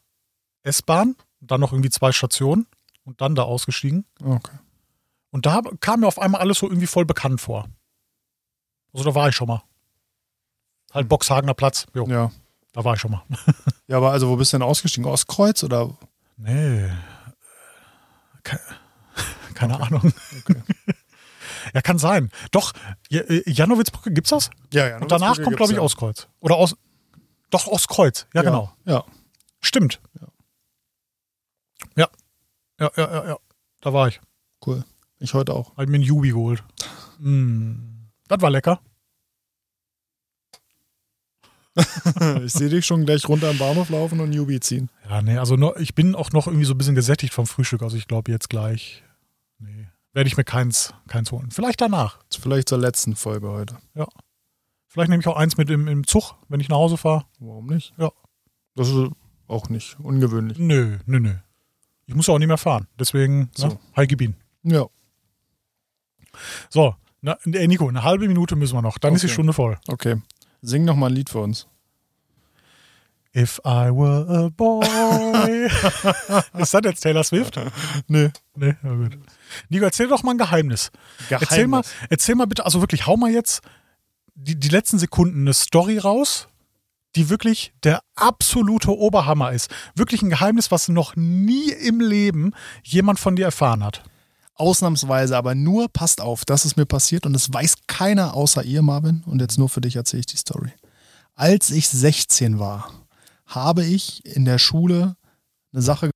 S-Bahn, 0.63 1.15
dann 1.39 1.59
noch 1.61 1.71
irgendwie 1.73 1.89
zwei 1.89 2.11
Stationen 2.11 2.67
und 3.03 3.19
dann 3.21 3.35
da 3.35 3.43
ausgestiegen. 3.43 4.05
Okay. 4.23 4.57
Und 5.31 5.45
da 5.45 5.61
kam 5.79 6.01
mir 6.01 6.07
auf 6.07 6.19
einmal 6.19 6.41
alles 6.41 6.59
so 6.59 6.67
irgendwie 6.67 6.87
voll 6.87 7.05
bekannt 7.05 7.41
vor. 7.41 7.67
Also 8.93 9.05
da 9.05 9.15
war 9.15 9.29
ich 9.29 9.35
schon 9.35 9.47
mal. 9.47 9.63
Halt 10.93 11.07
Boxhagener 11.07 11.53
Platz. 11.53 11.87
Jo, 11.93 12.05
Ja. 12.07 12.31
da 12.73 12.83
war 12.83 12.95
ich 12.95 12.99
schon 13.01 13.11
mal. 13.11 13.23
Ja, 13.87 13.97
aber 13.97 14.11
also 14.11 14.29
wo 14.29 14.37
bist 14.37 14.53
du 14.53 14.57
denn 14.57 14.65
ausgestiegen? 14.65 15.05
Ostkreuz 15.09 15.63
oder? 15.65 15.97
Nee. 16.37 16.89
Ke 18.43 18.57
keine 19.53 19.81
Ahnung. 19.81 20.13
ja, 21.73 21.81
kann 21.81 21.97
sein. 21.99 22.31
Doch, 22.51 22.71
äh, 23.09 23.49
Janowitzbrücke, 23.51 24.11
gibt's 24.13 24.29
das? 24.29 24.49
Ja, 24.73 24.87
ja. 24.87 24.97
Und 24.99 25.11
danach 25.11 25.41
kommt, 25.41 25.57
glaube 25.57 25.73
ich, 25.73 25.79
Ostkreuz. 25.79 26.29
Oder 26.39 26.55
aus. 26.55 26.77
Doch, 27.49 27.67
Ostkreuz. 27.67 28.27
Ja, 28.33 28.43
genau. 28.43 28.73
Ja. 28.85 29.03
Stimmt. 29.59 29.99
Ja. 31.97 32.07
Ja, 32.79 32.91
ja, 32.95 33.11
ja, 33.13 33.25
ja. 33.27 33.37
Da 33.81 33.93
war 33.93 34.07
ich. 34.07 34.21
Cool. 34.65 34.85
Ich 35.21 35.35
heute 35.35 35.53
auch. 35.53 35.77
Hab 35.77 35.87
mir 35.87 35.95
einen 35.95 36.03
Jubi 36.03 36.29
geholt. 36.29 36.63
Mm. 37.19 37.75
Das 38.27 38.41
war 38.41 38.49
lecker. 38.49 38.81
ich 42.43 42.51
sehe 42.51 42.69
dich 42.69 42.85
schon 42.85 43.05
gleich 43.05 43.29
runter 43.29 43.49
am 43.49 43.57
Bahnhof 43.57 43.89
laufen 43.89 44.19
und 44.19 44.31
Newbie 44.31 44.59
ziehen. 44.59 44.89
Ja, 45.07 45.21
nee, 45.21 45.37
also 45.37 45.55
noch, 45.55 45.75
ich 45.77 45.95
bin 45.95 46.15
auch 46.15 46.31
noch 46.31 46.47
irgendwie 46.47 46.65
so 46.65 46.73
ein 46.73 46.77
bisschen 46.77 46.95
gesättigt 46.95 47.33
vom 47.33 47.45
Frühstück. 47.45 47.81
Also 47.83 47.95
ich 47.97 48.07
glaube 48.07 48.31
jetzt 48.31 48.49
gleich, 48.49 49.03
nee, 49.59 49.87
werde 50.11 50.27
ich 50.27 50.35
mir 50.35 50.43
keins, 50.43 50.93
keins 51.07 51.31
holen. 51.31 51.51
Vielleicht 51.51 51.79
danach. 51.79 52.17
Vielleicht 52.29 52.67
zur 52.67 52.79
letzten 52.79 53.15
Folge 53.15 53.47
heute. 53.49 53.77
Ja. 53.93 54.07
Vielleicht 54.87 55.09
nehme 55.09 55.21
ich 55.21 55.27
auch 55.27 55.37
eins 55.37 55.55
mit 55.55 55.69
im, 55.69 55.87
im 55.87 56.05
Zug, 56.05 56.33
wenn 56.49 56.59
ich 56.59 56.67
nach 56.67 56.77
Hause 56.77 56.97
fahre. 56.97 57.25
Warum 57.39 57.67
nicht? 57.67 57.93
Ja. 57.97 58.11
Das 58.75 58.89
ist 58.89 59.11
auch 59.47 59.69
nicht 59.69 59.97
ungewöhnlich. 59.99 60.57
Nö, 60.57 60.97
nö, 61.05 61.19
nö. 61.19 61.35
Ich 62.07 62.15
muss 62.15 62.27
auch 62.27 62.39
nicht 62.39 62.47
mehr 62.49 62.57
fahren. 62.57 62.87
Deswegen, 62.99 63.49
So. 63.55 63.67
ne, 63.67 63.79
Heike 63.95 64.17
Bien. 64.17 64.35
Ja, 64.63 64.87
So, 66.69 66.95
na, 67.21 67.37
ey 67.51 67.67
Nico, 67.67 67.87
eine 67.87 68.03
halbe 68.03 68.27
Minute 68.27 68.55
müssen 68.55 68.75
wir 68.75 68.81
noch. 68.81 68.97
Dann 68.97 69.13
ist 69.15 69.21
die 69.21 69.27
Okay. 69.27 69.33
Stunde 69.33 69.53
voll. 69.53 69.77
okay. 69.87 70.21
Sing 70.63 70.85
noch 70.85 70.95
mal 70.95 71.07
ein 71.07 71.13
Lied 71.13 71.29
für 71.29 71.39
uns. 71.39 71.67
If 73.35 73.59
I 73.65 73.89
were 73.89 74.27
a 74.27 74.49
boy. 74.49 74.85
ist 76.61 76.73
das 76.73 76.81
jetzt 76.83 76.99
Taylor 77.01 77.23
Swift? 77.23 77.57
Nee. 78.07 78.29
Nee, 78.55 78.75
na 78.81 78.93
gut. 78.93 79.17
Nico, 79.69 79.85
erzähl 79.85 80.07
doch 80.09 80.21
mal 80.23 80.31
ein 80.31 80.37
Geheimnis. 80.37 80.91
Erzähl 81.29 81.67
mal, 81.67 81.81
erzähl 82.09 82.35
mal 82.35 82.45
bitte, 82.45 82.65
also 82.65 82.81
wirklich, 82.81 83.05
hau 83.07 83.15
mal 83.15 83.31
jetzt 83.31 83.61
die, 84.35 84.59
die 84.59 84.67
letzten 84.69 84.99
Sekunden 84.99 85.41
eine 85.41 85.53
Story 85.53 85.97
raus, 85.97 86.49
die 87.15 87.29
wirklich 87.29 87.73
der 87.83 88.01
absolute 88.15 88.95
Oberhammer 88.97 89.51
ist. 89.53 89.69
Wirklich 89.95 90.21
ein 90.21 90.29
Geheimnis, 90.29 90.69
was 90.69 90.89
noch 90.89 91.15
nie 91.15 91.71
im 91.71 92.01
Leben 92.01 92.53
jemand 92.83 93.17
von 93.19 93.35
dir 93.37 93.45
erfahren 93.45 93.83
hat. 93.83 94.03
Ausnahmsweise, 94.61 95.35
aber 95.35 95.55
nur, 95.55 95.89
passt 95.89 96.21
auf, 96.21 96.45
das 96.45 96.65
ist 96.65 96.77
mir 96.77 96.85
passiert 96.85 97.25
und 97.25 97.35
es 97.35 97.51
weiß 97.51 97.75
keiner 97.87 98.35
außer 98.35 98.63
ihr, 98.63 98.83
Marvin. 98.83 99.23
Und 99.25 99.41
jetzt 99.41 99.57
nur 99.57 99.69
für 99.69 99.81
dich 99.81 99.95
erzähle 99.95 100.21
ich 100.21 100.27
die 100.27 100.37
Story. 100.37 100.71
Als 101.33 101.71
ich 101.71 101.89
16 101.89 102.59
war, 102.59 102.91
habe 103.47 103.83
ich 103.83 104.23
in 104.23 104.45
der 104.45 104.59
Schule 104.59 105.15
eine 105.73 105.81
Sache 105.81 106.11